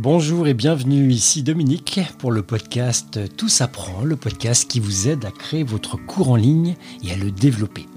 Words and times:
Bonjour 0.00 0.46
et 0.46 0.54
bienvenue 0.54 1.10
ici 1.10 1.42
Dominique 1.42 1.98
pour 2.20 2.30
le 2.30 2.42
podcast 2.42 3.18
Tout 3.36 3.48
s'apprend, 3.48 4.04
le 4.04 4.14
podcast 4.14 4.70
qui 4.70 4.78
vous 4.78 5.08
aide 5.08 5.24
à 5.24 5.32
créer 5.32 5.64
votre 5.64 5.96
cours 5.96 6.30
en 6.30 6.36
ligne 6.36 6.76
et 7.02 7.10
à 7.10 7.16
le 7.16 7.32
développer. 7.32 7.88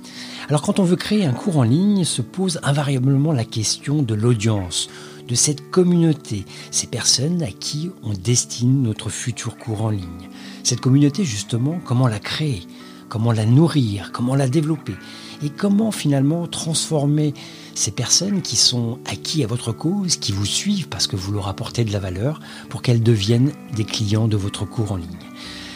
Alors 0.49 0.63
quand 0.63 0.79
on 0.79 0.83
veut 0.83 0.95
créer 0.95 1.25
un 1.25 1.31
cours 1.31 1.57
en 1.57 1.63
ligne, 1.63 2.03
se 2.03 2.23
pose 2.23 2.59
invariablement 2.63 3.33
la 3.33 3.45
question 3.45 4.01
de 4.01 4.15
l'audience, 4.15 4.89
de 5.27 5.35
cette 5.35 5.69
communauté, 5.69 6.43
ces 6.71 6.87
personnes 6.87 7.43
à 7.43 7.51
qui 7.51 7.91
on 8.01 8.13
destine 8.13 8.81
notre 8.81 9.11
futur 9.11 9.59
cours 9.59 9.83
en 9.83 9.91
ligne. 9.91 10.29
Cette 10.63 10.81
communauté 10.81 11.23
justement, 11.23 11.79
comment 11.85 12.07
la 12.07 12.17
créer, 12.17 12.63
comment 13.09 13.31
la 13.31 13.45
nourrir, 13.45 14.11
comment 14.11 14.33
la 14.33 14.49
développer? 14.49 14.95
Et 15.43 15.49
comment 15.49 15.91
finalement 15.91 16.47
transformer 16.47 17.33
ces 17.75 17.91
personnes 17.91 18.41
qui 18.41 18.55
sont 18.55 18.99
acquis 19.05 19.43
à 19.43 19.47
votre 19.47 19.71
cause, 19.71 20.17
qui 20.17 20.31
vous 20.31 20.45
suivent 20.45 20.87
parce 20.87 21.07
que 21.07 21.15
vous 21.15 21.31
leur 21.31 21.47
apportez 21.47 21.83
de 21.83 21.91
la 21.91 21.99
valeur, 21.99 22.39
pour 22.69 22.81
qu'elles 22.81 23.03
deviennent 23.03 23.51
des 23.75 23.85
clients 23.85 24.27
de 24.27 24.37
votre 24.37 24.65
cours 24.65 24.91
en 24.91 24.97
ligne? 24.97 25.07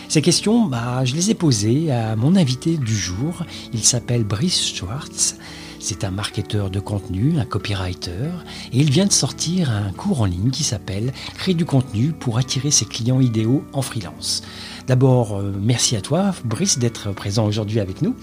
Ces 0.07 0.21
questions, 0.21 0.65
bah, 0.65 1.03
je 1.03 1.15
les 1.15 1.31
ai 1.31 1.33
posées 1.33 1.91
à 1.91 2.15
mon 2.15 2.35
invité 2.35 2.77
du 2.77 2.95
jour. 2.95 3.43
Il 3.73 3.83
s'appelle 3.83 4.23
Brice 4.23 4.73
Schwartz. 4.75 5.35
C'est 5.79 6.03
un 6.03 6.09
marketeur 6.09 6.71
de 6.71 6.79
contenu, 6.79 7.37
un 7.37 7.45
copywriter, 7.45 8.31
et 8.73 8.79
il 8.79 8.89
vient 8.89 9.05
de 9.05 9.11
sortir 9.11 9.69
un 9.69 9.91
cours 9.91 10.21
en 10.21 10.25
ligne 10.25 10.49
qui 10.49 10.63
s'appelle 10.63 11.13
Créer 11.35 11.53
du 11.53 11.65
contenu 11.65 12.11
pour 12.11 12.39
attirer 12.39 12.71
ses 12.71 12.85
clients 12.85 13.21
idéaux 13.21 13.63
en 13.71 13.83
freelance. 13.83 14.41
D'abord, 14.87 15.37
euh, 15.37 15.53
merci 15.61 15.95
à 15.95 16.01
toi, 16.01 16.33
Brice, 16.43 16.79
d'être 16.79 17.11
présent 17.11 17.45
aujourd'hui 17.45 17.79
avec 17.79 18.01
nous. 18.01 18.15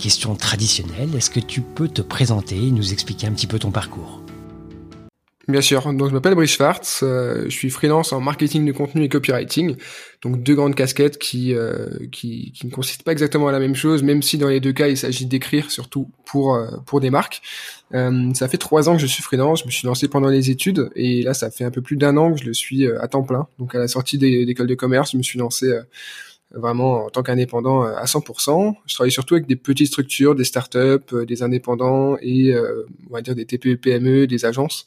Question 0.00 0.34
traditionnelle, 0.34 1.14
est-ce 1.14 1.28
que 1.28 1.40
tu 1.40 1.60
peux 1.60 1.86
te 1.86 2.00
présenter 2.00 2.56
et 2.56 2.70
nous 2.70 2.94
expliquer 2.94 3.26
un 3.26 3.32
petit 3.32 3.46
peu 3.46 3.58
ton 3.58 3.70
parcours? 3.70 4.22
Bien 5.46 5.60
sûr, 5.60 5.92
donc 5.92 6.08
je 6.08 6.14
m'appelle 6.14 6.34
Brice 6.34 6.52
Schwartz, 6.52 7.00
euh, 7.02 7.44
je 7.44 7.50
suis 7.50 7.68
freelance 7.68 8.14
en 8.14 8.20
marketing 8.20 8.64
de 8.64 8.72
contenu 8.72 9.02
et 9.02 9.08
copywriting, 9.10 9.76
donc 10.22 10.42
deux 10.42 10.54
grandes 10.54 10.74
casquettes 10.74 11.18
qui, 11.18 11.52
euh, 11.54 11.86
qui, 12.12 12.52
qui, 12.52 12.66
ne 12.66 12.70
consistent 12.70 13.02
pas 13.02 13.12
exactement 13.12 13.48
à 13.48 13.52
la 13.52 13.58
même 13.58 13.74
chose, 13.74 14.02
même 14.02 14.22
si 14.22 14.38
dans 14.38 14.48
les 14.48 14.60
deux 14.60 14.72
cas 14.72 14.88
il 14.88 14.96
s'agit 14.96 15.26
d'écrire 15.26 15.70
surtout 15.70 16.10
pour, 16.24 16.54
euh, 16.54 16.68
pour 16.86 17.00
des 17.00 17.10
marques. 17.10 17.42
ça 17.92 18.48
fait 18.48 18.58
trois 18.58 18.88
ans 18.88 18.94
que 18.94 19.02
je 19.02 19.06
suis 19.06 19.22
freelance, 19.22 19.60
je 19.60 19.66
me 19.66 19.70
suis 19.70 19.86
lancé 19.86 20.08
pendant 20.08 20.28
les 20.28 20.48
études 20.48 20.88
et 20.96 21.22
là 21.22 21.34
ça 21.34 21.50
fait 21.50 21.64
un 21.64 21.70
peu 21.70 21.82
plus 21.82 21.96
d'un 21.96 22.16
an 22.16 22.32
que 22.32 22.40
je 22.40 22.46
le 22.46 22.54
suis 22.54 22.86
à 22.86 23.06
temps 23.06 23.22
plein, 23.22 23.48
donc 23.58 23.74
à 23.74 23.78
la 23.78 23.88
sortie 23.88 24.16
des 24.16 24.46
écoles 24.48 24.68
de 24.68 24.74
commerce 24.74 25.12
je 25.12 25.18
me 25.18 25.22
suis 25.22 25.38
lancé 25.38 25.70
vraiment 26.52 27.06
en 27.06 27.10
tant 27.10 27.22
qu'indépendant 27.22 27.84
euh, 27.84 27.94
à 27.96 28.04
100%. 28.04 28.74
Je 28.86 28.94
travaille 28.94 29.12
surtout 29.12 29.34
avec 29.34 29.46
des 29.46 29.56
petites 29.56 29.88
structures, 29.88 30.34
des 30.34 30.44
startups, 30.44 30.78
euh, 31.12 31.24
des 31.24 31.42
indépendants 31.42 32.16
et 32.20 32.52
euh, 32.52 32.86
on 33.08 33.14
va 33.14 33.22
dire 33.22 33.34
des 33.34 33.46
TPE, 33.46 33.76
PME, 33.76 34.26
des 34.26 34.44
agences. 34.44 34.86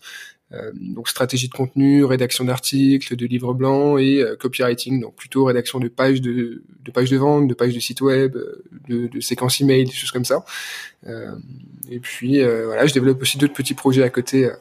Donc 0.73 1.09
stratégie 1.09 1.47
de 1.47 1.53
contenu, 1.53 2.03
rédaction 2.05 2.45
d'articles, 2.45 3.15
de 3.15 3.25
livres 3.25 3.53
blancs 3.53 3.99
et 3.99 4.23
copywriting, 4.39 5.01
donc 5.01 5.15
plutôt 5.15 5.45
rédaction 5.45 5.79
de 5.79 5.87
pages 5.87 6.21
de, 6.21 6.63
de 6.83 6.91
pages 6.91 7.09
de 7.09 7.17
vente, 7.17 7.47
de 7.47 7.53
pages 7.53 7.73
de 7.73 7.79
site 7.79 8.01
web, 8.01 8.37
de, 8.87 9.07
de 9.07 9.19
séquences 9.19 9.61
email, 9.61 9.85
des 9.85 9.91
choses 9.91 10.11
comme 10.11 10.25
ça. 10.25 10.45
Et 11.89 11.99
puis 11.99 12.41
euh, 12.41 12.65
voilà, 12.65 12.85
je 12.85 12.93
développe 12.93 13.21
aussi 13.21 13.37
d'autres 13.37 13.53
petits 13.53 13.73
projets 13.73 14.03
à 14.03 14.09
côté. 14.09 14.45
Euh, 14.45 14.53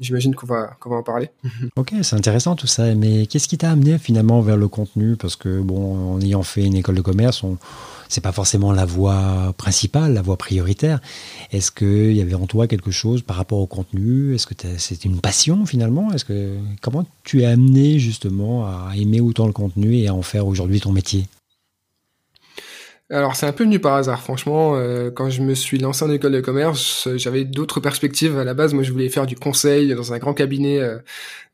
j'imagine 0.00 0.34
qu'on 0.34 0.46
va 0.46 0.76
qu'on 0.80 0.90
va 0.90 0.96
en 0.96 1.02
parler. 1.02 1.30
Ok, 1.76 1.92
c'est 2.02 2.16
intéressant 2.16 2.56
tout 2.56 2.66
ça. 2.66 2.94
Mais 2.94 3.26
qu'est-ce 3.26 3.48
qui 3.48 3.58
t'a 3.58 3.70
amené 3.70 3.98
finalement 3.98 4.40
vers 4.40 4.56
le 4.56 4.68
contenu? 4.68 5.16
Parce 5.16 5.36
que 5.36 5.60
bon, 5.60 6.14
en 6.14 6.20
ayant 6.20 6.42
fait 6.42 6.64
une 6.64 6.76
école 6.76 6.96
de 6.96 7.00
commerce, 7.00 7.42
on 7.42 7.58
c'est 8.08 8.20
pas 8.20 8.32
forcément 8.32 8.72
la 8.72 8.84
voie 8.84 9.54
principale, 9.56 10.14
la 10.14 10.22
voie 10.22 10.36
prioritaire. 10.36 11.00
Est-ce 11.52 11.70
qu'il 11.70 12.12
y 12.12 12.20
avait 12.20 12.34
en 12.34 12.46
toi 12.46 12.66
quelque 12.66 12.90
chose 12.90 13.22
par 13.22 13.36
rapport 13.36 13.58
au 13.58 13.66
contenu? 13.66 14.34
Est-ce 14.34 14.46
que 14.46 14.54
c'était 14.78 15.08
une 15.08 15.20
passion 15.20 15.66
finalement? 15.66 16.12
Est-ce 16.12 16.24
que 16.24 16.56
comment 16.80 17.06
tu 17.22 17.42
es 17.42 17.46
amené 17.46 17.98
justement 17.98 18.66
à 18.66 18.92
aimer 18.96 19.20
autant 19.20 19.46
le 19.46 19.52
contenu 19.52 19.96
et 19.96 20.08
à 20.08 20.14
en 20.14 20.22
faire 20.22 20.46
aujourd'hui 20.46 20.80
ton 20.80 20.92
métier? 20.92 21.26
Alors 23.14 23.36
c'est 23.36 23.46
un 23.46 23.52
peu 23.52 23.62
venu 23.62 23.78
par 23.78 23.94
hasard, 23.94 24.20
franchement. 24.20 24.74
Euh, 24.74 25.10
quand 25.10 25.30
je 25.30 25.40
me 25.40 25.54
suis 25.54 25.78
lancé 25.78 26.04
en 26.04 26.10
école 26.10 26.32
de 26.32 26.40
commerce, 26.40 27.08
j'avais 27.14 27.44
d'autres 27.44 27.78
perspectives. 27.78 28.36
À 28.36 28.42
la 28.42 28.54
base, 28.54 28.74
moi, 28.74 28.82
je 28.82 28.90
voulais 28.90 29.08
faire 29.08 29.26
du 29.26 29.36
conseil 29.36 29.94
dans 29.94 30.12
un 30.12 30.18
grand 30.18 30.34
cabinet. 30.34 30.80
Euh, 30.80 30.98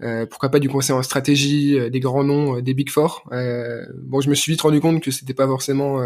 euh, 0.02 0.24
pourquoi 0.24 0.48
pas 0.48 0.58
du 0.58 0.70
conseil 0.70 0.96
en 0.96 1.02
stratégie, 1.02 1.78
des 1.90 2.00
grands 2.00 2.24
noms, 2.24 2.60
des 2.60 2.72
big 2.72 2.88
four. 2.88 3.24
bon, 3.30 4.20
je 4.22 4.30
me 4.30 4.34
suis 4.34 4.52
vite 4.52 4.62
rendu 4.62 4.80
compte 4.80 5.02
que 5.02 5.10
c'était 5.10 5.34
pas 5.34 5.46
forcément 5.46 6.00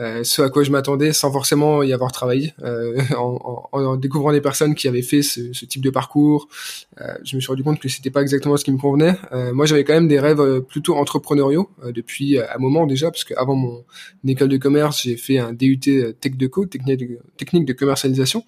euh, 0.00 0.24
ce 0.24 0.40
à 0.40 0.48
quoi 0.48 0.62
je 0.62 0.70
m'attendais 0.70 1.12
sans 1.12 1.30
forcément 1.30 1.82
y 1.82 1.92
avoir 1.92 2.10
travaillé. 2.10 2.54
Euh, 2.62 2.98
en, 3.16 3.68
en, 3.72 3.82
en, 3.84 3.96
découvrant 3.96 4.32
des 4.32 4.40
personnes 4.40 4.74
qui 4.74 4.88
avaient 4.88 5.02
fait 5.02 5.22
ce, 5.22 5.52
ce 5.52 5.64
type 5.66 5.82
de 5.82 5.90
parcours, 5.90 6.48
euh, 7.00 7.14
je 7.22 7.36
me 7.36 7.40
suis 7.40 7.48
rendu 7.48 7.62
compte 7.62 7.78
que 7.78 7.88
c'était 7.88 8.10
pas 8.10 8.22
exactement 8.22 8.56
ce 8.56 8.64
qui 8.64 8.72
me 8.72 8.78
convenait. 8.78 9.14
Euh, 9.32 9.52
moi, 9.52 9.66
j'avais 9.66 9.84
quand 9.84 9.92
même 9.92 10.08
des 10.08 10.18
rêves 10.18 10.40
euh, 10.40 10.60
plutôt 10.60 10.96
entrepreneuriaux 10.96 11.70
depuis 11.84 12.38
un 12.38 12.58
moment 12.58 12.86
déjà, 12.86 13.10
parce 13.10 13.24
qu'avant 13.24 13.54
mon 13.54 13.84
école 14.26 14.48
de 14.48 14.56
commerce, 14.56 15.02
j'ai 15.02 15.16
fait 15.16 15.38
un 15.38 15.52
DUT 15.52 15.78
Tech 15.78 16.36
de 16.36 16.46
Co, 16.46 16.66
technique 16.66 16.98
de, 16.98 17.18
technique 17.36 17.66
de 17.66 17.72
commercialisation. 17.72 18.44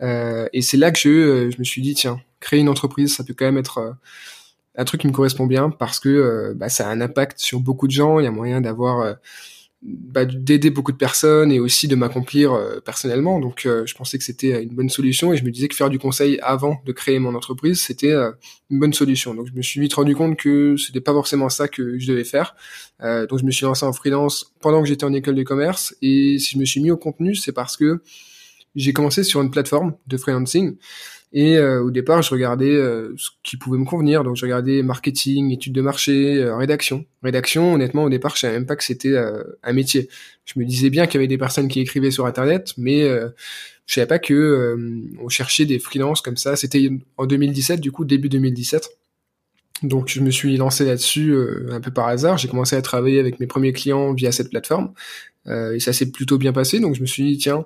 et 0.00 0.62
c'est 0.62 0.76
là 0.76 0.90
que 0.92 0.98
je, 0.98 1.50
je 1.50 1.58
me 1.58 1.64
suis 1.64 1.82
dit, 1.82 1.94
tiens, 1.94 2.20
créer 2.40 2.60
une 2.60 2.68
entreprise, 2.68 3.16
ça 3.16 3.24
peut 3.24 3.34
quand 3.36 3.46
même 3.46 3.58
être 3.58 3.96
un 4.76 4.84
truc 4.84 5.00
qui 5.00 5.08
me 5.08 5.12
correspond 5.12 5.46
bien 5.46 5.70
parce 5.70 5.98
que 5.98 6.52
bah, 6.54 6.68
ça 6.68 6.88
a 6.88 6.92
un 6.92 7.00
impact 7.00 7.40
sur 7.40 7.58
beaucoup 7.60 7.86
de 7.86 7.92
gens. 7.92 8.20
Il 8.20 8.24
y 8.24 8.26
a 8.26 8.30
moyen 8.30 8.60
d'avoir 8.60 9.16
bah, 9.80 10.24
d'aider 10.24 10.70
beaucoup 10.70 10.90
de 10.90 10.96
personnes 10.96 11.52
et 11.52 11.60
aussi 11.60 11.86
de 11.86 11.94
m'accomplir 11.94 12.52
euh, 12.52 12.80
personnellement. 12.80 13.38
Donc, 13.38 13.64
euh, 13.64 13.86
je 13.86 13.94
pensais 13.94 14.18
que 14.18 14.24
c'était 14.24 14.60
une 14.60 14.74
bonne 14.74 14.88
solution 14.88 15.32
et 15.32 15.36
je 15.36 15.44
me 15.44 15.52
disais 15.52 15.68
que 15.68 15.76
faire 15.76 15.88
du 15.88 16.00
conseil 16.00 16.40
avant 16.42 16.82
de 16.84 16.90
créer 16.90 17.20
mon 17.20 17.36
entreprise, 17.36 17.80
c'était 17.80 18.10
euh, 18.10 18.32
une 18.70 18.80
bonne 18.80 18.92
solution. 18.92 19.34
Donc, 19.34 19.46
je 19.46 19.52
me 19.52 19.62
suis 19.62 19.80
vite 19.80 19.94
rendu 19.94 20.16
compte 20.16 20.36
que 20.36 20.76
c'était 20.76 21.00
pas 21.00 21.12
forcément 21.12 21.48
ça 21.48 21.68
que 21.68 21.96
je 21.96 22.08
devais 22.08 22.24
faire. 22.24 22.56
donc, 23.00 23.38
je 23.38 23.44
me 23.44 23.52
suis 23.52 23.66
lancé 23.66 23.86
en 23.86 23.92
freelance 23.92 24.52
pendant 24.60 24.82
que 24.82 24.88
j'étais 24.88 25.04
en 25.04 25.12
école 25.12 25.36
de 25.36 25.44
commerce 25.44 25.94
et 26.02 26.38
si 26.40 26.54
je 26.54 26.58
me 26.58 26.64
suis 26.64 26.80
mis 26.80 26.90
au 26.90 26.96
contenu, 26.96 27.36
c'est 27.36 27.52
parce 27.52 27.76
que 27.76 28.02
j'ai 28.74 28.92
commencé 28.92 29.22
sur 29.22 29.40
une 29.42 29.50
plateforme 29.50 29.94
de 30.08 30.16
freelancing. 30.16 30.76
Et 31.32 31.58
euh, 31.58 31.82
au 31.82 31.90
départ, 31.90 32.22
je 32.22 32.30
regardais 32.30 32.72
euh, 32.72 33.14
ce 33.18 33.30
qui 33.42 33.56
pouvait 33.56 33.78
me 33.78 33.84
convenir. 33.84 34.24
Donc, 34.24 34.36
je 34.36 34.44
regardais 34.44 34.82
marketing, 34.82 35.52
études 35.52 35.74
de 35.74 35.82
marché, 35.82 36.36
euh, 36.36 36.56
rédaction. 36.56 37.04
Rédaction, 37.22 37.74
honnêtement, 37.74 38.04
au 38.04 38.08
départ, 38.08 38.34
je 38.34 38.40
savais 38.40 38.54
même 38.54 38.66
pas 38.66 38.76
que 38.76 38.84
c'était 38.84 39.16
un 39.16 39.72
métier. 39.72 40.08
Je 40.44 40.58
me 40.58 40.64
disais 40.64 40.90
bien 40.90 41.06
qu'il 41.06 41.14
y 41.14 41.18
avait 41.18 41.28
des 41.28 41.38
personnes 41.38 41.68
qui 41.68 41.80
écrivaient 41.80 42.10
sur 42.10 42.26
Internet, 42.26 42.72
mais 42.78 43.02
je 43.86 43.94
savais 43.94 44.06
pas 44.06 44.18
que 44.18 44.76
on 45.20 45.28
cherchait 45.28 45.66
des 45.66 45.78
freelances 45.78 46.20
comme 46.20 46.36
ça. 46.36 46.56
C'était 46.56 46.90
en 47.16 47.26
2017, 47.26 47.80
du 47.80 47.92
coup, 47.92 48.04
début 48.04 48.28
2017. 48.28 48.97
Donc 49.82 50.08
je 50.08 50.20
me 50.20 50.30
suis 50.30 50.56
lancé 50.56 50.84
là-dessus 50.84 51.36
un 51.70 51.80
peu 51.80 51.90
par 51.90 52.08
hasard. 52.08 52.38
J'ai 52.38 52.48
commencé 52.48 52.76
à 52.76 52.82
travailler 52.82 53.20
avec 53.20 53.38
mes 53.40 53.46
premiers 53.46 53.72
clients 53.72 54.12
via 54.12 54.32
cette 54.32 54.50
plateforme. 54.50 54.92
Euh, 55.48 55.74
et 55.74 55.80
ça 55.80 55.92
s'est 55.92 56.10
plutôt 56.10 56.38
bien 56.38 56.52
passé. 56.52 56.80
Donc 56.80 56.94
je 56.94 57.00
me 57.00 57.06
suis 57.06 57.24
dit 57.24 57.38
tiens, 57.38 57.64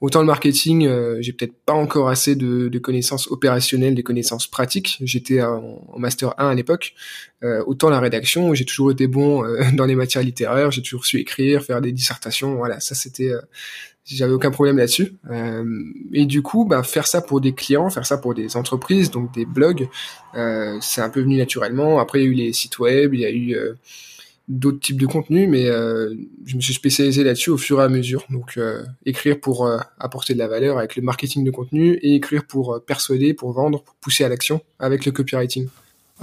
autant 0.00 0.20
le 0.20 0.26
marketing, 0.26 0.86
euh, 0.86 1.18
j'ai 1.20 1.32
peut-être 1.32 1.54
pas 1.66 1.72
encore 1.72 2.08
assez 2.08 2.36
de, 2.36 2.68
de, 2.68 2.78
connaissances 2.78 3.30
opérationnelles, 3.30 3.94
des 3.94 4.02
connaissances 4.02 4.46
pratiques. 4.46 4.98
J'étais 5.02 5.42
en, 5.42 5.80
master 5.96 6.34
1 6.38 6.48
à 6.48 6.54
l'époque. 6.54 6.94
Euh, 7.42 7.62
autant 7.66 7.90
la 7.90 8.00
rédaction, 8.00 8.54
j'ai 8.54 8.64
toujours 8.64 8.92
été 8.92 9.06
bon 9.06 9.44
euh, 9.44 9.62
dans 9.72 9.86
les 9.86 9.96
matières 9.96 10.22
littéraires, 10.22 10.70
j'ai 10.70 10.82
toujours 10.82 11.06
su 11.06 11.18
écrire, 11.18 11.62
faire 11.62 11.80
des 11.80 11.92
dissertations. 11.92 12.54
Voilà, 12.56 12.80
ça 12.80 12.94
c'était 12.94 13.32
j'avais 14.04 14.32
aucun 14.32 14.50
problème 14.50 14.76
là-dessus. 14.76 15.14
Euh, 15.30 15.64
et 16.12 16.26
du 16.26 16.42
coup, 16.42 16.64
bah, 16.64 16.82
faire 16.82 17.06
ça 17.06 17.22
pour 17.22 17.40
des 17.40 17.52
clients, 17.52 17.88
faire 17.90 18.06
ça 18.06 18.18
pour 18.18 18.34
des 18.34 18.56
entreprises, 18.56 19.10
donc 19.10 19.32
des 19.32 19.46
blogs, 19.46 19.88
euh, 20.34 20.78
c'est 20.80 21.00
un 21.00 21.10
peu 21.10 21.20
venu 21.20 21.38
naturellement. 21.38 21.98
Après, 21.98 22.20
il 22.20 22.24
y 22.24 22.26
a 22.26 22.30
eu 22.30 22.34
les 22.34 22.52
sites 22.52 22.78
web, 22.78 23.14
il 23.14 23.20
y 23.20 23.24
a 23.24 23.32
eu 23.32 23.56
d'autres 24.48 24.80
types 24.80 25.00
de 25.00 25.06
contenus, 25.06 25.48
mais 25.48 25.66
euh, 25.66 26.14
je 26.44 26.56
me 26.56 26.60
suis 26.60 26.74
spécialisé 26.74 27.24
là-dessus 27.24 27.50
au 27.50 27.56
fur 27.56 27.80
et 27.80 27.84
à 27.84 27.88
mesure. 27.88 28.24
Donc 28.30 28.56
euh, 28.56 28.84
écrire 29.06 29.40
pour 29.40 29.66
euh, 29.66 29.78
apporter 29.98 30.34
de 30.34 30.38
la 30.38 30.48
valeur 30.48 30.78
avec 30.78 30.96
le 30.96 31.02
marketing 31.02 31.44
de 31.44 31.50
contenu 31.50 31.94
et 32.02 32.14
écrire 32.14 32.44
pour 32.46 32.80
persuader, 32.86 33.34
pour 33.34 33.52
vendre, 33.52 33.82
pour 33.82 33.94
pousser 33.96 34.24
à 34.24 34.28
l'action 34.28 34.60
avec 34.78 35.06
le 35.06 35.12
copywriting. 35.12 35.68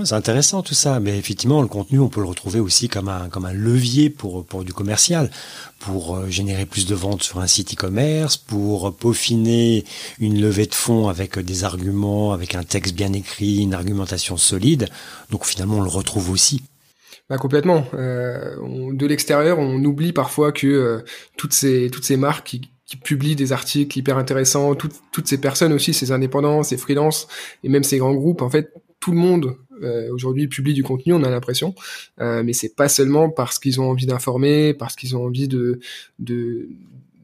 C'est 0.06 0.16
intéressant 0.16 0.62
tout 0.62 0.74
ça, 0.74 1.00
mais 1.00 1.18
effectivement, 1.18 1.62
le 1.62 1.68
contenu, 1.68 2.00
on 2.00 2.10
peut 2.10 2.22
le 2.22 2.28
retrouver 2.28 2.60
aussi 2.60 2.88
comme 2.88 3.08
un, 3.08 3.30
comme 3.30 3.46
un 3.46 3.54
levier 3.54 4.10
pour, 4.10 4.46
pour 4.46 4.64
du 4.64 4.74
commercial, 4.74 5.30
pour 5.80 6.28
générer 6.30 6.66
plus 6.66 6.86
de 6.86 6.96
ventes 6.96 7.24
sur 7.24 7.40
un 7.40 7.48
site 7.48 7.74
e-commerce, 7.74 8.38
pour 8.38 8.96
peaufiner 8.96 9.84
une 10.20 10.42
levée 10.42 10.66
de 10.66 10.76
fonds 10.76 11.08
avec 11.08 11.40
des 11.40 11.64
arguments, 11.64 12.34
avec 12.34 12.56
un 12.56 12.64
texte 12.64 12.96
bien 12.96 13.14
écrit, 13.14 13.62
une 13.62 13.74
argumentation 13.74 14.38
solide. 14.38 14.88
Donc 15.30 15.46
finalement, 15.46 15.78
on 15.78 15.82
le 15.82 15.90
retrouve 15.90 16.30
aussi. 16.30 16.62
Bah 17.32 17.38
complètement. 17.38 17.86
Euh, 17.94 18.58
de 18.92 19.06
l'extérieur, 19.06 19.58
on 19.58 19.82
oublie 19.86 20.12
parfois 20.12 20.52
que 20.52 20.68
euh, 20.68 21.00
toutes 21.38 21.54
ces 21.54 21.90
toutes 21.90 22.04
ces 22.04 22.18
marques 22.18 22.46
qui, 22.46 22.62
qui, 22.86 22.98
publient 22.98 23.38
des 23.38 23.54
articles 23.54 23.98
hyper 23.98 24.18
intéressants, 24.18 24.76
toutes 24.76 24.96
toutes 25.14 25.30
ces 25.30 25.38
personnes 25.40 25.72
aussi, 25.72 25.94
ces 25.94 26.12
indépendants, 26.12 26.62
ces 26.62 26.76
freelances 26.76 27.30
et 27.64 27.70
même 27.70 27.84
ces 27.84 28.00
grands 28.00 28.14
groupes, 28.14 28.42
en 28.42 28.50
fait, 28.50 28.74
tout 29.00 29.12
le 29.12 29.18
monde 29.18 29.56
euh, 29.71 29.71
aujourd'hui 30.12 30.48
publie 30.48 30.74
du 30.74 30.84
contenu, 30.84 31.14
on 31.14 31.24
a 31.24 31.30
l'impression, 31.30 31.76
euh, 32.20 32.44
mais 32.44 32.54
c'est 32.54 32.76
pas 32.76 32.90
seulement 32.90 33.30
parce 33.30 33.60
qu'ils 33.60 33.80
ont 33.82 33.90
envie 33.90 34.06
d'informer, 34.06 34.74
parce 34.74 34.96
qu'ils 34.96 35.16
ont 35.16 35.26
envie 35.26 35.48
de 35.48 35.80
de 36.20 36.70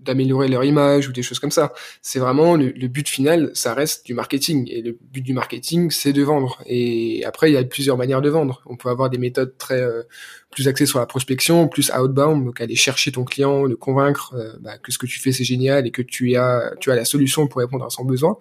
d'améliorer 0.08 0.48
leur 0.48 0.64
image 0.64 1.08
ou 1.08 1.12
des 1.12 1.22
choses 1.22 1.38
comme 1.38 1.52
ça. 1.52 1.74
C'est 2.02 2.18
vraiment 2.18 2.56
le, 2.56 2.88
but 2.88 3.08
final, 3.08 3.52
ça 3.54 3.74
reste 3.74 4.06
du 4.06 4.14
marketing. 4.14 4.68
Et 4.72 4.82
le 4.82 4.98
but 5.12 5.22
du 5.22 5.34
marketing, 5.34 5.92
c'est 5.92 6.14
de 6.14 6.24
vendre. 6.24 6.64
Et 6.66 7.24
après, 7.26 7.52
il 7.52 7.54
y 7.54 7.58
a 7.58 7.64
plusieurs 7.64 7.98
manières 7.98 8.22
de 8.22 8.30
vendre. 8.30 8.64
On 8.66 8.78
peut 8.78 8.90
avoir 8.90 9.10
des 9.10 9.18
méthodes 9.18 9.56
très 9.58 9.82
euh, 9.82 10.04
plus 10.50 10.68
axées 10.68 10.86
sur 10.86 11.00
la 11.00 11.06
prospection, 11.06 11.68
plus 11.68 11.92
outbound, 11.92 12.46
donc 12.46 12.62
aller 12.62 12.76
chercher 12.76 13.12
ton 13.12 13.26
client, 13.26 13.66
le 13.66 13.76
convaincre 13.76 14.34
euh, 14.36 14.54
bah, 14.62 14.78
que 14.78 14.92
ce 14.92 14.98
que 14.98 15.06
tu 15.06 15.20
fais 15.20 15.34
c'est 15.34 15.44
génial 15.44 15.86
et 15.86 15.92
que 15.92 16.02
tu 16.02 16.36
as 16.38 16.74
tu 16.80 16.90
as 16.90 16.96
la 16.96 17.06
solution 17.06 17.48
pour 17.48 17.60
répondre 17.60 17.86
à 17.86 17.90
son 17.90 18.06
besoin 18.06 18.38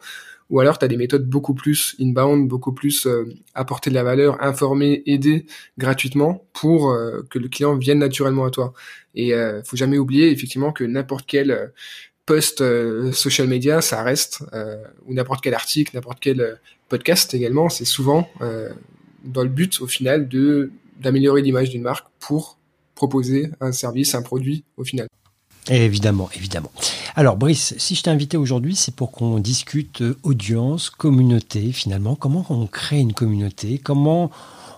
ou 0.50 0.60
alors 0.60 0.78
tu 0.78 0.84
as 0.84 0.88
des 0.88 0.96
méthodes 0.96 1.28
beaucoup 1.28 1.54
plus 1.54 1.96
inbound, 2.00 2.48
beaucoup 2.48 2.72
plus 2.72 3.06
euh, 3.06 3.24
apporter 3.54 3.90
de 3.90 3.94
la 3.94 4.02
valeur, 4.02 4.42
informer, 4.42 5.02
aider 5.06 5.46
gratuitement 5.78 6.44
pour 6.52 6.90
euh, 6.90 7.26
que 7.30 7.38
le 7.38 7.48
client 7.48 7.76
vienne 7.76 7.98
naturellement 7.98 8.44
à 8.44 8.50
toi. 8.50 8.72
Et 9.14 9.34
euh, 9.34 9.62
faut 9.64 9.76
jamais 9.76 9.98
oublier 9.98 10.30
effectivement 10.30 10.72
que 10.72 10.84
n'importe 10.84 11.26
quel 11.26 11.50
euh, 11.50 11.66
post 12.26 12.58
social 13.12 13.46
media, 13.46 13.80
ça 13.80 14.02
reste, 14.02 14.42
ou 15.06 15.14
n'importe 15.14 15.44
quel 15.44 15.54
article, 15.54 15.94
n'importe 15.94 16.18
quel 16.18 16.58
podcast 16.88 17.32
également, 17.34 17.68
c'est 17.68 17.84
souvent 17.84 18.28
dans 19.22 19.44
le 19.44 19.48
but 19.48 19.80
au 19.80 19.86
final 19.86 20.26
de 20.26 20.72
d'améliorer 20.98 21.40
l'image 21.40 21.70
d'une 21.70 21.82
marque 21.82 22.08
pour 22.18 22.58
proposer 22.96 23.50
un 23.60 23.70
service, 23.70 24.16
un 24.16 24.22
produit 24.22 24.64
au 24.76 24.82
final. 24.82 25.06
Évidemment, 25.70 26.28
évidemment. 26.34 26.72
Alors 27.18 27.38
Brice, 27.38 27.74
si 27.78 27.94
je 27.94 28.02
t'ai 28.02 28.10
invité 28.10 28.36
aujourd'hui, 28.36 28.76
c'est 28.76 28.94
pour 28.94 29.10
qu'on 29.10 29.38
discute 29.38 30.04
audience, 30.22 30.90
communauté 30.90 31.72
finalement. 31.72 32.14
Comment 32.14 32.44
on 32.50 32.66
crée 32.66 33.00
une 33.00 33.14
communauté? 33.14 33.78
Comment 33.78 34.30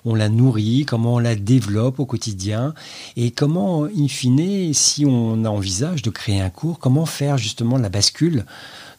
on 0.04 0.14
la 0.14 0.28
nourrit? 0.28 0.84
Comment 0.86 1.14
on 1.14 1.18
la 1.18 1.34
développe 1.34 1.98
au 1.98 2.06
quotidien? 2.06 2.74
Et 3.16 3.32
comment, 3.32 3.86
in 3.86 4.06
fine, 4.06 4.72
si 4.72 5.04
on 5.04 5.44
envisage 5.46 6.02
de 6.02 6.10
créer 6.10 6.40
un 6.40 6.48
cours, 6.48 6.78
comment 6.78 7.06
faire 7.06 7.38
justement 7.38 7.76
la 7.76 7.88
bascule 7.88 8.46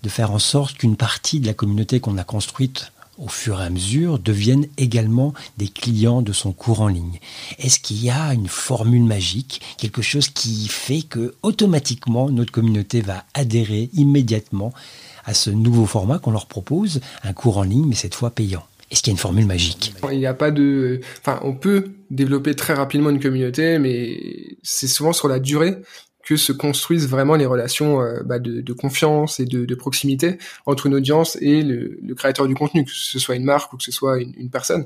de 0.03 0.09
faire 0.09 0.31
en 0.31 0.39
sorte 0.39 0.77
qu'une 0.77 0.97
partie 0.97 1.39
de 1.39 1.47
la 1.47 1.53
communauté 1.53 2.01
qu'on 2.01 2.17
a 2.17 2.25
construite 2.25 2.91
au 3.19 3.27
fur 3.27 3.61
et 3.61 3.65
à 3.65 3.69
mesure, 3.69 4.17
deviennent 4.19 4.67
également 4.77 5.33
des 5.57 5.67
clients 5.67 6.21
de 6.21 6.33
son 6.33 6.53
cours 6.53 6.81
en 6.81 6.87
ligne. 6.87 7.19
Est-ce 7.59 7.79
qu'il 7.79 8.03
y 8.03 8.09
a 8.09 8.33
une 8.33 8.47
formule 8.47 9.03
magique, 9.03 9.61
quelque 9.77 10.01
chose 10.01 10.29
qui 10.29 10.67
fait 10.67 11.01
que 11.01 11.35
automatiquement 11.43 12.29
notre 12.29 12.51
communauté 12.51 13.01
va 13.01 13.25
adhérer 13.33 13.89
immédiatement 13.93 14.73
à 15.25 15.33
ce 15.33 15.49
nouveau 15.49 15.85
format 15.85 16.17
qu'on 16.19 16.31
leur 16.31 16.47
propose, 16.47 17.01
un 17.23 17.33
cours 17.33 17.57
en 17.57 17.63
ligne, 17.63 17.85
mais 17.87 17.95
cette 17.95 18.15
fois 18.15 18.31
payant? 18.31 18.63
Est-ce 18.91 19.03
qu'il 19.03 19.11
y 19.11 19.13
a 19.13 19.17
une 19.17 19.19
formule 19.19 19.45
magique? 19.45 19.93
Il 20.11 20.17
n'y 20.17 20.25
a 20.25 20.33
pas 20.33 20.49
de, 20.49 21.01
enfin, 21.19 21.39
on 21.43 21.53
peut 21.53 21.91
développer 22.09 22.55
très 22.55 22.73
rapidement 22.73 23.11
une 23.11 23.19
communauté, 23.19 23.77
mais 23.77 24.57
c'est 24.63 24.87
souvent 24.87 25.13
sur 25.13 25.27
la 25.27 25.39
durée 25.39 25.77
que 26.23 26.35
se 26.35 26.51
construisent 26.51 27.07
vraiment 27.07 27.35
les 27.35 27.45
relations 27.45 28.01
euh, 28.01 28.21
bah, 28.23 28.39
de, 28.39 28.73
confiance 28.73 29.39
et 29.39 29.45
de, 29.45 29.75
proximité 29.75 30.37
entre 30.65 30.85
une 30.85 30.95
audience 30.95 31.37
et 31.41 31.61
le, 31.61 31.99
créateur 32.15 32.47
du 32.47 32.55
contenu, 32.55 32.85
que 32.85 32.91
ce 32.93 33.19
soit 33.19 33.35
une 33.35 33.45
marque 33.45 33.73
ou 33.73 33.77
que 33.77 33.83
ce 33.83 33.91
soit 33.91 34.19
une 34.19 34.49
personne. 34.49 34.85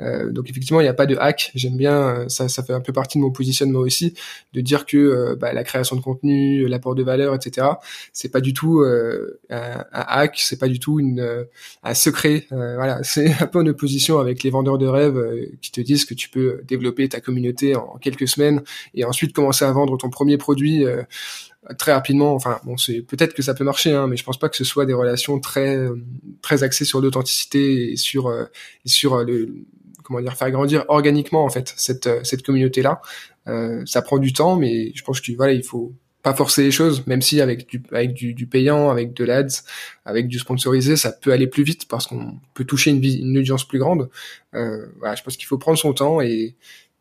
Euh, 0.00 0.30
donc 0.30 0.48
effectivement, 0.48 0.80
il 0.80 0.84
n'y 0.84 0.88
a 0.88 0.94
pas 0.94 1.06
de 1.06 1.16
hack. 1.16 1.52
J'aime 1.54 1.76
bien, 1.76 1.92
euh, 1.92 2.28
ça, 2.28 2.48
ça 2.48 2.62
fait 2.62 2.72
un 2.72 2.80
peu 2.80 2.92
partie 2.92 3.18
de 3.18 3.22
mon 3.22 3.30
positionnement 3.30 3.80
aussi, 3.80 4.14
de 4.52 4.60
dire 4.60 4.86
que 4.86 4.96
euh, 4.96 5.36
bah, 5.36 5.52
la 5.52 5.64
création 5.64 5.96
de 5.96 6.00
contenu, 6.00 6.66
l'apport 6.66 6.94
de 6.94 7.02
valeur, 7.02 7.34
etc. 7.34 7.66
C'est 8.12 8.30
pas 8.30 8.40
du 8.40 8.54
tout 8.54 8.80
euh, 8.80 9.40
un, 9.50 9.84
hack, 9.92 10.36
c'est 10.38 10.58
pas 10.58 10.68
du 10.68 10.80
tout 10.80 10.98
une, 10.98 11.46
un 11.82 11.94
secret. 11.94 12.46
voilà, 12.50 13.00
c'est 13.02 13.32
un 13.40 13.46
peu 13.46 13.60
en 13.60 13.66
opposition 13.66 14.18
avec 14.18 14.42
les 14.42 14.50
vendeurs 14.50 14.78
de 14.78 14.86
rêves 14.86 15.20
qui 15.60 15.70
te 15.72 15.80
disent 15.80 16.04
que 16.04 16.14
tu 16.14 16.28
peux 16.28 16.62
développer 16.66 17.08
ta 17.08 17.20
communauté 17.20 17.76
en 17.76 17.98
quelques 17.98 18.28
semaines 18.28 18.62
et 18.94 19.04
ensuite 19.04 19.32
commencer 19.32 19.64
à 19.64 19.72
vendre 19.72 19.96
ton 19.98 20.10
premier 20.10 20.38
produit 20.38 20.84
très 21.78 21.92
rapidement. 21.92 22.34
Enfin, 22.34 22.60
bon, 22.64 22.76
c'est 22.76 23.02
peut-être 23.02 23.34
que 23.34 23.42
ça 23.42 23.54
peut 23.54 23.64
marcher, 23.64 23.92
hein, 23.92 24.06
mais 24.06 24.16
je 24.16 24.24
pense 24.24 24.38
pas 24.38 24.48
que 24.48 24.56
ce 24.56 24.64
soit 24.64 24.86
des 24.86 24.94
relations 24.94 25.38
très 25.38 25.78
très 26.40 26.62
axées 26.62 26.84
sur 26.84 27.00
l'authenticité 27.00 27.92
et 27.92 27.96
sur 27.96 28.32
et 28.32 28.88
sur 28.88 29.22
le 29.22 29.64
comment 30.12 30.22
dire 30.22 30.36
faire 30.36 30.50
grandir 30.50 30.84
organiquement 30.88 31.44
en 31.44 31.48
fait 31.48 31.72
cette 31.76 32.06
euh, 32.06 32.20
cette 32.24 32.42
communauté 32.42 32.82
là. 32.82 33.00
Euh, 33.48 33.82
ça 33.86 34.02
prend 34.02 34.18
du 34.18 34.32
temps, 34.32 34.56
mais 34.56 34.92
je 34.94 35.02
pense 35.02 35.20
que 35.20 35.32
voilà 35.32 35.52
il 35.52 35.64
faut 35.64 35.92
pas 36.22 36.34
forcer 36.34 36.62
les 36.62 36.70
choses, 36.70 37.04
même 37.08 37.20
si 37.20 37.40
avec 37.40 37.68
du 37.68 37.82
avec 37.90 38.14
du, 38.14 38.46
payant, 38.46 38.90
avec 38.90 39.12
de 39.12 39.24
l'ads, 39.24 39.64
avec 40.04 40.28
du 40.28 40.38
sponsorisé, 40.38 40.96
ça 40.96 41.10
peut 41.10 41.32
aller 41.32 41.48
plus 41.48 41.64
vite 41.64 41.88
parce 41.88 42.06
qu'on 42.06 42.36
peut 42.54 42.64
toucher 42.64 42.92
une, 42.92 43.38
audience 43.38 43.64
plus 43.64 43.80
grande. 43.80 44.08
Euh, 44.54 44.86
je 45.16 45.22
pense 45.22 45.36
qu'il 45.36 45.46
faut 45.46 45.58
prendre 45.58 45.78
son 45.78 45.92
temps 45.92 46.20
et 46.20 46.54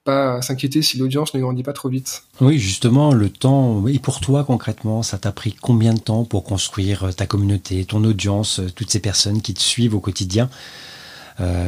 pas 0.04 0.42
s'inquiéter 0.42 0.82
si 0.82 0.98
l'audience 0.98 1.36
ne 1.36 1.40
grandit 1.40 1.62
pas 1.62 1.74
trop 1.74 1.88
vite. 1.88 2.24
Oui, 2.40 2.58
justement, 2.58 3.14
le 3.14 3.30
temps. 3.30 3.88
Et 3.88 4.00
pour 4.00 4.20
toi, 4.20 4.44
concrètement, 4.44 5.04
ça 5.04 5.20
t'a 5.20 5.32
pris 5.32 5.54
combien 5.54 5.94
de 5.94 6.00
temps 6.00 6.26
pour 6.26 6.44
construire 6.44 7.14
ta 7.16 7.28
communauté, 7.28 7.86
ton 7.86 8.04
audience, 8.04 8.60
toutes 8.76 8.90
ces 8.90 9.02
personnes 9.02 9.44
qui 9.44 9.54
te 9.54 9.62
suivent 9.62 9.94
au 9.94 10.00
quotidien? 10.00 10.50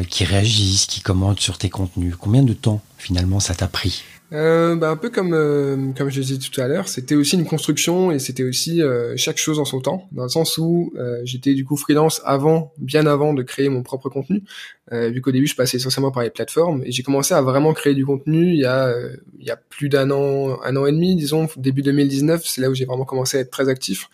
Qui 0.10 0.25
réagissent, 0.25 0.86
qui 0.86 1.01
commentent 1.01 1.39
sur 1.39 1.57
tes 1.57 1.69
contenus. 1.69 2.15
Combien 2.19 2.44
de 2.44 2.54
temps 2.54 2.81
finalement 2.98 3.39
ça 3.39 3.56
t'a 3.56 3.68
pris? 3.68 4.04
Euh, 4.33 4.75
bah, 4.75 4.89
un 4.89 4.97
peu 4.97 5.12
comme 5.12 5.33
euh, 5.33 5.91
comme 5.95 6.09
je 6.09 6.19
disais 6.19 6.39
tout 6.39 6.59
à 6.59 6.68
l'heure, 6.68 6.88
c'était 6.88 7.13
aussi 7.13 7.35
une 7.35 7.45
construction 7.45 8.12
et 8.12 8.18
c'était 8.18 8.44
aussi 8.44 8.81
euh, 8.81 9.13
chaque 9.15 9.38
chose 9.38 9.59
en 9.59 9.65
son 9.65 9.80
temps, 9.80 10.07
dans 10.12 10.24
le 10.24 10.30
sens 10.30 10.57
où 10.57 10.91
euh, 10.97 11.21
j'étais 11.24 11.53
du 11.53 11.65
coup 11.65 11.77
freelance 11.77 12.19
avant, 12.25 12.74
bien 12.80 13.06
avant 13.06 13.35
de 13.35 13.44
créer 13.44 13.69
mon 13.69 13.83
propre 13.83 14.09
contenu, 14.09 14.44
vu 14.91 15.21
qu'au 15.21 15.31
début 15.31 15.47
je 15.47 15.56
passais 15.56 15.77
essentiellement 15.77 16.12
par 16.12 16.24
les 16.24 16.30
plateformes 16.30 16.83
et 16.85 16.91
j'ai 16.91 17.03
commencé 17.03 17.33
à 17.33 17.41
vraiment 17.41 17.74
créer 17.74 17.95
du 17.95 18.06
contenu 18.06 18.51
il 18.53 18.59
y 18.59 18.65
a 18.65 18.94
il 19.39 19.45
y 19.45 19.50
a 19.50 19.56
plus 19.56 19.89
d'un 19.89 20.12
an, 20.12 20.59
un 20.63 20.75
an 20.75 20.86
et 20.86 20.91
demi, 20.91 21.15
disons 21.15 21.47
début 21.57 21.81
2019, 21.81 22.44
c'est 22.45 22.62
là 22.62 22.69
où 22.69 22.75
j'ai 22.75 22.86
vraiment 22.86 23.06
commencé 23.06 23.38
à 23.38 23.39
être 23.41 23.50
très 23.50 23.69
actif. 23.69 24.09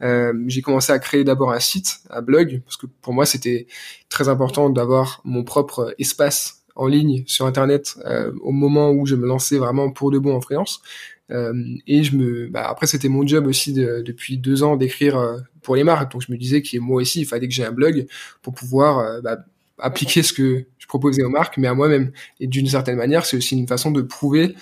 j'ai 0.00 0.62
commencé 0.62 0.92
à 0.92 0.98
créer 0.98 1.24
d'abord 1.24 1.52
un 1.52 1.60
site, 1.60 1.98
un 2.10 2.22
blog, 2.22 2.62
parce 2.64 2.76
que 2.76 2.86
pour 3.00 3.12
moi 3.12 3.26
c'était 3.26 3.66
très 4.08 4.28
important 4.28 4.70
d'avoir 4.70 5.20
mon 5.24 5.44
propre 5.44 5.94
espace 5.98 6.63
en 6.76 6.86
ligne 6.86 7.24
sur 7.26 7.46
internet 7.46 7.96
euh, 8.04 8.32
au 8.40 8.52
moment 8.52 8.90
où 8.90 9.06
je 9.06 9.14
me 9.14 9.26
lançais 9.26 9.58
vraiment 9.58 9.90
pour 9.90 10.10
de 10.10 10.18
bon 10.18 10.34
en 10.34 10.40
freelance. 10.40 10.82
Euh, 11.30 11.54
et 11.86 12.02
je 12.02 12.16
me 12.16 12.48
bah, 12.48 12.66
après 12.68 12.86
c'était 12.86 13.08
mon 13.08 13.26
job 13.26 13.46
aussi 13.46 13.72
de, 13.72 14.02
depuis 14.04 14.36
deux 14.36 14.62
ans 14.62 14.76
d'écrire 14.76 15.16
euh, 15.16 15.38
pour 15.62 15.76
les 15.76 15.84
marques. 15.84 16.12
Donc 16.12 16.22
je 16.26 16.32
me 16.32 16.36
disais 16.36 16.62
que 16.62 16.78
moi 16.78 17.00
aussi 17.00 17.20
il 17.20 17.26
fallait 17.26 17.48
que 17.48 17.54
j'ai 17.54 17.64
un 17.64 17.72
blog 17.72 18.06
pour 18.42 18.54
pouvoir 18.54 19.22
bah, 19.22 19.38
appliquer 19.78 20.22
ce 20.22 20.32
que 20.32 20.66
je 20.78 20.86
proposais 20.86 21.22
aux 21.22 21.30
marques 21.30 21.56
mais 21.56 21.68
à 21.68 21.74
moi-même. 21.74 22.12
Et 22.40 22.46
d'une 22.46 22.66
certaine 22.66 22.96
manière 22.96 23.24
c'est 23.24 23.36
aussi 23.36 23.56
une 23.56 23.68
façon 23.68 23.90
de 23.90 24.02
prouver 24.02 24.54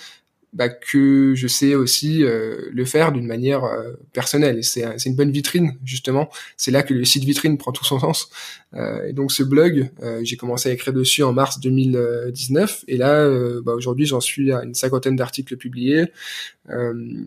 bah, 0.53 0.69
que 0.69 1.33
je 1.35 1.47
sais 1.47 1.73
aussi 1.73 2.23
euh, 2.23 2.69
le 2.71 2.85
faire 2.85 3.11
d'une 3.11 3.25
manière 3.25 3.63
euh, 3.63 3.93
personnelle. 4.13 4.59
Et 4.59 4.61
c'est, 4.61 4.85
c'est 4.99 5.09
une 5.09 5.15
bonne 5.15 5.31
vitrine, 5.31 5.73
justement. 5.83 6.29
C'est 6.57 6.69
là 6.69 6.83
que 6.83 6.93
le 6.93 7.05
site 7.05 7.23
vitrine 7.23 7.57
prend 7.57 7.71
tout 7.71 7.83
son 7.83 7.99
sens. 7.99 8.29
Euh, 8.75 9.07
et 9.07 9.13
donc 9.13 9.31
ce 9.31 9.43
blog, 9.43 9.89
j'ai 10.21 10.37
commencé 10.37 10.69
à 10.69 10.73
écrire 10.73 10.93
dessus 10.93 11.23
en 11.23 11.33
mars 11.33 11.59
2019. 11.59 12.85
Et 12.87 12.97
là, 12.97 13.27
bah, 13.61 13.73
aujourd'hui, 13.73 14.05
j'en 14.05 14.21
suis 14.21 14.51
à 14.51 14.63
une 14.63 14.75
cinquantaine 14.75 15.15
d'articles 15.15 15.57
publiés. 15.57 16.05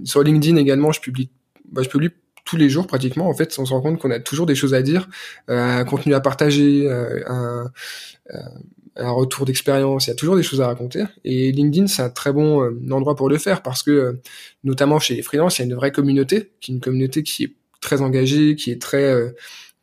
sur 0.05 0.23
LinkedIn 0.23 0.57
également, 0.57 0.93
je 0.93 1.01
publie, 1.01 1.29
bah, 1.71 1.83
je 1.83 1.89
publie 1.89 2.11
tous 2.45 2.57
les 2.57 2.71
jours 2.71 2.87
pratiquement 2.87 3.29
en 3.29 3.35
fait 3.35 3.59
on 3.59 3.67
se 3.67 3.73
rend 3.73 3.81
compte 3.81 3.99
qu'on 3.99 4.13
a 4.13 4.21
toujours 4.21 4.47
des 4.47 4.55
choses 4.55 4.73
à 4.73 4.81
dire 4.81 5.09
un 5.49 5.85
contenu 5.85 6.15
à 6.15 6.21
partager 6.21 6.89
un, 7.27 7.73
un 8.99 9.11
retour 9.11 9.47
d'expérience, 9.47 10.07
il 10.07 10.11
y 10.11 10.13
a 10.13 10.17
toujours 10.17 10.37
des 10.37 10.43
choses 10.43 10.61
à 10.61 10.67
raconter. 10.67 11.05
Et 11.25 11.53
LinkedIn, 11.53 11.87
c'est 11.87 12.03
un 12.03 12.11
très 12.11 12.33
bon 12.33 12.63
euh, 12.63 12.73
endroit 12.91 13.15
pour 13.15 13.29
le 13.29 13.39
faire 13.39 13.63
parce 13.63 13.83
que, 13.83 13.91
euh, 13.91 14.13
notamment 14.65 14.99
chez 14.99 15.15
les 15.15 15.23
freelances, 15.23 15.59
il 15.59 15.63
y 15.63 15.65
a 15.65 15.69
une 15.69 15.75
vraie 15.75 15.93
communauté, 15.93 16.53
qui 16.61 16.73
est 16.73 16.75
une 16.75 16.81
communauté 16.81 17.23
qui 17.23 17.45
est 17.45 17.55
très 17.81 18.03
engagée, 18.03 18.57
qui 18.57 18.71
est 18.71 18.81
très 18.81 19.05
euh, 19.05 19.31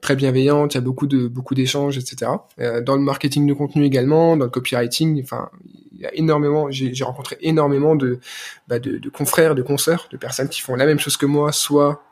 très 0.01 0.15
bienveillante. 0.15 0.73
Il 0.73 0.77
y 0.77 0.79
a 0.79 0.81
beaucoup 0.81 1.07
de 1.07 1.27
beaucoup 1.27 1.55
d'échanges, 1.55 1.97
etc. 1.97 2.31
dans 2.57 2.95
le 2.95 3.01
marketing 3.01 3.47
de 3.47 3.53
contenu 3.53 3.85
également, 3.85 4.35
dans 4.35 4.45
le 4.45 4.51
copywriting, 4.51 5.21
enfin, 5.23 5.49
il 5.93 6.01
y 6.01 6.05
a 6.05 6.13
énormément. 6.15 6.69
J'ai 6.71 7.03
rencontré 7.03 7.37
énormément 7.41 7.95
de, 7.95 8.19
bah, 8.67 8.79
de 8.79 8.97
de 8.97 9.09
confrères, 9.09 9.55
de 9.55 9.61
consoeurs, 9.61 10.09
de 10.11 10.17
personnes 10.17 10.49
qui 10.49 10.61
font 10.61 10.75
la 10.75 10.85
même 10.85 10.99
chose 10.99 11.15
que 11.15 11.25
moi, 11.25 11.53
soit 11.53 12.03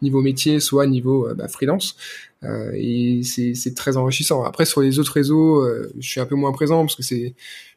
niveau 0.00 0.22
métier, 0.22 0.60
soit 0.60 0.86
niveau 0.86 1.28
bah, 1.34 1.48
freelance. 1.48 1.96
Euh, 2.44 2.70
et 2.74 3.22
c'est 3.22 3.74
très 3.74 3.96
enrichissant. 3.96 4.44
Après, 4.44 4.64
sur 4.64 4.80
les 4.80 4.98
autres 4.98 5.12
réseaux, 5.12 5.60
euh, 5.60 5.92
je 5.98 6.08
suis 6.08 6.20
un 6.20 6.26
peu 6.26 6.34
moins 6.34 6.52
présent 6.52 6.80
parce 6.80 6.96
que 6.96 7.02
c'est 7.02 7.34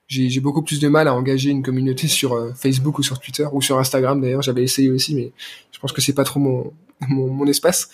j'ai 0.07 0.41
beaucoup 0.41 0.61
plus 0.61 0.79
de 0.79 0.87
mal 0.89 1.07
à 1.07 1.15
engager 1.15 1.49
une 1.49 1.63
communauté 1.63 2.07
sur 2.07 2.33
euh, 2.33 2.51
Facebook 2.53 2.99
ou 2.99 3.03
sur 3.03 3.19
Twitter 3.19 3.47
ou 3.51 3.61
sur 3.61 3.79
Instagram 3.79 4.21
d'ailleurs. 4.21 4.41
J'avais 4.41 4.63
essayé 4.63 4.91
aussi, 4.91 5.15
mais 5.15 5.31
je 5.71 5.79
pense 5.79 5.91
que 5.91 6.01
c'est 6.01 6.13
pas 6.13 6.23
trop 6.23 6.39
mon, 6.39 6.71
mon, 7.09 7.27
mon 7.27 7.47
espace. 7.47 7.89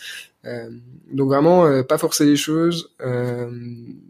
Euh, 0.45 0.69
donc 1.13 1.27
vraiment, 1.27 1.83
pas 1.83 1.97
forcer 1.97 2.25
les 2.25 2.35
choses. 2.35 2.91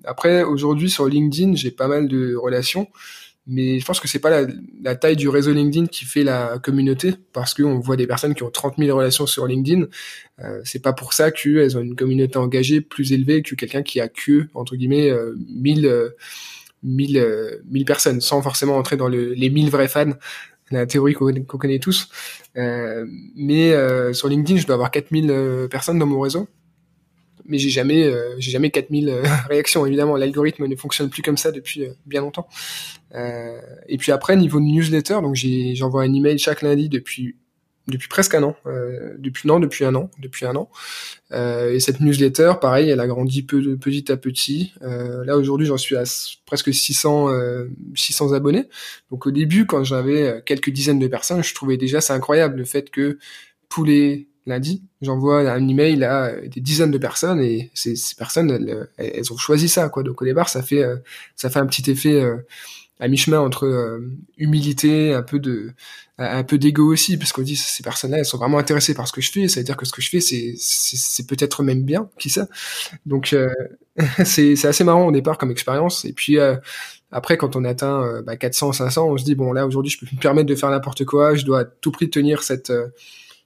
après, 0.04 0.44
aujourd'hui 0.44 0.90
sur 0.90 1.08
LinkedIn, 1.08 1.56
j'ai 1.56 1.72
pas 1.72 1.88
mal 1.88 2.08
de 2.08 2.36
relations 2.36 2.88
mais 3.50 3.80
je 3.80 3.86
pense 3.86 4.00
que 4.00 4.08
c'est 4.08 4.20
pas 4.20 4.46
la, 4.84 4.96
taille 4.96 5.16
du 5.16 5.28
réseau 5.28 5.52
LinkedIn 5.52 5.88
qui 5.88 6.06
fait 6.06 6.24
la 6.24 6.60
communauté, 6.60 7.16
parce 7.34 7.56
qu'on 7.56 7.80
voit 7.80 7.96
des 7.96 8.06
personnes 8.06 8.36
qui 8.36 8.44
ont 8.44 8.52
30 8.52 8.76
000 8.78 8.96
relations 8.96 9.26
sur 9.26 9.48
LinkedIn. 9.48 9.88
Euh, 10.44 10.62
c'est 10.64 10.82
pas 10.82 10.94
pour 10.94 11.14
ça 11.14 11.32
qu'elles 11.32 11.76
ont 11.76 11.82
une 11.82 11.96
communauté 11.96 12.38
engagée 12.38 12.80
plus 12.80 13.12
élevée 13.12 13.42
que 13.42 13.56
quelqu'un 13.56 13.82
qui 13.82 14.00
a 14.00 14.08
que 14.08 14.48
entre 14.54 14.76
guillemets 14.76 15.10
euh, 15.10 15.36
1000 15.50 16.12
1000 16.84 17.62
1000 17.66 17.86
personnes, 17.86 18.22
sans 18.22 18.42
forcément 18.44 18.78
entrer 18.78 18.98
dans 18.98 19.08
le, 19.08 19.34
les 19.34 19.50
1000 19.50 19.72
vrais 19.72 19.88
fans. 19.88 20.14
la 20.70 20.86
théorie 20.86 21.14
qu'on 21.14 21.58
connaît 21.58 21.80
tous. 21.80 22.08
mais 22.56 23.74
sur 24.14 24.28
LinkedIn, 24.28 24.60
je 24.60 24.68
dois 24.68 24.76
avoir 24.76 24.92
4000 24.92 25.68
personnes 25.72 25.98
dans 25.98 26.06
mon 26.06 26.20
réseau 26.20 26.48
mais 27.50 27.58
j'ai 27.58 27.70
jamais 27.70 28.06
euh, 28.06 28.36
j'ai 28.38 28.52
jamais 28.52 28.70
4000 28.70 29.10
euh, 29.10 29.24
réactions. 29.50 29.86
Évidemment 29.86 30.16
l'algorithme 30.16 30.66
ne 30.66 30.76
fonctionne 30.76 31.10
plus 31.10 31.22
comme 31.22 31.38
ça 31.38 31.52
depuis 31.52 31.84
euh, 31.84 31.94
bien 32.06 32.22
longtemps. 32.22 32.48
Et 33.88 33.98
puis 33.98 34.12
après 34.12 34.36
niveau 34.36 34.60
de 34.60 34.66
newsletter 34.66 35.20
donc 35.24 35.36
j'envoie 35.74 36.04
un 36.04 36.14
email 36.14 36.38
chaque 36.38 36.62
lundi 36.62 36.90
depuis 36.90 37.36
depuis 37.88 38.08
presque 38.08 38.36
un 38.36 38.44
an 38.44 38.56
depuis 39.18 39.48
non 39.48 39.60
depuis 39.60 39.84
un 39.84 39.96
an 39.96 40.12
depuis 40.20 40.46
un 40.46 40.56
an. 40.56 40.70
Et 41.32 41.80
cette 41.80 42.02
newsletter 42.02 42.54
pareil 42.62 42.92
elle 42.92 43.00
a 43.00 43.08
grandi 43.08 43.42
peu, 43.42 43.76
petit 43.78 44.12
à 44.12 44.18
petit. 44.18 44.74
Là 44.82 45.38
aujourd'hui 45.38 45.66
j'en 45.66 45.78
suis 45.78 45.96
à 45.96 46.04
presque 46.46 46.72
600 46.72 47.30
600 47.96 48.34
abonnés. 48.34 48.70
Donc 49.10 49.26
au 49.26 49.32
début 49.32 49.66
quand 49.66 49.84
j'avais 49.84 50.44
quelques 50.46 50.70
dizaines 50.70 51.00
de 51.00 51.08
personnes 51.08 51.44
je 51.44 51.56
trouvais 51.56 51.78
déjà 51.78 52.02
c'est 52.02 52.14
incroyable 52.14 52.58
le 52.58 52.66
fait 52.66 52.92
que 52.92 53.18
tous 53.70 53.84
les 53.84 54.29
lundi, 54.46 54.84
j'envoie 55.02 55.50
un 55.50 55.68
email 55.68 56.04
à 56.04 56.32
des 56.42 56.62
dizaines 56.62 56.92
de 56.92 56.98
personnes 56.98 57.40
et 57.42 57.72
ces, 57.74 57.96
personnes, 58.18 58.88
elles, 58.98 59.34
ont 59.34 59.38
choisi 59.38 59.70
ça, 59.70 59.90
quoi. 59.90 60.04
Donc 60.04 60.22
au 60.22 60.26
départ, 60.26 60.50
ça 60.50 60.62
fait, 60.62 60.84
euh, 60.84 60.98
ça 61.36 61.50
fait 61.50 61.60
un 61.60 61.66
petit 61.66 61.90
effet 61.90 62.22
euh, 62.22 62.38
à 63.00 63.08
mi-chemin 63.08 63.40
entre 63.40 63.66
euh, 63.66 64.00
humilité, 64.38 65.14
un 65.14 65.22
peu 65.22 65.40
de, 65.40 65.72
un 66.18 66.44
peu 66.44 66.58
d'ego 66.58 66.92
aussi, 66.92 67.18
parce 67.18 67.32
qu'on 67.32 67.42
dit 67.44 67.56
ces 67.56 67.84
personnes-là, 67.84 68.20
elles 68.20 68.26
sont 68.26 68.38
vraiment 68.38 68.58
intéressées 68.58 68.94
par 68.94 69.08
ce 69.08 69.14
que 69.14 69.22
je 69.22 69.32
fais. 69.32 69.48
Ça 69.48 69.60
veut 69.60 69.66
dire 69.66 69.78
que 69.78 69.86
ce 69.86 69.94
que 69.94 70.02
je 70.02 70.10
fais, 70.10 70.20
c'est, 70.20 70.56
c'est, 70.58 71.28
peut-être 71.28 71.64
même 71.64 71.84
bien, 71.84 72.10
qui 72.18 72.30
ça. 72.30 72.48
Donc 73.06 73.36
c'est, 74.26 74.56
c'est 74.56 74.68
assez 74.68 74.84
marrant 74.84 75.08
au 75.08 75.12
départ 75.12 75.38
comme 75.38 75.52
expérience. 75.52 76.04
Et 76.06 76.12
puis 76.14 76.38
après, 77.12 77.38
quand 77.38 77.56
on 77.56 77.64
atteint 77.64 78.22
bah, 78.24 78.36
400, 78.36 78.74
500, 78.74 79.08
on 79.08 79.18
se 79.18 79.24
dit 79.24 79.36
bon 79.36 79.54
là 79.54 79.66
aujourd'hui, 79.66 79.92
je 79.92 80.00
peux 80.00 80.14
me 80.14 80.20
permettre 80.20 80.48
de 80.48 80.56
faire 80.56 80.70
n'importe 80.70 81.06
quoi. 81.06 81.36
Je 81.36 81.46
dois 81.46 81.62
à 81.62 81.66
tout 81.66 81.92
prix 81.92 82.10
tenir 82.10 82.44
cette 82.44 82.74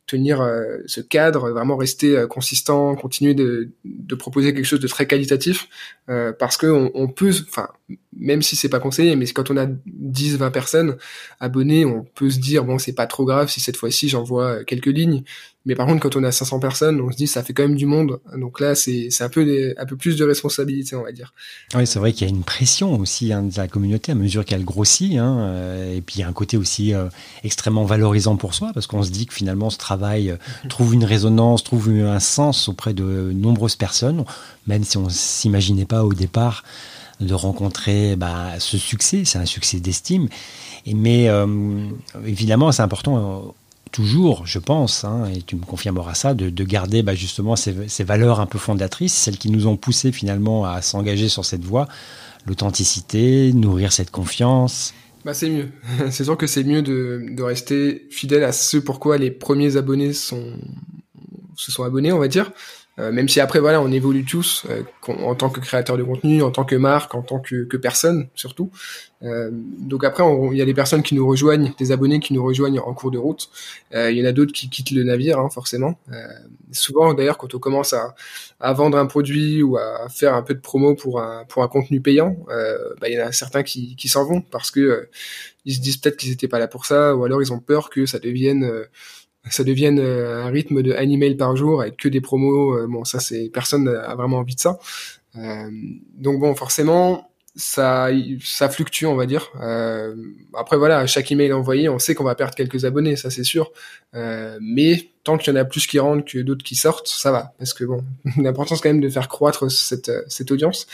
tenir 0.05 0.41
euh, 0.41 0.79
ce 0.85 1.01
cadre, 1.01 1.51
vraiment 1.51 1.77
rester 1.77 2.17
euh, 2.17 2.27
consistant, 2.27 2.95
continuer 2.95 3.33
de, 3.33 3.71
proposer 4.17 4.53
quelque 4.53 4.65
chose 4.65 4.79
de 4.79 4.87
très 4.87 5.07
qualitatif, 5.07 5.67
euh, 6.09 6.31
parce 6.31 6.57
que 6.57 6.67
on, 6.67 6.91
on 6.93 7.07
peut, 7.07 7.31
enfin, 7.49 7.69
même 8.17 8.41
si 8.41 8.55
c'est 8.55 8.69
pas 8.69 8.79
conseillé, 8.79 9.15
mais 9.15 9.25
quand 9.27 9.51
on 9.51 9.57
a 9.57 9.67
10, 9.85 10.37
20 10.37 10.51
personnes 10.51 10.97
abonnées, 11.39 11.85
on 11.85 12.03
peut 12.15 12.29
se 12.29 12.39
dire 12.39 12.63
bon, 12.63 12.77
c'est 12.79 12.93
pas 12.93 13.07
trop 13.07 13.25
grave 13.25 13.49
si 13.49 13.59
cette 13.59 13.77
fois-ci 13.77 14.09
j'envoie 14.09 14.63
quelques 14.63 14.87
lignes, 14.87 15.23
mais 15.65 15.75
par 15.75 15.87
contre, 15.87 16.01
quand 16.01 16.17
on 16.17 16.23
a 16.23 16.31
500 16.31 16.59
personnes, 16.59 16.99
on 16.99 17.11
se 17.11 17.15
dit 17.15 17.27
ça 17.27 17.41
fait 17.41 17.53
quand 17.53 17.63
même 17.63 17.75
du 17.75 17.85
monde. 17.85 18.19
Donc 18.35 18.59
là, 18.59 18.75
c'est 18.75 19.09
un 19.21 19.29
peu 19.29 19.45
des, 19.45 19.73
un 19.77 19.85
peu 19.85 19.95
plus 19.95 20.17
de 20.17 20.25
responsabilité, 20.25 20.95
on 20.95 21.03
va 21.03 21.13
dire. 21.13 21.33
Oui, 21.73 21.87
c'est 21.87 21.99
vrai 21.99 22.11
qu'il 22.11 22.27
y 22.27 22.29
a 22.29 22.33
une 22.33 22.43
pression 22.43 22.99
aussi 22.99 23.31
hein, 23.31 23.43
de 23.43 23.55
la 23.55 23.69
communauté 23.69 24.11
à 24.11 24.15
mesure 24.15 24.43
qu'elle 24.43 24.65
grossit. 24.65 25.17
Hein, 25.17 25.37
euh, 25.39 25.95
et 25.95 26.01
puis 26.01 26.17
il 26.17 26.19
y 26.19 26.23
a 26.23 26.27
un 26.27 26.33
côté 26.33 26.57
aussi 26.57 26.93
euh, 26.93 27.07
extrêmement 27.43 27.85
valorisant 27.85 28.35
pour 28.35 28.53
soi 28.53 28.71
parce 28.73 28.87
qu'on 28.87 29.03
se 29.03 29.11
dit 29.11 29.25
que 29.25 29.33
finalement 29.33 29.69
ce 29.69 29.77
travail 29.77 30.31
euh, 30.31 30.37
mhm. 30.63 30.69
trouve 30.69 30.93
une 30.93 31.05
résonance, 31.05 31.63
trouve 31.63 31.89
un 31.89 32.19
sens 32.19 32.67
auprès 32.67 32.93
de 32.93 33.31
nombreuses 33.33 33.77
personnes, 33.77 34.25
même 34.67 34.83
si 34.83 34.97
on 34.97 35.07
s'imaginait 35.07 35.85
pas 35.85 36.03
au 36.03 36.13
départ 36.13 36.63
de 37.25 37.33
rencontrer 37.33 38.15
bah, 38.15 38.59
ce 38.59 38.77
succès. 38.77 39.23
C'est 39.25 39.39
un 39.39 39.45
succès 39.45 39.79
d'estime. 39.79 40.29
Mais 40.85 41.29
évidemment, 42.25 42.71
c'est 42.71 42.81
important 42.81 43.55
toujours, 43.93 44.45
je 44.45 44.59
pense, 44.59 45.05
hein, 45.05 45.29
et 45.33 45.41
tu 45.43 45.55
me 45.55 45.63
confirmeras 45.63 46.15
ça, 46.15 46.33
de, 46.33 46.63
garder 46.65 47.03
bah, 47.03 47.15
justement 47.15 47.55
ces, 47.55 48.03
valeurs 48.03 48.41
un 48.41 48.47
peu 48.47 48.57
fondatrices, 48.57 49.13
celles 49.13 49.37
qui 49.37 49.49
nous 49.49 49.67
ont 49.67 49.77
poussé 49.77 50.11
finalement 50.11 50.65
à 50.65 50.81
s'engager 50.81 51.29
sur 51.29 51.45
cette 51.45 51.63
voie, 51.63 51.87
l'authenticité, 52.45 53.53
nourrir 53.53 53.93
cette 53.93 54.11
confiance. 54.11 54.93
Bah 55.23 55.33
c'est 55.33 55.49
mieux. 55.49 55.69
c'est 56.09 56.25
sûr 56.25 56.35
que 56.35 56.47
c'est 56.47 56.65
mieux 56.65 56.81
de, 56.81 57.27
de, 57.29 57.43
rester 57.43 58.07
fidèle 58.09 58.43
à 58.43 58.51
ce 58.51 58.77
pourquoi 58.77 59.17
les 59.17 59.31
premiers 59.31 59.77
abonnés 59.77 60.11
sont, 60.11 60.57
se 61.55 61.71
sont 61.71 61.83
abonnés, 61.83 62.11
on 62.11 62.19
va 62.19 62.27
dire. 62.27 62.51
Euh, 62.99 63.11
même 63.11 63.27
si 63.27 63.39
après 63.39 63.59
voilà 63.59 63.81
on 63.81 63.91
évolue 63.91 64.23
tous 64.23 64.67
euh, 64.69 64.83
en 65.07 65.33
tant 65.33 65.49
que 65.49 65.59
créateur 65.59 65.97
de 65.97 66.03
contenu, 66.03 66.43
en 66.43 66.51
tant 66.51 66.63
que 66.63 66.75
marque, 66.75 67.15
en 67.15 67.23
tant 67.23 67.39
que, 67.39 67.63
que 67.63 67.75
personne 67.75 68.29
surtout. 68.35 68.69
Euh, 69.23 69.49
donc 69.51 70.03
après 70.03 70.23
il 70.51 70.57
y 70.57 70.61
a 70.61 70.65
des 70.65 70.75
personnes 70.75 71.01
qui 71.01 71.15
nous 71.15 71.27
rejoignent, 71.27 71.73
des 71.79 71.91
abonnés 71.91 72.19
qui 72.19 72.33
nous 72.33 72.43
rejoignent 72.43 72.79
en 72.79 72.93
cours 72.93 73.09
de 73.09 73.17
route. 73.17 73.49
Euh, 73.95 74.11
il 74.11 74.17
y 74.17 74.21
en 74.21 74.25
a 74.25 74.31
d'autres 74.31 74.53
qui 74.53 74.69
quittent 74.69 74.91
le 74.91 75.03
navire 75.03 75.39
hein, 75.39 75.49
forcément. 75.49 75.97
souvent 76.71 77.15
d'ailleurs 77.15 77.39
quand 77.39 77.55
on 77.55 77.59
commence 77.59 77.93
à, 77.93 78.13
à, 78.59 78.73
vendre 78.73 78.97
un 78.99 79.07
produit 79.07 79.63
ou 79.63 79.77
à 79.77 80.07
faire 80.09 80.35
un 80.35 80.43
peu 80.43 80.53
de 80.53 80.59
promo 80.59 80.93
pour 80.93 81.19
un 81.19 81.45
pour 81.45 81.63
un 81.63 81.67
contenu 81.67 81.99
payant, 81.99 82.37
bah, 83.01 83.09
il 83.09 83.13
y 83.13 83.21
en 83.21 83.25
a 83.25 83.31
certains 83.31 83.63
qui, 83.63 83.95
qui 83.95 84.07
s'en 84.07 84.23
vont 84.23 84.41
parce 84.41 84.69
que 84.69 85.09
ils 85.65 85.73
se 85.73 85.81
disent 85.81 85.97
peut-être 85.97 86.17
qu'ils 86.17 86.29
n'étaient 86.29 86.47
pas 86.47 86.59
là 86.59 86.67
pour 86.67 86.85
ça 86.85 87.15
ou 87.15 87.23
alors 87.23 87.41
ils 87.41 87.51
ont 87.53 87.59
peur 87.59 87.89
que 87.89 88.05
ça 88.05 88.19
devienne 88.19 88.69
ça 89.49 89.63
devienne 89.63 89.99
euh, 89.99 90.43
un 90.43 90.49
rythme 90.49 90.81
de 90.81 90.93
un 90.93 91.09
email 91.09 91.35
par 91.35 91.55
jour 91.55 91.81
avec 91.81 91.97
que 91.97 92.07
des 92.07 92.21
promos. 92.21 92.77
Euh, 92.77 92.87
bon, 92.87 93.03
ça 93.03 93.19
c'est 93.19 93.49
personne 93.53 93.87
a 93.87 94.15
vraiment 94.15 94.37
envie 94.37 94.55
de 94.55 94.59
ça. 94.59 94.79
Euh, 95.37 95.69
donc 96.15 96.39
bon, 96.39 96.55
forcément, 96.55 97.29
ça 97.55 98.09
ça 98.41 98.69
fluctue, 98.69 99.05
on 99.05 99.15
va 99.15 99.25
dire. 99.25 99.49
Euh, 99.61 100.15
après 100.53 100.77
voilà, 100.77 100.99
à 100.99 101.05
chaque 101.05 101.31
email 101.31 101.53
envoyé, 101.53 101.89
on 101.89 101.99
sait 101.99 102.15
qu'on 102.15 102.23
va 102.23 102.35
perdre 102.35 102.55
quelques 102.55 102.85
abonnés, 102.85 103.15
ça 103.15 103.29
c'est 103.29 103.43
sûr. 103.43 103.71
Euh, 104.15 104.57
mais 104.61 105.09
tant 105.23 105.37
qu'il 105.37 105.53
y 105.53 105.57
en 105.57 105.59
a 105.59 105.65
plus 105.65 105.87
qui 105.87 105.99
rentrent 105.99 106.25
que 106.25 106.39
d'autres 106.39 106.63
qui 106.63 106.75
sortent, 106.75 107.07
ça 107.07 107.31
va, 107.31 107.53
parce 107.57 107.73
que 107.73 107.83
bon, 107.83 108.03
l'important 108.37 108.75
c'est 108.75 108.81
quand 108.83 108.89
même 108.89 109.01
de 109.01 109.09
faire 109.09 109.27
croître 109.27 109.69
cette 109.71 110.11
cette 110.27 110.51
audience. 110.51 110.87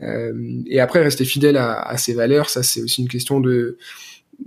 et 0.00 0.80
après 0.80 1.02
rester 1.02 1.24
fidèle 1.24 1.56
à, 1.56 1.80
à 1.80 1.96
ses 1.96 2.14
valeurs, 2.14 2.50
ça 2.50 2.62
c'est 2.62 2.82
aussi 2.82 3.02
une 3.02 3.08
question 3.08 3.40
de 3.40 3.78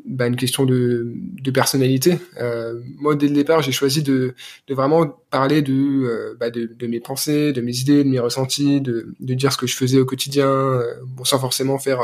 bah, 0.06 0.28
une 0.28 0.36
question 0.36 0.66
de, 0.66 1.14
de 1.16 1.52
personnalité. 1.52 2.18
Euh, 2.40 2.82
moi, 2.98 3.16
dès 3.16 3.28
le 3.28 3.34
départ, 3.34 3.62
j'ai 3.62 3.72
choisi 3.72 4.04
de, 4.04 4.34
de 4.68 4.74
vraiment 4.74 5.08
parler 5.30 5.62
de, 5.62 5.74
euh, 5.74 6.36
bah, 6.40 6.50
de, 6.50 6.66
de, 6.66 6.88
mes 6.88 7.00
pensées, 7.00 7.54
de 7.54 7.62
mes 7.62 7.78
idées, 7.80 8.04
de 8.04 8.10
mes 8.10 8.20
ressentis, 8.20 8.82
de, 8.82 9.14
de 9.20 9.34
dire 9.34 9.52
ce 9.52 9.58
que 9.58 9.68
je 9.68 9.76
faisais 9.76 10.00
au 10.00 10.06
quotidien, 10.06 10.50
euh, 10.50 10.94
bon, 11.06 11.24
sans 11.24 11.40
forcément 11.40 11.78
faire 11.78 12.02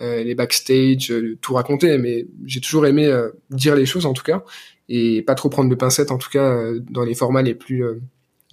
euh, 0.00 0.24
les 0.24 0.34
backstage, 0.34 1.12
tout 1.40 1.54
raconter, 1.54 1.98
mais 1.98 2.26
j'ai 2.46 2.60
toujours 2.60 2.86
aimé 2.86 3.12
dire 3.50 3.76
les 3.76 3.86
choses 3.86 4.06
en 4.06 4.12
tout 4.12 4.24
cas, 4.24 4.44
et 4.88 5.22
pas 5.22 5.34
trop 5.34 5.48
prendre 5.48 5.70
de 5.70 5.74
pincettes 5.74 6.10
en 6.10 6.18
tout 6.18 6.30
cas 6.30 6.72
dans 6.90 7.04
les 7.04 7.14
formats 7.14 7.42
les 7.42 7.54
plus 7.54 7.84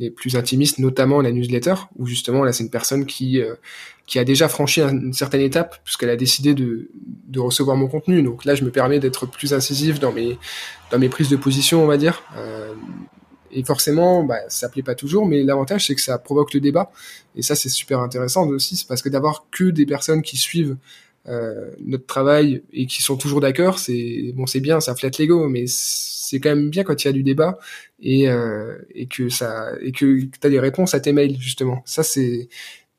les 0.02 0.10
plus 0.10 0.36
intimistes, 0.36 0.80
notamment 0.80 1.22
la 1.22 1.32
newsletter, 1.32 1.76
où 1.98 2.08
justement 2.08 2.44
là 2.44 2.52
c'est 2.52 2.64
une 2.64 2.72
personne 2.72 3.06
qui 3.06 3.40
euh, 3.40 3.54
qui 4.08 4.18
a 4.20 4.26
déjà 4.26 4.50
franchi 4.50 4.82
une 4.82 5.14
certaine 5.14 5.42
étape 5.42 5.78
puisqu'elle 5.84 6.10
a 6.10 6.16
décidé 6.16 6.54
de, 6.54 6.90
de 7.28 7.40
recevoir 7.40 7.78
mon 7.78 7.88
contenu. 7.88 8.24
Donc 8.24 8.44
là 8.44 8.56
je 8.56 8.64
me 8.66 8.72
permets 8.72 9.00
d'être 9.00 9.28
plus 9.28 9.54
incisif 9.54 10.00
dans 10.00 10.12
mes 10.12 10.38
dans 10.92 11.00
mes 11.00 11.08
prises 11.08 11.30
de 11.30 11.38
position, 11.38 11.84
on 11.84 11.88
va 11.88 11.98
dire. 11.98 12.24
Euh, 12.36 12.74
et 13.54 13.64
forcément, 13.64 14.24
bah, 14.24 14.40
ça 14.48 14.70
plaît 14.70 14.82
pas 14.82 14.96
toujours, 14.96 15.26
mais 15.28 15.44
l'avantage 15.44 15.86
c'est 15.86 15.96
que 15.96 16.02
ça 16.02 16.18
provoque 16.18 16.54
le 16.54 16.60
débat. 16.60 16.92
Et 17.36 17.44
ça 17.44 17.56
c'est 17.56 17.70
super 17.70 18.00
intéressant 18.00 18.48
aussi, 18.48 18.84
parce 18.88 19.02
que 19.02 19.10
d'avoir 19.10 19.46
que 19.52 19.66
des 19.66 19.86
personnes 19.86 20.24
qui 20.24 20.38
suivent 20.38 20.78
euh, 21.28 21.72
notre 21.80 22.06
travail 22.06 22.64
et 22.74 22.88
qui 22.88 23.02
sont 23.02 23.18
toujours 23.18 23.42
d'accord, 23.42 23.80
c'est 23.80 24.32
bon, 24.36 24.46
c'est 24.46 24.60
bien, 24.60 24.80
ça 24.80 24.96
flatte 24.96 25.18
l'ego, 25.18 25.48
mais 25.48 25.66
c'est 25.68 26.40
quand 26.40 26.50
même 26.50 26.70
bien 26.70 26.84
quand 26.84 27.04
il 27.04 27.08
y 27.08 27.10
a 27.10 27.14
du 27.14 27.24
débat 27.24 27.60
et, 28.00 28.30
euh, 28.30 28.78
et 28.96 29.08
que 29.08 29.30
ça 29.30 29.72
et 29.82 29.92
que 29.92 30.22
tu 30.22 30.32
as 30.44 30.50
des 30.50 30.60
réponses 30.60 30.94
à 30.94 31.00
tes 31.00 31.14
mails 31.14 31.38
justement. 31.40 31.82
Ça 31.86 32.04
c'est 32.04 32.50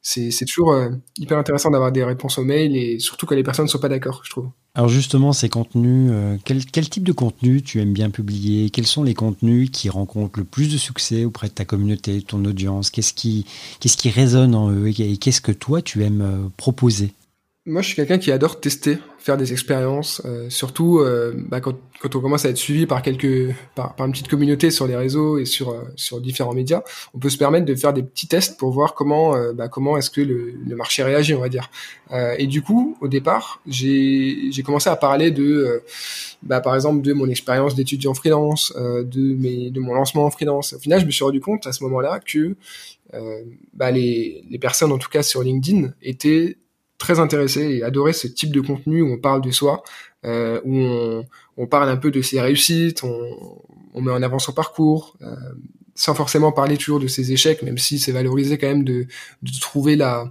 c'est 0.05 0.45
toujours 0.47 0.73
euh, 0.73 0.91
hyper 1.17 1.39
intéressant 1.39 1.71
d'avoir 1.71 1.93
des 1.93 2.03
réponses 2.03 2.37
aux 2.37 2.45
mails 2.45 2.77
et 2.77 2.99
surtout 2.99 3.25
quand 3.25 3.37
les 3.37 3.45
personnes 3.45 3.67
ne 3.67 3.71
sont 3.71 3.79
pas 3.79 3.89
d'accord, 3.89 4.23
je 4.25 4.31
trouve. 4.31 4.51
Alors 4.75 4.89
justement, 4.89 5.33
ces 5.33 5.49
contenus, 5.49 6.11
euh, 6.13 6.37
quel, 6.45 6.65
quel, 6.65 6.89
type 6.89 7.05
de 7.05 7.13
contenu 7.13 7.63
tu 7.63 7.81
aimes 7.81 7.93
bien 7.93 8.11
publier? 8.11 8.71
Quels 8.71 8.87
sont 8.87 9.05
les 9.05 9.15
contenus 9.15 9.71
qui 9.71 9.91
rencontrent 9.91 10.39
le 10.39 10.45
plus 10.45 10.73
de 10.73 10.79
succès 10.79 11.25
auprès 11.25 11.49
de 11.49 11.53
ta 11.53 11.65
communauté, 11.65 12.21
ton 12.23 12.45
audience? 12.45 12.91
Qu'est-ce 12.91 13.13
qui, 13.13 13.47
qu'est-ce 13.79 13.97
qui 13.97 14.11
résonne 14.11 14.55
en 14.55 14.71
eux 14.73 14.89
et 14.89 15.17
qu'est-ce 15.19 15.41
que 15.41 15.53
toi 15.53 15.83
tu 15.83 16.03
aimes 16.03 16.51
proposer? 16.57 17.13
Moi, 17.65 17.81
je 17.81 17.87
suis 17.87 17.95
quelqu'un 17.95 18.19
qui 18.19 18.33
adore 18.33 18.59
tester, 18.59 18.99
faire 19.19 19.37
des 19.37 19.53
expériences, 19.53 20.21
euh, 20.25 20.51
surtout 20.51 20.99
euh, 20.99 21.33
bah, 21.37 21.61
quand, 21.61 21.77
quand, 22.01 22.17
on 22.17 22.21
commence 22.21 22.45
à 22.45 22.49
être 22.49 22.57
suivi 22.57 22.87
par 22.87 23.03
quelques, 23.03 23.55
par, 23.77 23.95
par, 23.95 24.05
une 24.05 24.11
petite 24.11 24.27
communauté 24.27 24.73
sur 24.73 24.89
les 24.89 24.97
réseaux 24.97 25.39
et 25.39 25.45
sur 25.45 25.71
euh, 25.71 25.83
sur 25.95 26.21
différents 26.21 26.55
médias, 26.55 26.83
on 27.15 27.21
peut 27.21 27.29
se 27.29 27.39
permettre 27.39 27.65
de 27.65 27.77
faire 27.77 27.93
des 27.93 28.03
petits 28.03 28.27
tests 28.27 28.59
pour 28.59 28.73
voir 28.73 28.95
comment 28.95 29.37
bah, 29.53 29.69
comment 29.69 29.97
est-ce 29.97 30.11
que 30.11 30.21
le, 30.21 30.55
le, 30.67 30.75
marché 30.75 31.05
réagit, 31.05 31.35
on 31.35 31.41
va 31.41 31.49
dire. 31.49 31.71
et 32.37 32.49
du 32.49 32.63
coup, 32.63 32.97
au 33.01 33.07
départ, 33.07 33.63
j'ai 33.65 34.51
j'ai 34.51 34.63
commencé 34.65 34.91
à 34.91 34.97
parler 34.97 35.31
de, 35.31 35.83
bah, 36.43 36.61
par 36.61 36.75
exemple, 36.75 37.01
de 37.03 37.13
mon 37.13 37.29
expérience 37.29 37.77
d'étudiant 37.77 38.15
freelance, 38.15 38.73
de 38.77 39.35
mes 39.37 39.71
de 39.71 39.79
mon 39.79 39.95
lancement 39.95 40.25
en 40.25 40.31
freelance. 40.31 40.73
Au 40.73 40.81
final, 40.81 41.01
je 41.01 41.07
me 41.07 41.13
suis 41.13 41.23
rendu 41.23 41.41
compte 41.41 41.65
à 41.69 41.73
ce 41.73 41.85
moment-là 41.85 42.19
que 42.19 42.57
bah, 43.73 43.93
les, 43.93 44.43
les 44.51 44.59
personnes, 44.59 44.91
en 44.91 44.99
tout 44.99 45.11
cas 45.11 45.23
sur 45.23 45.45
LinkedIn, 45.45 45.93
étaient 46.03 46.57
très 47.03 47.19
intéressé 47.19 47.63
et 47.63 47.83
adoré 47.83 48.13
ce 48.13 48.29
type 48.29 48.53
de 48.53 48.61
contenu 48.61 49.03
où 49.03 49.13
on 49.13 49.19
parle 49.19 49.43
de 49.43 49.51
soi, 49.51 49.83
euh, 50.25 50.61
où 50.65 50.77
on, 51.57 51.67
parle 51.67 51.89
un 51.89 51.97
peu 51.97 52.13
de 52.13 52.23
ses 52.23 52.41
réussites, 52.41 53.03
on, 53.03 54.01
met 54.01 54.13
en 54.13 54.23
avant 54.23 54.39
son 54.39 54.53
parcours, 54.53 55.17
euh, 55.21 55.35
sans 55.97 56.15
forcément 56.15 56.53
parler 56.53 56.77
toujours 56.77 57.01
de 57.01 57.09
ses 57.09 57.33
échecs, 57.33 57.63
même 57.63 57.77
si 57.77 57.99
c'est 57.99 58.13
valorisé 58.13 58.57
quand 58.57 58.69
même 58.69 58.85
de, 58.85 59.07
trouver 59.61 59.97
la, 59.97 60.31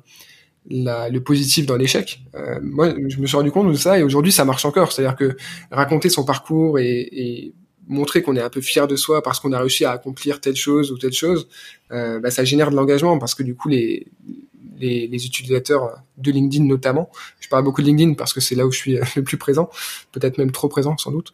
le 0.69 1.19
positif 1.19 1.65
dans 1.65 1.75
l'échec. 1.75 2.21
Euh, 2.35 2.59
moi, 2.63 2.93
je 3.09 3.17
me 3.17 3.27
suis 3.27 3.35
rendu 3.35 3.51
compte 3.51 3.69
de 3.69 3.77
ça 3.77 3.99
et 3.99 4.03
aujourd'hui, 4.03 4.31
ça 4.31 4.45
marche 4.45 4.63
encore. 4.63 4.93
C'est-à-dire 4.93 5.17
que 5.17 5.35
raconter 5.71 6.07
son 6.09 6.23
parcours 6.23 6.79
et, 6.79 7.53
montrer 7.87 8.21
qu'on 8.21 8.37
est 8.37 8.41
un 8.41 8.49
peu 8.49 8.61
fier 8.61 8.87
de 8.87 8.95
soi 8.95 9.21
parce 9.21 9.41
qu'on 9.41 9.51
a 9.51 9.59
réussi 9.59 9.83
à 9.83 9.91
accomplir 9.91 10.39
telle 10.39 10.55
chose 10.55 10.93
ou 10.93 10.97
telle 10.97 11.11
chose, 11.11 11.49
bah, 11.89 12.31
ça 12.31 12.45
génère 12.45 12.71
de 12.71 12.77
l'engagement 12.77 13.17
parce 13.17 13.35
que 13.35 13.43
du 13.43 13.55
coup, 13.55 13.67
les, 13.67 14.07
les, 14.81 15.07
les, 15.07 15.25
utilisateurs 15.25 16.01
de 16.17 16.31
LinkedIn 16.31 16.65
notamment, 16.65 17.09
je 17.39 17.47
parle 17.47 17.63
beaucoup 17.63 17.81
de 17.81 17.88
LinkedIn 17.88 18.15
parce 18.15 18.33
que 18.33 18.41
c'est 18.41 18.55
là 18.55 18.65
où 18.65 18.71
je 18.71 18.77
suis 18.77 18.97
le 19.15 19.23
plus 19.23 19.38
présent, 19.38 19.69
peut-être 20.11 20.38
même 20.38 20.51
trop 20.51 20.67
présent 20.67 20.97
sans 20.97 21.11
doute, 21.11 21.31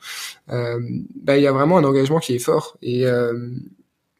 euh, 0.49 0.79
bah, 1.23 1.37
il 1.37 1.43
y 1.43 1.47
a 1.47 1.51
vraiment 1.51 1.77
un 1.77 1.83
engagement 1.83 2.19
qui 2.19 2.35
est 2.35 2.39
fort 2.39 2.77
et 2.81 3.05
euh, 3.05 3.49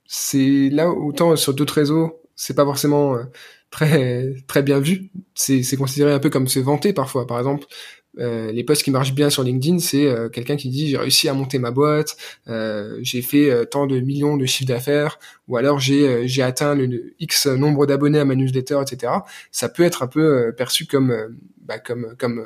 c'est 0.07 0.69
là 0.71 0.89
autant 0.89 1.35
sur 1.35 1.53
d'autres 1.53 1.75
réseaux, 1.75 2.21
c'est 2.35 2.55
pas 2.55 2.65
forcément 2.65 3.15
euh, 3.15 3.23
très 3.69 4.33
très 4.47 4.63
bien 4.63 4.79
vu. 4.79 5.11
C'est 5.35 5.77
considéré 5.77 6.13
un 6.13 6.19
peu 6.19 6.29
comme 6.29 6.47
se 6.47 6.59
vanter 6.59 6.93
parfois. 6.93 7.27
Par 7.27 7.37
exemple, 7.37 7.65
euh, 8.19 8.51
les 8.51 8.63
posts 8.63 8.83
qui 8.83 8.91
marchent 8.91 9.13
bien 9.13 9.29
sur 9.29 9.43
LinkedIn, 9.43 9.79
c'est 9.79 10.05
euh, 10.05 10.29
quelqu'un 10.29 10.55
qui 10.55 10.69
dit 10.69 10.89
j'ai 10.89 10.97
réussi 10.97 11.29
à 11.29 11.33
monter 11.33 11.59
ma 11.59 11.71
boîte, 11.71 12.17
euh, 12.47 12.97
j'ai 13.01 13.21
fait 13.21 13.49
euh, 13.49 13.65
tant 13.65 13.87
de 13.87 13.99
millions 13.99 14.37
de 14.37 14.45
chiffres 14.45 14.67
d'affaires, 14.67 15.19
ou 15.47 15.57
alors 15.57 15.79
j'ai 15.79 16.27
j'ai 16.27 16.41
atteint 16.41 16.75
le 16.75 17.13
X 17.19 17.47
nombre 17.47 17.85
d'abonnés 17.85 18.19
à 18.19 18.25
ma 18.25 18.35
newsletter, 18.35 18.79
etc. 18.81 19.13
Ça 19.51 19.69
peut 19.69 19.83
être 19.83 20.03
un 20.03 20.07
peu 20.07 20.53
perçu 20.57 20.85
comme 20.85 21.37
bah, 21.61 21.79
comme 21.79 22.15
comme 22.17 22.45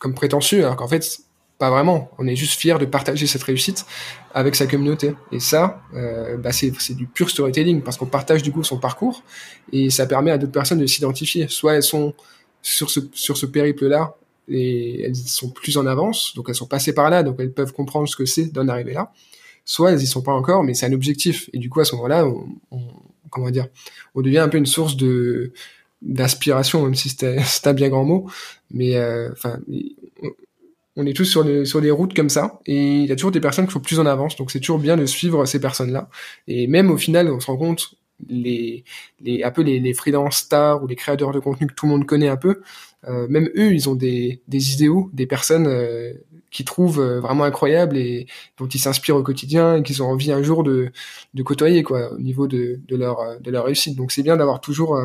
comme 0.00 0.14
prétentieux, 0.14 0.64
alors 0.64 0.76
qu'en 0.76 0.88
fait 0.88 1.20
pas 1.58 1.70
vraiment. 1.70 2.10
On 2.18 2.26
est 2.26 2.36
juste 2.36 2.58
fier 2.58 2.78
de 2.78 2.86
partager 2.86 3.26
cette 3.26 3.42
réussite 3.42 3.84
avec 4.32 4.54
sa 4.54 4.66
communauté. 4.66 5.14
Et 5.32 5.40
ça, 5.40 5.82
euh, 5.94 6.36
bah 6.36 6.52
c'est 6.52 6.94
du 6.94 7.06
pur 7.06 7.28
storytelling 7.28 7.82
parce 7.82 7.96
qu'on 7.96 8.06
partage 8.06 8.42
du 8.42 8.52
coup 8.52 8.62
son 8.62 8.78
parcours 8.78 9.22
et 9.72 9.90
ça 9.90 10.06
permet 10.06 10.30
à 10.30 10.38
d'autres 10.38 10.52
personnes 10.52 10.78
de 10.78 10.86
s'identifier. 10.86 11.48
Soit 11.48 11.74
elles 11.74 11.82
sont 11.82 12.14
sur 12.62 12.90
ce, 12.90 13.00
sur 13.12 13.36
ce 13.36 13.46
périple-là 13.46 14.14
et 14.48 15.02
elles 15.02 15.16
sont 15.16 15.50
plus 15.50 15.76
en 15.76 15.86
avance, 15.86 16.32
donc 16.34 16.46
elles 16.48 16.54
sont 16.54 16.66
passées 16.66 16.94
par 16.94 17.10
là, 17.10 17.22
donc 17.22 17.36
elles 17.38 17.52
peuvent 17.52 17.72
comprendre 17.72 18.08
ce 18.08 18.16
que 18.16 18.26
c'est 18.26 18.46
d'en 18.52 18.68
arriver 18.68 18.94
là. 18.94 19.12
Soit 19.64 19.92
elles 19.92 20.02
y 20.02 20.06
sont 20.06 20.22
pas 20.22 20.32
encore, 20.32 20.64
mais 20.64 20.74
c'est 20.74 20.86
un 20.86 20.92
objectif. 20.92 21.50
Et 21.52 21.58
du 21.58 21.68
coup, 21.68 21.80
à 21.80 21.84
ce 21.84 21.94
moment-là, 21.96 22.26
on, 22.26 22.48
comment 23.30 23.50
dire, 23.50 23.68
on 24.14 24.22
devient 24.22 24.38
un 24.38 24.48
peu 24.48 24.58
une 24.58 24.66
source 24.66 24.96
de 24.96 25.52
d'inspiration, 26.00 26.84
même 26.84 26.94
si 26.94 27.08
c'est 27.08 27.38
un 27.66 27.74
bien 27.74 27.88
grand 27.88 28.04
mot. 28.04 28.30
Mais 28.70 28.96
euh, 28.96 29.30
enfin, 29.32 29.58
on 30.96 31.06
est 31.06 31.12
tous 31.12 31.24
sur, 31.24 31.44
les, 31.44 31.64
sur 31.64 31.80
des 31.80 31.90
routes 31.90 32.14
comme 32.14 32.28
ça, 32.28 32.60
et 32.66 32.98
il 33.00 33.06
y 33.06 33.12
a 33.12 33.16
toujours 33.16 33.30
des 33.30 33.40
personnes 33.40 33.66
qui 33.66 33.72
sont 33.72 33.80
plus 33.80 34.00
en 34.00 34.06
avance, 34.06 34.36
donc 34.36 34.50
c'est 34.50 34.60
toujours 34.60 34.78
bien 34.78 34.96
de 34.96 35.06
suivre 35.06 35.44
ces 35.46 35.60
personnes-là. 35.60 36.08
Et 36.46 36.66
même 36.66 36.90
au 36.90 36.96
final, 36.96 37.30
on 37.30 37.40
se 37.40 37.46
rend 37.46 37.56
compte, 37.56 37.94
les, 38.28 38.84
les 39.20 39.44
un 39.44 39.50
peu 39.50 39.62
les, 39.62 39.78
les 39.78 39.94
freelance 39.94 40.38
stars 40.38 40.82
ou 40.82 40.86
les 40.86 40.96
créateurs 40.96 41.32
de 41.32 41.38
contenu 41.38 41.68
que 41.68 41.74
tout 41.74 41.86
le 41.86 41.92
monde 41.92 42.06
connaît 42.06 42.28
un 42.28 42.36
peu, 42.36 42.62
même 43.06 43.48
eux, 43.56 43.72
ils 43.72 43.88
ont 43.88 43.94
des, 43.94 44.42
des 44.48 44.74
idéaux, 44.74 45.10
des 45.12 45.26
personnes 45.26 45.66
euh, 45.66 46.12
qui 46.50 46.64
trouvent 46.64 47.00
euh, 47.00 47.20
vraiment 47.20 47.44
incroyables 47.44 47.96
et 47.96 48.26
dont 48.58 48.66
ils 48.66 48.80
s'inspirent 48.80 49.16
au 49.16 49.22
quotidien 49.22 49.76
et 49.76 49.82
qu'ils 49.82 50.02
ont 50.02 50.08
envie 50.08 50.32
un 50.32 50.42
jour 50.42 50.62
de, 50.62 50.90
de 51.34 51.42
côtoyer 51.42 51.82
quoi, 51.82 52.12
au 52.12 52.18
niveau 52.18 52.46
de, 52.46 52.80
de 52.88 52.96
leur 52.96 53.40
de 53.40 53.50
leur 53.50 53.64
réussite. 53.66 53.96
Donc 53.96 54.10
c'est 54.12 54.22
bien 54.22 54.36
d'avoir 54.36 54.60
toujours 54.60 54.98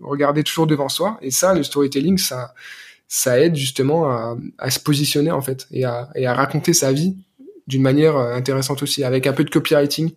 regarder 0.00 0.42
toujours 0.44 0.66
devant 0.66 0.88
soi. 0.88 1.18
Et 1.22 1.30
ça, 1.30 1.54
le 1.54 1.62
storytelling, 1.62 2.18
ça 2.18 2.54
ça 3.08 3.40
aide 3.40 3.56
justement 3.56 4.08
à, 4.08 4.36
à, 4.58 4.70
se 4.70 4.78
positionner 4.78 5.32
en 5.32 5.40
fait 5.40 5.66
et 5.72 5.84
à, 5.84 6.10
et 6.14 6.26
à 6.26 6.34
raconter 6.34 6.72
sa 6.72 6.92
vie 6.92 7.16
d'une 7.70 7.82
manière 7.82 8.16
euh, 8.16 8.34
intéressante 8.34 8.82
aussi, 8.82 9.04
avec 9.04 9.26
un 9.26 9.32
peu 9.32 9.44
de 9.44 9.50
copywriting, 9.50 10.12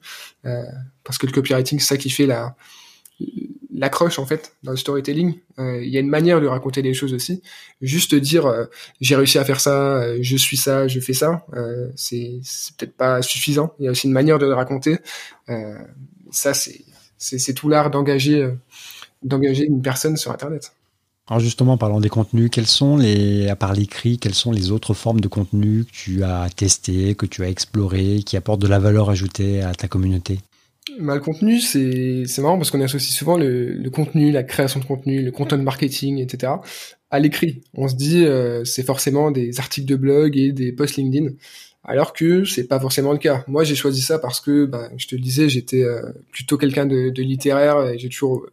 euh, 0.46 0.64
parce 1.04 1.18
que 1.18 1.26
le 1.26 1.32
copywriting 1.32 1.80
c'est 1.80 1.88
ça 1.88 1.98
qui 1.98 2.10
fait 2.10 2.26
la 2.26 2.56
l'accroche 3.74 4.20
en 4.20 4.26
fait 4.26 4.56
dans 4.64 4.72
le 4.72 4.78
storytelling. 4.78 5.36
Euh, 5.60 5.84
il 5.84 5.90
y 5.90 5.98
a 5.98 6.00
une 6.00 6.10
manière 6.10 6.40
de 6.40 6.48
raconter 6.48 6.82
les 6.82 6.94
choses 6.94 7.14
aussi. 7.14 7.42
Juste 7.82 8.16
dire 8.16 8.46
euh, 8.46 8.66
j'ai 9.02 9.16
réussi 9.16 9.38
à 9.38 9.46
faire 9.46 9.60
ça, 9.60 9.98
euh, 9.98 10.18
je 10.22 10.38
suis 10.38 10.58
ça, 10.58 10.88
je 10.88 11.00
fais 11.00 11.14
ça, 11.14 11.46
c'est 11.96 12.40
peut-être 12.78 12.96
pas 12.96 13.22
suffisant. 13.22 13.74
Il 13.80 13.86
y 13.86 13.88
a 13.88 13.92
aussi 13.92 14.08
une 14.08 14.14
manière 14.14 14.40
de 14.40 14.46
le 14.46 14.54
raconter. 14.54 14.98
ça 16.32 16.54
c'est 16.54 16.86
c'est 17.18 17.54
tout 17.54 17.70
l'art 17.70 17.90
d'engager 17.90 18.50
d'engager 19.24 19.66
une 19.66 19.82
personne 19.82 20.18
sur 20.18 20.32
internet. 20.32 20.74
Alors 21.30 21.40
justement, 21.40 21.78
parlant 21.78 22.02
des 22.02 22.10
contenus, 22.10 22.50
quels 22.52 22.68
sont 22.68 22.98
les, 22.98 23.48
à 23.48 23.56
part 23.56 23.72
l'écrit, 23.72 24.18
quelles 24.18 24.36
sont 24.36 24.52
les 24.52 24.72
autres 24.72 24.94
formes 24.94 25.22
de 25.22 25.30
contenu 25.30 25.86
que 25.86 25.92
tu 25.92 26.24
as 26.26 26.50
testé, 26.50 27.16
que 27.16 27.26
tu 27.26 27.46
as 27.46 27.48
exploré, 27.48 28.24
qui 28.26 28.36
apportent 28.36 28.62
de 28.62 28.68
la 28.68 28.78
valeur 28.78 29.10
ajoutée 29.10 29.62
à 29.62 29.74
ta 29.74 29.88
communauté? 29.88 30.40
Bah, 31.00 31.16
le 31.16 31.22
contenu, 31.22 31.60
c'est 31.60 32.24
c'est 32.26 32.42
marrant 32.42 32.58
parce 32.58 32.70
qu'on 32.72 32.82
associe 32.82 33.16
souvent 33.16 33.38
le, 33.38 33.74
le, 33.74 33.90
contenu, 33.90 34.32
la 34.32 34.44
création 34.44 34.80
de 34.80 34.86
contenu, 34.86 35.22
le 35.22 35.32
content 35.32 35.58
marketing, 35.58 36.20
etc. 36.20 36.54
à 37.10 37.20
l'écrit. 37.20 37.62
On 37.74 37.88
se 37.88 37.96
dit 37.96 38.26
euh, 38.26 38.66
c'est 38.66 38.84
forcément 38.84 39.32
des 39.32 39.60
articles 39.60 39.88
de 39.88 39.96
blog 39.96 40.38
et 40.38 40.52
des 40.52 40.74
posts 40.74 40.98
LinkedIn, 40.98 41.30
alors 41.84 42.14
que 42.14 42.44
c'est 42.44 42.68
pas 42.68 42.80
forcément 42.80 43.14
le 43.14 43.18
cas. 43.18 43.46
Moi, 43.48 43.64
j'ai 43.64 43.76
choisi 43.76 44.02
ça 44.02 44.20
parce 44.20 44.42
que, 44.42 44.66
bah, 44.66 44.90
je 44.98 45.08
te 45.08 45.16
le 45.16 45.22
disais, 45.22 45.48
j'étais 45.50 45.84
euh, 45.84 46.02
plutôt 46.32 46.58
quelqu'un 46.58 46.86
de, 46.86 47.10
de 47.10 47.24
littéraire 47.24 47.88
et 47.88 47.98
j'ai 47.98 48.10
toujours 48.10 48.46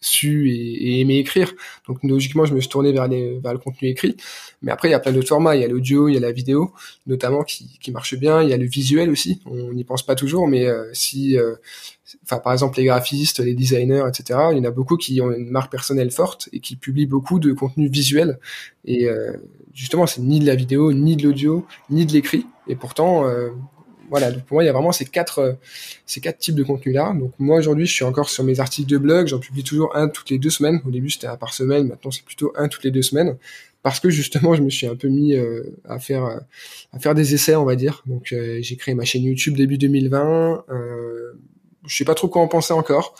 su 0.00 0.50
et, 0.50 1.00
aimé 1.00 1.18
écrire. 1.18 1.52
Donc 1.86 1.98
logiquement, 2.02 2.44
je 2.44 2.54
me 2.54 2.60
suis 2.60 2.68
tourné 2.68 2.92
vers, 2.92 3.08
les, 3.08 3.38
vers 3.38 3.52
le 3.52 3.58
contenu 3.58 3.88
écrit. 3.88 4.16
Mais 4.62 4.72
après, 4.72 4.88
il 4.88 4.92
y 4.92 4.94
a 4.94 5.00
plein 5.00 5.12
d'autres 5.12 5.28
formats. 5.28 5.56
Il 5.56 5.62
y 5.62 5.64
a 5.64 5.68
l'audio, 5.68 6.08
il 6.08 6.14
y 6.14 6.16
a 6.16 6.20
la 6.20 6.32
vidéo, 6.32 6.72
notamment 7.06 7.42
qui, 7.42 7.78
qui 7.80 7.90
marche 7.90 8.16
bien. 8.16 8.42
Il 8.42 8.48
y 8.48 8.52
a 8.52 8.56
le 8.56 8.66
visuel 8.66 9.10
aussi. 9.10 9.40
On 9.46 9.72
n'y 9.72 9.84
pense 9.84 10.04
pas 10.04 10.14
toujours, 10.14 10.48
mais 10.48 10.66
euh, 10.66 10.88
si, 10.92 11.38
euh, 11.38 11.54
enfin 12.24 12.38
par 12.38 12.52
exemple 12.52 12.78
les 12.78 12.84
graphistes, 12.84 13.40
les 13.40 13.54
designers, 13.54 14.04
etc. 14.08 14.38
Il 14.52 14.58
y 14.58 14.60
en 14.60 14.64
a 14.64 14.70
beaucoup 14.70 14.96
qui 14.96 15.20
ont 15.20 15.30
une 15.30 15.50
marque 15.50 15.70
personnelle 15.70 16.10
forte 16.10 16.48
et 16.52 16.60
qui 16.60 16.76
publient 16.76 17.06
beaucoup 17.06 17.38
de 17.38 17.52
contenu 17.52 17.88
visuel. 17.88 18.38
Et 18.84 19.08
euh, 19.08 19.32
justement, 19.74 20.06
c'est 20.06 20.20
ni 20.20 20.40
de 20.40 20.46
la 20.46 20.54
vidéo, 20.54 20.92
ni 20.92 21.16
de 21.16 21.24
l'audio, 21.24 21.66
ni 21.90 22.06
de 22.06 22.12
l'écrit. 22.12 22.46
Et 22.66 22.76
pourtant, 22.76 23.24
voilà, 24.10 24.32
pour 24.32 24.56
moi, 24.56 24.64
il 24.64 24.66
y 24.66 24.70
a 24.70 24.72
vraiment 24.72 24.92
ces 24.92 25.04
quatre, 25.04 25.38
euh, 25.38 25.52
ces 26.06 26.20
quatre 26.20 26.38
types 26.38 26.54
de 26.54 26.62
contenus-là. 26.62 27.14
Donc 27.18 27.32
moi, 27.38 27.58
aujourd'hui, 27.58 27.86
je 27.86 27.92
suis 27.92 28.04
encore 28.04 28.28
sur 28.28 28.44
mes 28.44 28.60
articles 28.60 28.88
de 28.88 28.98
blog. 28.98 29.26
J'en 29.26 29.38
publie 29.38 29.64
toujours 29.64 29.94
un 29.96 30.08
toutes 30.08 30.30
les 30.30 30.38
deux 30.38 30.50
semaines. 30.50 30.80
Au 30.86 30.90
début, 30.90 31.10
c'était 31.10 31.26
un 31.26 31.36
par 31.36 31.54
semaine. 31.54 31.88
Maintenant, 31.88 32.10
c'est 32.10 32.24
plutôt 32.24 32.52
un 32.56 32.68
toutes 32.68 32.84
les 32.84 32.90
deux 32.90 33.02
semaines. 33.02 33.36
Parce 33.82 34.00
que 34.00 34.10
justement, 34.10 34.54
je 34.54 34.62
me 34.62 34.70
suis 34.70 34.86
un 34.86 34.96
peu 34.96 35.08
mis 35.08 35.34
euh, 35.34 35.62
à 35.88 35.98
faire 35.98 36.24
euh, 36.24 36.38
à 36.92 36.98
faire 36.98 37.14
des 37.14 37.34
essais, 37.34 37.54
on 37.54 37.64
va 37.64 37.76
dire. 37.76 38.02
Donc 38.06 38.34
j'ai 38.60 38.76
créé 38.76 38.94
ma 38.94 39.04
chaîne 39.04 39.22
YouTube 39.22 39.56
début 39.56 39.78
2020. 39.78 40.64
Euh, 40.68 41.32
je 41.86 41.96
sais 41.96 42.04
pas 42.04 42.14
trop 42.14 42.28
quoi 42.28 42.42
en 42.42 42.48
penser 42.48 42.72
encore. 42.72 43.14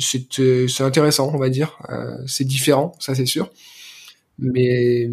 c'est 0.00 0.80
intéressant, 0.80 1.30
on 1.32 1.38
va 1.38 1.48
dire. 1.48 1.78
c'est 2.26 2.44
différent, 2.44 2.92
ça 2.98 3.14
c'est 3.14 3.26
sûr. 3.26 3.50
Mais 4.38 5.08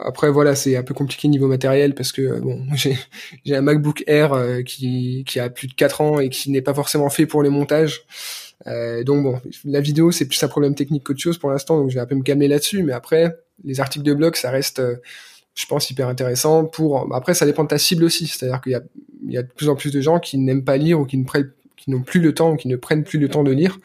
après 0.00 0.30
voilà, 0.30 0.54
c'est 0.56 0.76
un 0.76 0.82
peu 0.82 0.94
compliqué 0.94 1.28
niveau 1.28 1.46
matériel 1.46 1.94
parce 1.94 2.10
que 2.10 2.40
bon, 2.40 2.66
j'ai 3.44 3.56
un 3.56 3.62
MacBook 3.62 4.02
Air 4.06 4.32
euh, 4.32 4.62
qui 4.62 5.24
qui 5.26 5.38
a 5.38 5.48
plus 5.50 5.68
de 5.68 5.74
4 5.74 6.00
ans 6.00 6.20
et 6.20 6.28
qui 6.30 6.50
n'est 6.50 6.62
pas 6.62 6.74
forcément 6.74 7.10
fait 7.10 7.26
pour 7.26 7.42
le 7.42 7.50
montage. 7.50 8.02
Euh, 8.66 9.04
donc 9.04 9.22
bon, 9.22 9.40
la 9.64 9.80
vidéo 9.80 10.10
c'est 10.10 10.26
plus 10.26 10.42
un 10.42 10.48
problème 10.48 10.74
technique 10.74 11.04
qu'autre 11.04 11.20
chose 11.20 11.38
pour 11.38 11.50
l'instant, 11.50 11.78
donc 11.78 11.90
je 11.90 11.94
vais 11.94 12.00
un 12.00 12.06
peu 12.06 12.16
me 12.16 12.22
calmer 12.22 12.48
là-dessus. 12.48 12.82
Mais 12.82 12.92
après, 12.92 13.36
les 13.64 13.80
articles 13.80 14.04
de 14.04 14.14
blog, 14.14 14.34
ça 14.34 14.50
reste, 14.50 14.80
euh, 14.80 14.96
je 15.54 15.66
pense, 15.66 15.90
hyper 15.90 16.08
intéressant. 16.08 16.64
Pour 16.64 17.14
après, 17.14 17.34
ça 17.34 17.46
dépend 17.46 17.62
de 17.62 17.68
ta 17.68 17.78
cible 17.78 18.04
aussi, 18.04 18.26
c'est-à-dire 18.26 18.60
qu'il 18.60 18.72
y 19.28 19.32
y 19.32 19.38
a 19.38 19.42
de 19.42 19.48
plus 19.48 19.68
en 19.68 19.76
plus 19.76 19.92
de 19.92 20.00
gens 20.00 20.18
qui 20.18 20.38
n'aiment 20.38 20.64
pas 20.64 20.76
lire 20.76 20.98
ou 21.00 21.04
qui 21.04 21.16
ne 21.18 21.24
prennent 21.24 21.52
qui 21.80 21.90
n'ont 21.90 22.02
plus 22.02 22.20
le 22.20 22.34
temps 22.34 22.52
ou 22.52 22.56
qui 22.56 22.68
ne 22.68 22.76
prennent 22.76 23.04
plus 23.04 23.18
le 23.18 23.28
temps 23.28 23.42
de 23.42 23.50
lire. 23.50 23.78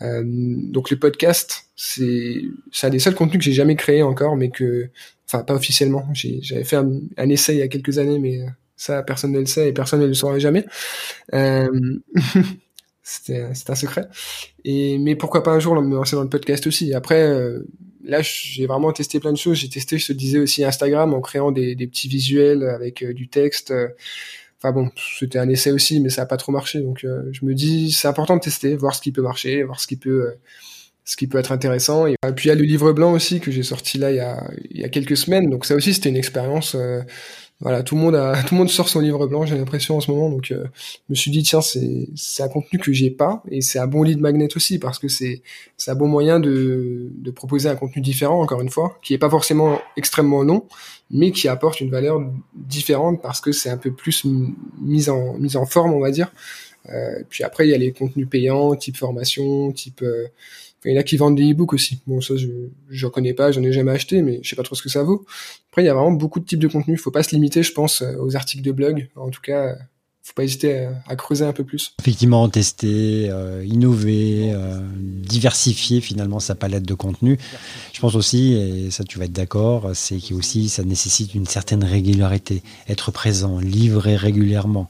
Euh, 0.00 0.22
donc 0.24 0.90
le 0.90 0.98
podcast, 0.98 1.66
c'est 1.74 2.42
c'est 2.70 2.86
un 2.86 2.90
des 2.90 3.00
seuls 3.00 3.14
contenus 3.14 3.38
que 3.38 3.44
j'ai 3.44 3.52
jamais 3.52 3.74
créé 3.74 4.02
encore, 4.02 4.36
mais 4.36 4.50
que, 4.50 4.88
enfin 5.26 5.42
pas 5.42 5.54
officiellement. 5.54 6.06
J'avais 6.14 6.64
fait 6.64 6.76
un, 6.76 7.00
un, 7.16 7.28
essai 7.28 7.54
il 7.54 7.58
y 7.58 7.62
a 7.62 7.68
quelques 7.68 7.98
années, 7.98 8.20
mais 8.20 8.40
ça 8.76 9.02
personne 9.02 9.32
ne 9.32 9.40
le 9.40 9.46
sait 9.46 9.68
et 9.68 9.72
personne 9.72 10.00
ne 10.00 10.06
le 10.06 10.14
saura 10.14 10.38
jamais. 10.38 10.64
Euh, 11.34 11.68
c'était 13.02 13.40
un 13.40 13.74
secret. 13.74 14.08
Et 14.64 14.98
mais 14.98 15.16
pourquoi 15.16 15.42
pas 15.42 15.50
un 15.50 15.58
jour 15.58 15.74
me 15.82 15.94
lancer 15.96 16.16
dans 16.16 16.22
le 16.22 16.30
podcast 16.30 16.66
aussi. 16.66 16.94
Après. 16.94 17.22
Euh, 17.22 17.60
là, 18.04 18.20
j'ai 18.20 18.66
vraiment 18.66 18.92
testé 18.92 19.20
plein 19.20 19.30
de 19.30 19.38
choses. 19.38 19.58
J'ai 19.58 19.68
testé, 19.68 19.96
je 19.96 20.08
te 20.08 20.12
disais 20.12 20.40
aussi 20.40 20.64
Instagram 20.64 21.14
en 21.14 21.20
créant 21.20 21.52
des, 21.52 21.76
des 21.76 21.86
petits 21.86 22.08
visuels 22.08 22.64
avec 22.64 23.04
euh, 23.04 23.14
du 23.14 23.28
texte. 23.28 23.72
Enfin 24.62 24.72
bon, 24.72 24.90
c'était 25.18 25.40
un 25.40 25.48
essai 25.48 25.72
aussi, 25.72 25.98
mais 25.98 26.08
ça 26.08 26.22
a 26.22 26.26
pas 26.26 26.36
trop 26.36 26.52
marché. 26.52 26.80
Donc 26.80 27.02
euh, 27.02 27.28
je 27.32 27.44
me 27.44 27.52
dis, 27.52 27.90
c'est 27.90 28.06
important 28.06 28.36
de 28.36 28.40
tester, 28.40 28.76
voir 28.76 28.94
ce 28.94 29.00
qui 29.00 29.10
peut 29.10 29.22
marcher, 29.22 29.64
voir 29.64 29.80
ce 29.80 29.88
qui 29.88 29.96
peut, 29.96 30.26
euh, 30.26 30.38
ce 31.04 31.16
qui 31.16 31.26
peut 31.26 31.38
être 31.38 31.50
intéressant. 31.50 32.06
Et 32.06 32.14
puis 32.36 32.46
il 32.46 32.48
y 32.48 32.52
a 32.52 32.54
le 32.54 32.62
livre 32.62 32.92
blanc 32.92 33.12
aussi 33.12 33.40
que 33.40 33.50
j'ai 33.50 33.64
sorti 33.64 33.98
là 33.98 34.12
il 34.12 34.18
y 34.18 34.20
a, 34.20 34.48
il 34.70 34.80
y 34.80 34.84
a 34.84 34.88
quelques 34.88 35.16
semaines. 35.16 35.50
Donc 35.50 35.66
ça 35.66 35.74
aussi 35.74 35.92
c'était 35.94 36.10
une 36.10 36.16
expérience 36.16 36.76
euh, 36.76 37.02
voilà, 37.62 37.84
tout 37.84 37.94
le 37.94 38.00
monde 38.00 38.16
a, 38.16 38.42
tout 38.46 38.54
le 38.54 38.58
monde 38.58 38.68
sort 38.68 38.88
son 38.88 39.00
livre 39.00 39.26
blanc, 39.26 39.46
j'ai 39.46 39.56
l'impression 39.56 39.96
en 39.96 40.00
ce 40.00 40.10
moment. 40.10 40.28
Donc, 40.28 40.50
euh, 40.50 40.64
je 40.74 40.98
me 41.10 41.14
suis 41.14 41.30
dit 41.30 41.42
tiens, 41.42 41.60
c'est, 41.60 42.42
un 42.42 42.48
contenu 42.48 42.78
que 42.78 42.92
j'ai 42.92 43.10
pas 43.10 43.42
et 43.50 43.60
c'est 43.60 43.78
un 43.78 43.86
bon 43.86 44.02
lead 44.02 44.20
magnet 44.20 44.48
aussi 44.56 44.78
parce 44.78 44.98
que 44.98 45.08
c'est, 45.08 45.42
c'est 45.76 45.92
un 45.92 45.94
bon 45.94 46.08
moyen 46.08 46.40
de, 46.40 47.08
de 47.14 47.30
proposer 47.30 47.68
un 47.68 47.76
contenu 47.76 48.02
différent, 48.02 48.42
encore 48.42 48.60
une 48.60 48.68
fois, 48.68 48.98
qui 49.02 49.14
est 49.14 49.18
pas 49.18 49.30
forcément 49.30 49.78
extrêmement 49.96 50.42
long, 50.42 50.66
mais 51.10 51.30
qui 51.30 51.48
apporte 51.48 51.80
une 51.80 51.90
valeur 51.90 52.20
différente 52.54 53.22
parce 53.22 53.40
que 53.40 53.52
c'est 53.52 53.70
un 53.70 53.78
peu 53.78 53.92
plus 53.92 54.24
mise 54.80 55.08
en, 55.08 55.34
mise 55.38 55.56
en 55.56 55.64
forme, 55.64 55.92
on 55.92 56.00
va 56.00 56.10
dire. 56.10 56.32
puis 57.28 57.44
après, 57.44 57.66
il 57.66 57.70
y 57.70 57.74
a 57.74 57.78
les 57.78 57.92
contenus 57.92 58.28
payants, 58.28 58.74
type 58.74 58.96
formation, 58.96 59.70
type 59.72 60.04
il 60.84 60.92
y 60.92 60.96
en 60.96 61.00
a 61.00 61.02
qui 61.02 61.16
vendent 61.16 61.36
des 61.36 61.52
e-books 61.52 61.72
aussi. 61.74 62.02
Bon, 62.06 62.20
ça, 62.20 62.36
je 62.36 62.48
je 62.90 63.06
connais 63.06 63.34
pas, 63.34 63.52
j'en 63.52 63.62
ai 63.62 63.72
jamais 63.72 63.92
acheté, 63.92 64.22
mais 64.22 64.40
je 64.42 64.50
sais 64.50 64.56
pas 64.56 64.62
trop 64.62 64.74
ce 64.74 64.82
que 64.82 64.88
ça 64.88 65.02
vaut. 65.02 65.24
Après, 65.70 65.82
il 65.82 65.86
y 65.86 65.88
a 65.88 65.94
vraiment 65.94 66.12
beaucoup 66.12 66.40
de 66.40 66.44
types 66.44 66.58
de 66.58 66.68
contenus. 66.68 67.00
Faut 67.00 67.10
pas 67.10 67.22
se 67.22 67.34
limiter, 67.34 67.62
je 67.62 67.72
pense, 67.72 68.02
aux 68.20 68.36
articles 68.36 68.62
de 68.62 68.72
blog. 68.72 69.08
En 69.16 69.30
tout 69.30 69.40
cas, 69.40 69.76
faut 70.24 70.34
pas 70.36 70.44
hésiter 70.44 70.88
à, 71.08 71.16
creuser 71.16 71.44
un 71.44 71.52
peu 71.52 71.64
plus. 71.64 71.94
Effectivement, 72.00 72.48
tester, 72.48 73.28
euh, 73.28 73.64
innover, 73.66 74.52
euh, 74.54 74.80
diversifier 74.96 76.00
finalement 76.00 76.38
sa 76.38 76.54
palette 76.54 76.84
de 76.84 76.94
contenu. 76.94 77.38
Je 77.92 78.00
pense 78.00 78.14
aussi, 78.14 78.54
et 78.54 78.90
ça 78.92 79.02
tu 79.02 79.18
vas 79.18 79.24
être 79.24 79.32
d'accord, 79.32 79.90
c'est 79.94 80.20
aussi 80.32 80.68
ça 80.68 80.84
nécessite 80.84 81.34
une 81.34 81.46
certaine 81.46 81.82
régularité, 81.82 82.62
être 82.88 83.10
présent, 83.10 83.58
livrer 83.58 84.14
régulièrement. 84.14 84.88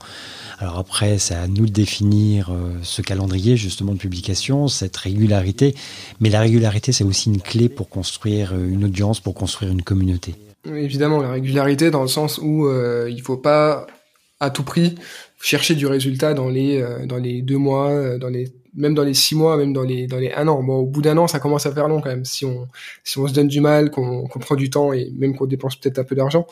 Alors 0.58 0.78
après, 0.78 1.16
c'est 1.16 1.34
à 1.34 1.46
nous 1.48 1.64
de 1.64 1.72
définir 1.72 2.50
euh, 2.50 2.74
ce 2.82 3.00
calendrier 3.00 3.56
justement 3.56 3.92
de 3.92 3.98
publication, 3.98 4.68
cette 4.68 4.96
régularité. 4.98 5.74
Mais 6.20 6.28
la 6.28 6.40
régularité, 6.40 6.92
c'est 6.92 7.04
aussi 7.04 7.30
une 7.30 7.40
clé 7.40 7.70
pour 7.70 7.88
construire 7.88 8.54
une 8.54 8.84
audience, 8.84 9.20
pour 9.20 9.32
construire 9.32 9.72
une 9.72 9.82
communauté. 9.82 10.34
Évidemment, 10.66 11.22
la 11.22 11.32
régularité 11.32 11.90
dans 11.90 12.02
le 12.02 12.08
sens 12.08 12.38
où 12.38 12.70
il 13.08 13.20
faut 13.22 13.38
pas 13.38 13.86
à 14.42 14.50
tout 14.50 14.64
prix 14.64 14.96
chercher 15.40 15.74
du 15.74 15.86
résultat 15.86 16.34
dans 16.34 16.48
les 16.48 16.80
euh, 16.80 17.06
dans 17.06 17.16
les 17.16 17.42
deux 17.42 17.58
mois, 17.58 17.90
euh, 17.90 18.18
dans 18.18 18.28
les 18.28 18.52
même 18.74 18.94
dans 18.94 19.02
les 19.02 19.14
six 19.14 19.34
mois, 19.34 19.56
même 19.56 19.72
dans 19.72 19.82
les 19.82 20.06
dans 20.06 20.18
les 20.18 20.32
un 20.32 20.48
an. 20.48 20.62
Bon, 20.62 20.78
au 20.78 20.86
bout 20.86 21.02
d'un 21.02 21.16
an, 21.18 21.28
ça 21.28 21.40
commence 21.40 21.66
à 21.66 21.72
faire 21.72 21.88
long 21.88 22.00
quand 22.00 22.08
même. 22.08 22.24
Si 22.24 22.44
on 22.44 22.68
si 23.04 23.18
on 23.18 23.26
se 23.28 23.34
donne 23.34 23.48
du 23.48 23.60
mal, 23.60 23.90
qu'on 23.90 24.26
qu'on 24.28 24.38
prend 24.38 24.54
du 24.56 24.70
temps 24.70 24.92
et 24.92 25.10
même 25.16 25.36
qu'on 25.36 25.46
dépense 25.46 25.76
peut-être 25.76 25.98
un 25.98 26.04
peu 26.04 26.14
d'argent, 26.14 26.46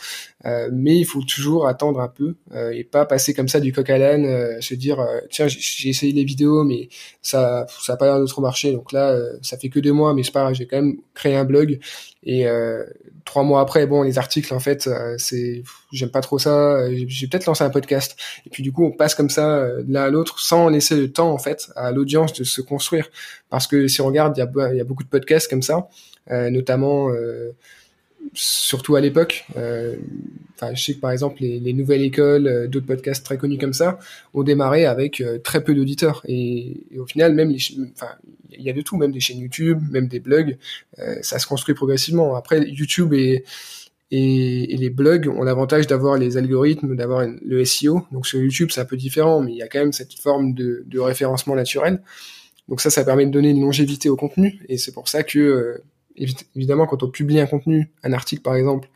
euh, 0.45 0.69
mais 0.73 0.97
il 0.99 1.05
faut 1.05 1.23
toujours 1.23 1.67
attendre 1.67 2.01
un 2.01 2.09
peu 2.09 2.37
euh, 2.53 2.73
et 2.73 2.85
pas 2.85 3.07
passer 3.07 3.33
comme 3.35 3.49
ça 3.49 3.61
du 3.61 3.73
coq 3.73 3.89
à 3.89 3.99
l'âne, 3.99 4.27
euh, 4.27 4.61
se 4.61 4.75
dire 4.75 5.05
tiens 5.31 5.47
j'ai 5.49 5.89
essayé 5.89 6.13
les 6.13 6.25
vidéos 6.25 6.65
mais 6.65 6.89
ça 7.23 7.67
ça 7.81 7.95
a 7.95 7.97
pas 7.97 8.07
l'air 8.07 8.21
de 8.21 8.27
trop 8.27 8.43
marcher. 8.43 8.73
Donc 8.73 8.93
là, 8.93 9.17
ça 9.43 9.57
fait 9.57 9.69
que 9.69 9.81
deux 9.81 9.93
mois, 9.93 10.13
mais 10.15 10.23
c'est 10.23 10.33
pas 10.33 10.53
j'ai 10.53 10.67
quand 10.67 10.77
même 10.77 10.99
créé 11.15 11.37
un 11.37 11.45
blog 11.45 11.79
et 12.23 12.47
trois 13.25 13.45
mois 13.45 13.61
après, 13.63 13.87
bon 13.87 14.03
les 14.03 14.19
articles 14.19 14.53
en 14.53 14.61
fait 14.61 14.91
c'est 15.17 15.63
j'aime 15.93 16.11
pas 16.11 16.21
trop 16.21 16.39
ça. 16.39 16.79
J'ai 17.07 17.27
peut-être 17.29 17.47
lancé 17.47 17.65
un 17.65 17.71
podcast 17.71 18.17
et 18.47 18.51
puis 18.51 18.63
du 18.63 18.73
coup 18.73 18.85
on 18.85 18.93
passe 18.93 19.15
comme 19.15 19.31
ça 19.31 19.67
l'un 19.89 20.03
à 20.03 20.11
l'autre 20.11 20.39
sans 20.39 20.69
laisser 20.69 20.97
le 20.97 21.11
temps 21.11 21.33
en 21.33 21.39
fait 21.39 21.71
à 21.77 21.93
de 22.11 22.45
se 22.45 22.61
construire. 22.61 23.09
Parce 23.49 23.67
que 23.67 23.89
si 23.89 24.01
on 24.01 24.07
regarde, 24.07 24.37
il 24.37 24.41
y 24.41 24.81
a, 24.81 24.85
beaucoup 24.85 25.05
de 25.05 25.09
podcasts 25.09 25.49
comme 25.49 25.63
ça, 25.63 25.89
euh, 26.31 26.51
notamment 26.51 27.11
euh, 27.11 27.51
surtout 28.35 28.97
à 28.97 29.01
l'époque. 29.01 29.47
Euh, 29.57 29.97
je 30.75 30.83
sais 30.83 30.95
que 30.95 31.01
par 31.01 31.11
exemple 31.11 31.39
les, 31.41 31.73
nouvelles 31.73 32.03
écoles, 32.03 32.69
d'autres 32.69 32.87
podcasts 32.87 33.25
très 33.25 33.39
connus 33.39 33.57
comme 33.57 33.73
ça, 33.73 33.99
ont 34.35 34.43
démarré 34.43 34.85
avec 34.85 35.23
très 35.43 35.65
peu 35.65 35.75
d'auditeurs. 35.75 36.23
Et, 36.29 36.83
au 36.99 37.07
final, 37.07 37.35
même 37.35 37.51
il 37.51 38.63
y 38.63 38.69
a 38.69 38.75
de 38.75 38.83
tout, 38.83 38.99
même 38.99 39.11
des 39.11 39.21
chaînes 39.21 39.39
YouTube, 39.39 39.81
même 39.91 40.07
des 40.07 40.21
blogs, 40.21 40.59
ça 41.23 41.39
se 41.39 41.47
construit 41.47 41.75
progressivement. 41.75 42.35
Après, 42.37 42.61
YouTube 42.69 43.15
est 43.15 43.45
et, 44.11 44.77
les 44.77 44.91
blogs 44.91 45.29
ont 45.29 45.43
l'avantage 45.43 45.87
d'avoir 45.87 46.17
les 46.17 46.37
algorithmes, 46.37 46.97
d'avoir 46.97 47.27
le 47.27 47.65
SEO. 47.65 48.07
Donc 48.11 48.27
sur 48.27 48.41
YouTube, 48.41 48.71
c'est 48.73 48.81
un 48.81 48.85
peu 48.85 48.97
différent, 48.97 49.41
mais 49.41 49.53
il 49.53 49.59
y 49.59 49.63
a 49.63 49.69
quand 49.69 49.79
même 49.79 49.93
cette 49.93 50.15
forme 50.15 50.55
de, 50.55 50.99
référencement 50.99 51.55
naturel. 51.55 52.03
Donc 52.69 52.81
ça, 52.81 52.91
ça 52.91 53.05
permet 53.05 53.27
de 53.27 53.31
donner 53.31 53.51
une 53.51 53.61
longévité 53.61 54.09
au 54.09 54.17
contenu. 54.17 54.61
Et 54.69 54.79
c'est 54.79 54.93
pour 54.93 55.09
ça 55.09 55.23
que, 55.23 55.39
euh, 55.39 55.85
évidemment, 56.57 56.87
quand 56.87 57.03
on 57.03 57.11
publie 57.11 57.41
un 57.41 57.47
contenu, 57.47 57.91
un 58.03 58.13
article 58.13 58.43
par 58.43 58.57
exemple, 58.57 58.89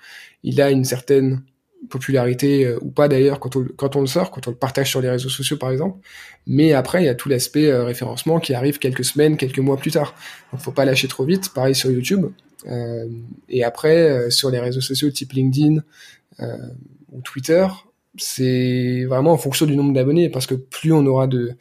il 0.43 0.61
a 0.61 0.71
une 0.71 0.85
certaine 0.85 1.43
popularité 1.89 2.65
euh, 2.65 2.79
ou 2.81 2.91
pas 2.91 3.09
d'ailleurs 3.09 3.39
quand 3.41 3.57
on, 3.57 4.01
le 4.01 4.07
sort, 4.07 4.31
quand 4.31 4.47
on 4.49 4.51
le 4.51 4.57
partage 4.57 4.89
sur 4.89 5.01
les 5.01 5.11
réseaux 5.11 5.29
sociaux 5.29 5.57
par 5.57 5.71
exemple. 5.71 5.99
Mais 6.47 6.73
après, 6.73 7.03
il 7.03 7.07
y 7.07 7.09
a 7.09 7.15
tout 7.15 7.29
l'aspect 7.29 7.71
euh, 7.71 7.85
référencement 7.85 8.41
qui 8.41 8.55
arrive 8.55 8.79
quelques 8.79 9.05
semaines, 9.05 9.37
quelques 9.37 9.59
mois 9.59 9.77
plus 9.77 9.91
tard. 9.91 10.15
Donc 10.53 10.61
faut 10.61 10.73
pas 10.73 10.85
lâcher 10.85 11.09
trop 11.09 11.25
vite. 11.25 11.51
Pareil 11.51 11.75
sur 11.75 11.91
YouTube. 11.91 12.27
Euh, 12.67 13.09
et 13.49 13.65
après, 13.65 14.11
euh, 14.11 14.31
sur 14.31 14.51
les 14.51 14.61
réseaux 14.61 14.81
sociaux 14.81 15.11
type 15.11 15.33
LinkedIn 15.33 15.83
euh, 16.41 16.57
ou 17.13 17.21
Twitter, 17.21 17.67
c'est 18.17 19.05
vraiment 19.05 19.33
en 19.33 19.39
fonction 19.39 19.67
du 19.67 19.77
nombre 19.77 19.93
d'abonnés, 19.93 20.29
parce 20.29 20.47
que 20.47 20.55
plus 20.55 20.93
on 20.93 21.05
aura 21.07 21.27
de, 21.27 21.53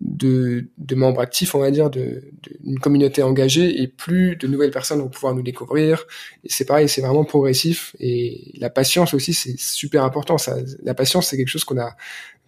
de, 0.00 0.68
de, 0.78 0.94
membres 0.94 1.20
actifs, 1.20 1.54
on 1.54 1.58
va 1.58 1.70
dire, 1.70 1.90
de, 1.90 2.22
une 2.64 2.78
communauté 2.78 3.22
engagée, 3.22 3.82
et 3.82 3.88
plus 3.88 4.36
de 4.36 4.46
nouvelles 4.46 4.70
personnes 4.70 5.00
vont 5.00 5.08
pouvoir 5.08 5.34
nous 5.34 5.42
découvrir. 5.42 6.06
Et 6.44 6.48
c'est 6.48 6.64
pareil, 6.64 6.88
c'est 6.88 7.02
vraiment 7.02 7.24
progressif. 7.24 7.94
Et 7.98 8.52
la 8.58 8.70
patience 8.70 9.14
aussi, 9.14 9.34
c'est 9.34 9.58
super 9.58 10.04
important. 10.04 10.38
Ça, 10.38 10.56
la 10.82 10.94
patience, 10.94 11.28
c'est 11.28 11.36
quelque 11.36 11.48
chose 11.48 11.64
qu'on 11.64 11.78
a 11.78 11.96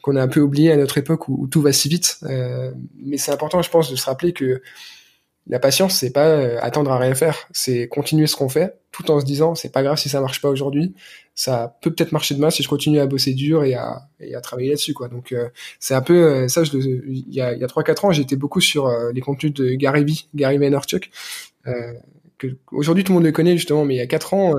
qu'on 0.02 0.16
a 0.16 0.22
un 0.22 0.28
peu 0.28 0.40
oublié 0.40 0.72
à 0.72 0.76
notre 0.76 0.98
époque 0.98 1.28
où, 1.28 1.46
tout 1.46 1.62
va 1.62 1.72
si 1.72 1.88
vite. 1.88 2.18
Euh, 2.24 2.72
mais 2.96 3.16
c'est 3.16 3.31
important, 3.33 3.62
je 3.62 3.70
pense, 3.70 3.90
de 3.90 3.96
se 3.96 4.05
rappeler 4.05 4.33
que 4.33 4.61
la 5.48 5.59
patience, 5.59 5.94
c'est 5.94 6.12
pas 6.12 6.28
euh, 6.28 6.59
attendre 6.62 6.92
à 6.92 6.98
rien 6.98 7.14
faire, 7.14 7.48
c'est 7.52 7.88
continuer 7.88 8.26
ce 8.26 8.37
qu'on 8.37 8.48
fait, 8.48 8.76
tout 8.92 9.11
en 9.11 9.20
se 9.20 9.24
disant 9.24 9.55
c'est 9.55 9.72
pas 9.72 9.83
grave 9.83 9.98
si 9.98 10.09
ça 10.09 10.20
marche 10.20 10.40
pas 10.40 10.48
aujourd'hui, 10.48 10.94
ça 11.35 11.76
peut 11.83 11.92
peut-être 11.92 12.12
marcher 12.12 12.35
demain 12.35 12.50
si 12.50 12.62
je 12.62 12.68
continue 12.68 13.00
à 13.00 13.07
bosser 13.07 13.35
dur 13.35 13.64
et 13.64 13.74
à, 13.74 14.02
et 14.20 14.35
à 14.35 14.40
travailler 14.40 14.68
là-dessus 14.68 14.94
quoi. 14.94 15.09
Donc 15.09 15.33
euh, 15.33 15.48
c'est 15.81 15.94
un 15.94 16.02
peu 16.02 16.14
euh, 16.14 16.48
ça. 16.48 16.62
Il 16.72 17.24
y 17.28 17.40
a, 17.40 17.55
y 17.55 17.64
a 17.64 17.66
3-4 17.66 18.07
ans, 18.07 18.12
j'étais 18.12 18.37
beaucoup 18.37 18.61
sur 18.61 18.88
les 19.12 19.20
contenus 19.20 19.52
de 19.52 19.70
Gary 19.74 20.05
Vee, 20.05 20.26
Gary 20.35 20.59
Vaynerchuk. 20.59 21.11
que 22.38 22.46
aujourd'hui 22.70 23.02
tout 23.02 23.12
le 23.12 23.14
monde 23.14 23.24
le 23.24 23.33
connaît 23.33 23.57
justement, 23.57 23.85
mais 23.85 23.94
il 23.94 23.98
y 23.98 24.02
a 24.02 24.07
4 24.07 24.35
ans, 24.35 24.55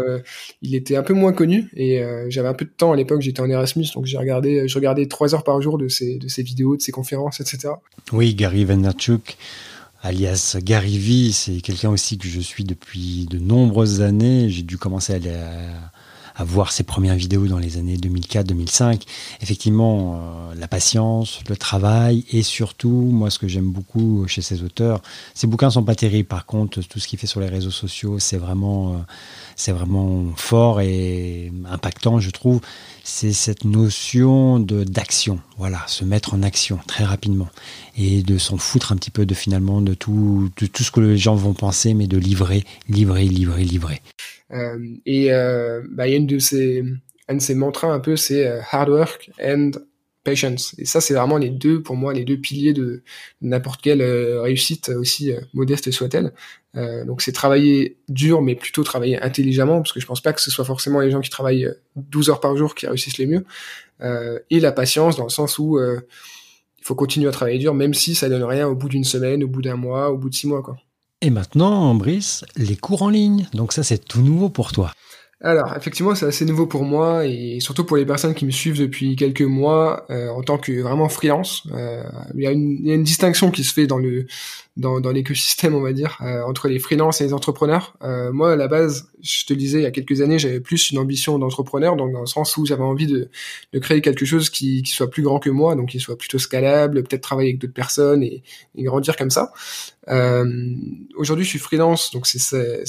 il 0.62 0.76
était 0.76 0.98
un 0.98 1.04
peu 1.04 1.14
moins 1.14 1.32
connu 1.32 1.70
et 1.78 2.04
j'avais 2.28 2.50
un 2.50 2.54
peu 2.54 2.66
de 2.66 2.72
temps 2.76 2.92
à 2.92 2.98
l'époque. 2.98 3.22
J'étais 3.22 3.42
en 3.42 3.50
Erasmus, 3.50 3.88
donc 3.96 4.06
j'ai 4.06 4.18
regardé, 4.18 4.68
je 4.68 4.76
regardais 4.76 5.06
3 5.06 5.34
heures 5.34 5.44
par 5.46 5.62
jour 5.62 5.78
de 5.78 5.88
ses 5.88 6.18
de 6.18 6.28
ses 6.28 6.44
vidéos, 6.44 6.76
de 6.76 6.82
ses 6.82 6.92
conférences, 6.92 7.40
etc. 7.40 7.76
Oui, 8.12 8.36
Gary 8.36 8.66
Vaynerchuk 8.66 9.38
alias 10.04 10.58
Gary 10.62 10.98
Vee, 10.98 11.32
c'est 11.32 11.62
quelqu'un 11.62 11.90
aussi 11.90 12.18
que 12.18 12.28
je 12.28 12.42
suis 12.42 12.66
depuis 12.66 13.26
de 13.30 13.40
nombreuses 13.40 14.02
années. 14.02 14.50
J'ai 14.50 14.62
dû 14.62 14.78
commencer 14.78 15.14
à, 15.14 15.20
voir 16.40 16.72
ses 16.72 16.84
premières 16.84 17.16
vidéos 17.16 17.48
dans 17.48 17.60
les 17.60 17.78
années 17.78 17.98
2004-2005. 17.98 19.02
Effectivement, 19.42 20.16
euh, 20.16 20.56
la 20.56 20.68
patience, 20.68 21.42
le 21.48 21.56
travail 21.56 22.26
et 22.32 22.44
surtout, 22.44 22.90
moi, 22.90 23.30
ce 23.30 23.40
que 23.40 23.48
j'aime 23.48 23.72
beaucoup 23.72 24.26
chez 24.28 24.42
ces 24.42 24.64
auteurs, 24.64 25.02
ces 25.34 25.48
bouquins 25.48 25.70
sont 25.70 25.84
pas 25.84 25.96
terribles. 25.96 26.28
Par 26.28 26.46
contre, 26.46 26.82
tout 26.82 27.00
ce 27.00 27.08
qu'il 27.08 27.20
fait 27.20 27.28
sur 27.28 27.40
les 27.40 27.48
réseaux 27.48 27.72
sociaux, 27.72 28.20
c'est 28.20 28.38
vraiment, 28.38 28.94
euh, 28.94 28.98
c'est 29.56 29.72
vraiment 29.72 30.26
fort 30.36 30.82
et 30.82 31.52
impactant, 31.70 32.20
je 32.20 32.32
trouve 32.32 32.62
c'est 33.04 33.34
cette 33.34 33.66
notion 33.66 34.60
de 34.60 34.84
d'action, 34.86 35.40
voilà, 35.58 35.84
se 35.88 36.06
mettre 36.06 36.34
en 36.34 36.42
action 36.42 36.80
très 36.88 37.04
rapidement 37.04 37.50
et 37.98 38.24
de 38.24 38.38
s'en 38.38 38.58
foutre 38.58 38.92
un 38.92 38.96
petit 38.96 39.12
peu 39.12 39.26
de 39.26 39.34
finalement 39.34 39.82
de 39.82 39.94
tout, 39.94 40.50
de 40.58 40.66
tout 40.66 40.84
ce 40.84 40.92
que 40.92 41.02
les 41.02 41.18
gens 41.18 41.36
vont 41.36 41.54
penser, 41.54 41.94
mais 41.94 42.08
de 42.08 42.18
livrer, 42.18 42.64
livrer, 42.88 43.26
livrer, 43.26 43.66
livrer. 43.66 44.02
Euh, 44.54 44.80
et 45.06 45.34
euh, 45.34 45.82
bah, 45.90 46.08
il 46.08 46.12
y 46.12 46.14
a 46.14 46.18
une 46.18 46.28
de 46.28 46.40
ces, 46.40 46.84
un 47.28 47.36
de 47.36 47.42
ces 47.42 47.56
mantras 47.56 47.88
un 47.88 48.00
peu, 48.00 48.16
c'est 48.16 48.46
euh, 48.46 48.62
hard 48.72 48.90
work 48.90 49.32
and 49.44 49.72
patience. 50.24 50.76
Et 50.78 50.86
ça, 50.86 51.02
c'est 51.02 51.14
vraiment 51.14 51.38
les 51.38 51.50
deux, 51.50 51.82
pour 51.82 51.96
moi, 51.96 52.14
les 52.14 52.24
deux 52.24 52.38
piliers 52.38 52.74
de 52.74 53.04
n'importe 53.42 53.82
quelle 53.82 54.02
réussite, 54.02 54.90
aussi 54.90 55.34
modeste 55.54 55.92
soit-elle. 55.92 56.32
Donc 57.06 57.22
c'est 57.22 57.34
travailler 57.34 57.98
dur, 58.08 58.42
mais 58.42 58.56
plutôt 58.56 58.84
travailler 58.84 59.22
intelligemment, 59.22 59.82
parce 59.82 59.92
que 59.92 60.00
je 60.00 60.06
pense 60.06 60.22
pas 60.22 60.32
que 60.32 60.40
ce 60.40 60.50
soit 60.50 60.64
forcément 60.64 61.02
les 61.02 61.12
gens 61.12 61.20
qui 61.20 61.30
travaillent 61.30 61.70
12 61.98 62.30
heures 62.30 62.40
par 62.40 62.56
jour 62.56 62.74
qui 62.74 62.88
réussissent 62.88 63.18
les 63.18 63.26
mieux. 63.26 63.44
et 64.50 64.62
la 64.62 64.72
patience, 64.72 65.18
dans 65.18 65.26
le 65.26 65.30
sens 65.30 65.60
où 65.60 65.78
il 65.78 66.86
faut 66.86 66.96
continuer 66.96 67.28
à 67.28 67.32
travailler 67.32 67.60
dur, 67.60 67.74
même 67.74 67.94
si 67.94 68.16
ça 68.16 68.30
donne 68.30 68.44
rien 68.44 68.66
au 68.70 68.76
bout 68.76 68.88
d'une 68.88 69.04
semaine, 69.04 69.44
au 69.44 69.50
bout 69.50 69.62
d'un 69.62 69.76
mois, 69.76 70.10
au 70.10 70.18
bout 70.18 70.30
de 70.30 70.36
six 70.36 70.48
mois, 70.48 70.62
quoi. 70.64 70.78
Et 71.26 71.30
maintenant, 71.30 71.96
Brice, 71.96 72.44
les 72.58 72.76
cours 72.76 73.02
en 73.02 73.08
ligne. 73.08 73.48
Donc 73.54 73.72
ça, 73.72 73.82
c'est 73.82 73.98
tout 73.98 74.22
nouveau 74.22 74.50
pour 74.50 74.74
toi. 74.74 74.92
Alors, 75.40 75.74
effectivement, 75.76 76.16
c'est 76.16 76.26
assez 76.26 76.44
nouveau 76.44 76.68
pour 76.68 76.84
moi 76.84 77.26
et 77.26 77.60
surtout 77.62 77.86
pour 77.86 77.96
les 77.96 78.06
personnes 78.06 78.34
qui 78.34 78.46
me 78.46 78.52
suivent 78.52 78.80
depuis 78.80 79.16
quelques 79.16 79.42
mois 79.42 80.06
euh, 80.10 80.30
en 80.30 80.42
tant 80.42 80.58
que 80.58 80.82
vraiment 80.82 81.08
freelance. 81.08 81.64
Euh, 81.74 82.04
il, 82.36 82.44
y 82.44 82.48
a 82.48 82.52
une, 82.52 83.04
distinction 83.04 83.52
qui 83.52 83.64
se 83.64 83.74
fait 83.74 83.88
dans 83.88 83.98
le 83.98 84.26
dans, 84.76 85.00
l'écosystème, 85.12 85.76
on 85.76 85.82
va 85.82 85.94
dire, 85.94 86.18
euh, 86.22 86.42
entre 86.44 86.68
les 86.68 86.80
freelances 86.80 87.22
et 87.22 87.26
les 87.26 87.34
entrepreneurs. 87.34 87.96
Moi, 88.32 88.54
à 88.54 88.56
la 88.56 88.68
base, 88.68 89.10
je 89.22 89.46
te 89.46 89.54
le 89.54 89.60
disais, 89.60 89.80
il 89.80 89.84
y 89.84 89.86
a 89.86 89.92
quelques 89.92 90.22
années, 90.22 90.40
j'avais 90.40 90.60
plus 90.60 90.92
une 90.92 90.98
ambition 90.98 91.38
d'entrepreneur, 91.38 91.96
donc 91.96 92.12
dans 92.12 92.22
le 92.22 92.26
sens 92.26 92.58
où 92.58 92.66
j'avais 92.66 92.84
envie 92.84 93.08
de, 93.08 93.30
de 93.72 93.80
créer 93.80 94.02
quelque 94.02 94.26
chose 94.26 94.50
qui, 94.50 94.84
soit 94.86 95.10
plus 95.10 95.24
grand 95.24 95.40
que 95.40 95.50
moi, 95.50 95.76
donc 95.76 95.90
qui 95.90 96.00
soit 96.00 96.18
plutôt 96.18 96.40
scalable, 96.40 97.04
peut-être 97.04 97.22
travailler 97.22 97.50
avec 97.50 97.62
d'autres 97.62 97.74
personnes 97.74 98.24
et, 98.24 98.44
grandir 98.78 99.16
comme 99.16 99.30
ça. 99.30 99.52
Euh, 100.10 100.76
Aujourd'hui, 101.16 101.46
je 101.46 101.50
suis 101.50 101.60
freelance, 101.60 102.12
donc 102.12 102.28
c'est 102.28 102.84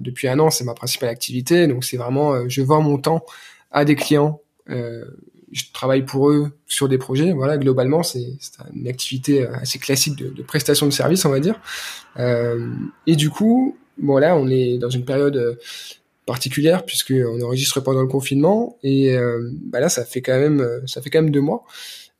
depuis 0.00 0.28
un 0.28 0.38
an, 0.38 0.50
c'est 0.50 0.64
ma 0.64 0.74
principale 0.74 1.08
activité, 1.08 1.66
donc 1.66 1.84
c'est 1.84 1.96
vraiment, 1.96 2.34
euh, 2.34 2.44
je 2.48 2.62
vends 2.62 2.80
mon 2.80 2.98
temps 2.98 3.24
à 3.70 3.84
des 3.84 3.96
clients. 3.96 4.40
Euh, 4.70 5.04
je 5.52 5.64
travaille 5.72 6.04
pour 6.04 6.30
eux 6.30 6.50
sur 6.66 6.88
des 6.88 6.98
projets. 6.98 7.32
Voilà, 7.32 7.56
globalement, 7.58 8.02
c'est 8.02 8.38
une 8.74 8.88
activité 8.88 9.46
assez 9.46 9.78
classique 9.78 10.16
de, 10.16 10.28
de, 10.28 10.42
prestation 10.42 10.86
de 10.86 10.92
service, 10.92 11.24
on 11.24 11.30
va 11.30 11.40
dire. 11.40 11.60
Et 13.06 13.16
du 13.16 13.30
coup, 13.30 13.76
bon 13.98 14.20
on 14.22 14.48
est 14.48 14.78
dans 14.78 14.90
une 14.90 15.04
période 15.04 15.58
particulière 16.26 16.84
puisque 16.84 17.14
on 17.16 17.40
enregistre 17.40 17.80
pendant 17.80 18.02
le 18.02 18.08
confinement 18.08 18.76
et 18.82 19.16
euh, 19.16 19.48
bah 19.62 19.80
là, 19.80 19.88
ça 19.88 20.04
fait 20.04 20.20
quand 20.20 20.38
même, 20.38 20.82
ça 20.86 21.00
fait 21.00 21.08
quand 21.08 21.22
même 21.22 21.30
deux 21.30 21.40
mois. 21.40 21.64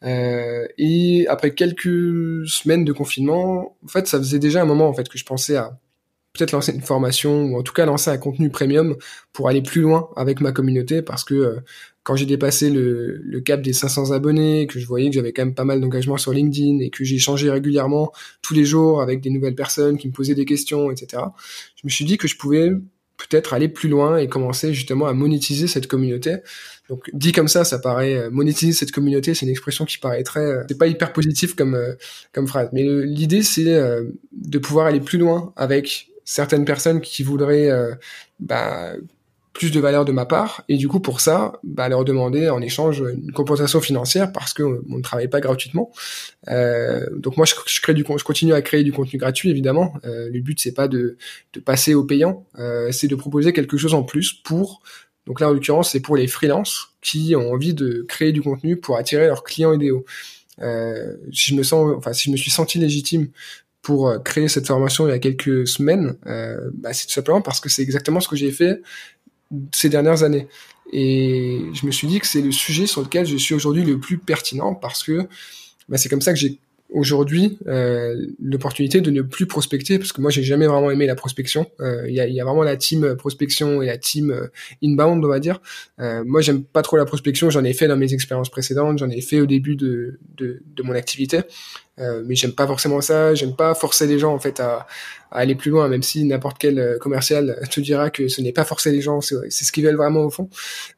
Euh, 0.04 0.66
et 0.78 1.26
après 1.28 1.54
quelques 1.54 2.46
semaines 2.46 2.84
de 2.84 2.92
confinement, 2.92 3.76
en 3.84 3.88
fait, 3.88 4.06
ça 4.06 4.18
faisait 4.18 4.38
déjà 4.38 4.62
un 4.62 4.66
moment 4.66 4.88
en 4.88 4.94
fait 4.94 5.08
que 5.08 5.18
je 5.18 5.24
pensais 5.24 5.56
à 5.56 5.78
peut-être 6.32 6.52
lancer 6.52 6.72
une 6.72 6.82
formation 6.82 7.44
ou 7.46 7.58
en 7.58 7.62
tout 7.62 7.72
cas 7.72 7.86
lancer 7.86 8.10
un 8.10 8.18
contenu 8.18 8.50
premium 8.50 8.96
pour 9.32 9.48
aller 9.48 9.62
plus 9.62 9.80
loin 9.80 10.10
avec 10.16 10.40
ma 10.40 10.52
communauté 10.52 11.00
parce 11.00 11.24
que 11.24 11.34
euh, 11.34 11.60
quand 12.02 12.14
j'ai 12.14 12.26
dépassé 12.26 12.70
le, 12.70 13.16
le, 13.24 13.40
cap 13.40 13.62
des 13.62 13.72
500 13.72 14.12
abonnés, 14.12 14.66
que 14.68 14.78
je 14.78 14.86
voyais 14.86 15.08
que 15.08 15.14
j'avais 15.16 15.32
quand 15.32 15.44
même 15.44 15.54
pas 15.54 15.64
mal 15.64 15.80
d'engagement 15.80 16.16
sur 16.18 16.32
LinkedIn 16.32 16.78
et 16.78 16.90
que 16.90 17.04
changé 17.04 17.50
régulièrement 17.50 18.12
tous 18.42 18.54
les 18.54 18.64
jours 18.64 19.02
avec 19.02 19.20
des 19.20 19.30
nouvelles 19.30 19.56
personnes 19.56 19.98
qui 19.98 20.06
me 20.06 20.12
posaient 20.12 20.36
des 20.36 20.44
questions, 20.44 20.92
etc. 20.92 21.22
Je 21.74 21.82
me 21.82 21.90
suis 21.90 22.04
dit 22.04 22.16
que 22.16 22.28
je 22.28 22.36
pouvais 22.36 22.70
peut-être 23.16 23.54
aller 23.54 23.68
plus 23.68 23.88
loin 23.88 24.18
et 24.18 24.28
commencer 24.28 24.74
justement 24.74 25.06
à 25.06 25.12
monétiser 25.12 25.66
cette 25.66 25.86
communauté. 25.86 26.36
Donc 26.88 27.10
dit 27.12 27.32
comme 27.32 27.48
ça, 27.48 27.64
ça 27.64 27.78
paraît 27.78 28.14
euh, 28.14 28.30
monétiser 28.30 28.72
cette 28.72 28.92
communauté, 28.92 29.34
c'est 29.34 29.46
une 29.46 29.50
expression 29.50 29.84
qui 29.84 29.98
paraît 29.98 30.22
très, 30.22 30.40
euh, 30.40 30.64
c'est 30.68 30.78
pas 30.78 30.86
hyper 30.86 31.12
positif 31.12 31.54
comme 31.54 31.74
euh, 31.74 31.94
comme 32.32 32.46
phrase, 32.46 32.68
mais 32.72 32.82
l'idée 32.82 33.42
c'est 33.42 33.64
de 33.64 34.58
pouvoir 34.58 34.86
aller 34.86 35.00
plus 35.00 35.18
loin 35.18 35.52
avec 35.56 36.08
certaines 36.24 36.64
personnes 36.64 37.00
qui 37.00 37.22
voudraient 37.22 37.70
bah, 38.40 38.94
plus 39.56 39.70
de 39.70 39.80
valeur 39.80 40.04
de 40.04 40.12
ma 40.12 40.26
part. 40.26 40.64
Et 40.68 40.76
du 40.76 40.86
coup 40.86 41.00
pour 41.00 41.20
ça 41.20 41.58
bah, 41.64 41.88
leur 41.88 42.04
demander 42.04 42.50
en 42.50 42.60
échange 42.60 43.00
une 43.00 43.32
compensation 43.32 43.80
financière 43.80 44.30
parce 44.30 44.52
que 44.52 44.62
on 44.62 44.96
ne 44.96 45.02
travaille 45.02 45.28
pas 45.28 45.40
gratuitement. 45.40 45.90
Euh, 46.48 47.06
donc 47.16 47.38
moi 47.38 47.46
je, 47.46 47.80
crée 47.80 47.94
du 47.94 48.04
je 48.06 48.24
continue 48.24 48.52
à 48.52 48.60
créer 48.60 48.84
du 48.84 48.92
contenu 48.92 49.18
gratuit 49.18 49.50
évidemment. 49.50 49.94
Euh, 50.04 50.28
le 50.30 50.40
but 50.40 50.60
c'est 50.60 50.74
pas 50.74 50.88
de, 50.88 51.16
de 51.54 51.60
passer 51.60 51.94
au 51.94 52.04
payant 52.04 52.46
euh, 52.58 52.92
c'est 52.92 53.08
de 53.08 53.16
proposer 53.16 53.52
quelque 53.54 53.78
chose 53.78 53.94
en 53.94 54.02
plus 54.02 54.34
pour 54.34 54.82
donc 55.26 55.40
là 55.40 55.48
en 55.48 55.52
l'occurrence 55.52 55.90
c'est 55.92 56.00
pour 56.00 56.16
les 56.16 56.26
freelances 56.26 56.88
qui 57.00 57.34
ont 57.34 57.50
envie 57.50 57.72
de 57.72 58.04
créer 58.06 58.32
du 58.32 58.42
contenu 58.42 58.76
pour 58.76 58.96
attirer 58.98 59.26
leurs 59.26 59.42
clients 59.42 59.72
idéaux 59.72 60.04
euh, 60.60 61.14
si 61.32 61.50
je 61.50 61.54
me 61.54 61.62
sens 61.62 61.94
enfin 61.96 62.12
si 62.12 62.26
je 62.26 62.30
me 62.30 62.36
suis 62.36 62.50
senti 62.50 62.78
légitime 62.78 63.28
pour 63.86 64.08
euh, 64.08 64.18
créer 64.18 64.48
cette 64.48 64.66
formation 64.66 65.06
il 65.06 65.12
y 65.12 65.14
a 65.14 65.20
quelques 65.20 65.68
semaines, 65.68 66.16
euh, 66.26 66.70
bah, 66.74 66.92
c'est 66.92 67.06
tout 67.06 67.12
simplement 67.12 67.40
parce 67.40 67.60
que 67.60 67.68
c'est 67.68 67.82
exactement 67.82 68.18
ce 68.18 68.26
que 68.26 68.34
j'ai 68.34 68.50
fait 68.50 68.82
ces 69.72 69.88
dernières 69.88 70.22
années. 70.22 70.48
Et 70.92 71.60
je 71.72 71.86
me 71.86 71.90
suis 71.90 72.06
dit 72.06 72.20
que 72.20 72.26
c'est 72.26 72.42
le 72.42 72.52
sujet 72.52 72.86
sur 72.86 73.02
lequel 73.02 73.26
je 73.26 73.36
suis 73.36 73.54
aujourd'hui 73.54 73.84
le 73.84 73.98
plus 73.98 74.18
pertinent 74.18 74.74
parce 74.74 75.02
que 75.02 75.28
bah, 75.88 75.98
c'est 75.98 76.08
comme 76.08 76.20
ça 76.20 76.32
que 76.32 76.38
j'ai 76.38 76.58
aujourd'hui 76.90 77.58
euh, 77.66 78.14
l'opportunité 78.40 79.00
de 79.00 79.10
ne 79.10 79.22
plus 79.22 79.46
prospecter 79.46 79.98
parce 79.98 80.12
que 80.12 80.20
moi 80.20 80.30
j'ai 80.30 80.42
jamais 80.42 80.66
vraiment 80.66 80.90
aimé 80.90 81.06
la 81.06 81.14
prospection. 81.14 81.66
Euh, 81.80 82.04
il 82.08 82.14
y, 82.14 82.20
a, 82.20 82.28
y, 82.28 82.40
a, 82.40 82.44
vraiment 82.44 82.62
la 82.62 82.76
team 82.76 83.16
prospection 83.16 83.82
et 83.82 83.86
la 83.86 83.98
team 83.98 84.30
euh, 84.30 84.46
inbound 84.82 85.24
on 85.24 85.28
va 85.28 85.40
dire. 85.40 85.60
Euh, 86.00 86.22
moi 86.24 86.40
j'aime 86.40 86.62
pas 86.62 86.82
trop 86.82 86.96
la 86.96 87.04
prospection, 87.04 87.50
j'en 87.50 87.64
ai 87.64 87.72
fait 87.72 87.88
dans 87.88 87.96
mes 87.96 88.12
expériences 88.14 88.50
précédentes, 88.50 88.98
j'en 88.98 89.10
ai 89.10 89.20
fait 89.20 89.40
au 89.40 89.46
début 89.46 89.76
de, 89.76 90.18
de, 90.36 90.62
de 90.74 90.82
mon 90.82 90.92
activité. 90.92 91.40
Euh, 91.98 92.22
mais 92.26 92.34
j'aime 92.34 92.52
pas 92.52 92.66
forcément 92.66 93.00
ça. 93.00 93.34
J'aime 93.34 93.56
pas 93.56 93.74
forcer 93.74 94.06
les 94.06 94.18
gens 94.18 94.34
en 94.34 94.38
fait 94.38 94.60
à, 94.60 94.86
à 95.30 95.38
aller 95.38 95.54
plus 95.54 95.70
loin, 95.70 95.88
même 95.88 96.02
si 96.02 96.24
n'importe 96.24 96.58
quel 96.58 96.78
euh, 96.78 96.98
commercial 96.98 97.58
te 97.70 97.80
dira 97.80 98.10
que 98.10 98.28
ce 98.28 98.40
n'est 98.42 98.52
pas 98.52 98.64
forcer 98.64 98.92
les 98.92 99.00
gens, 99.00 99.20
c'est 99.20 99.50
ce 99.50 99.72
qu'ils 99.72 99.84
veulent 99.84 99.96
vraiment 99.96 100.24
au 100.24 100.30
fond. 100.30 100.50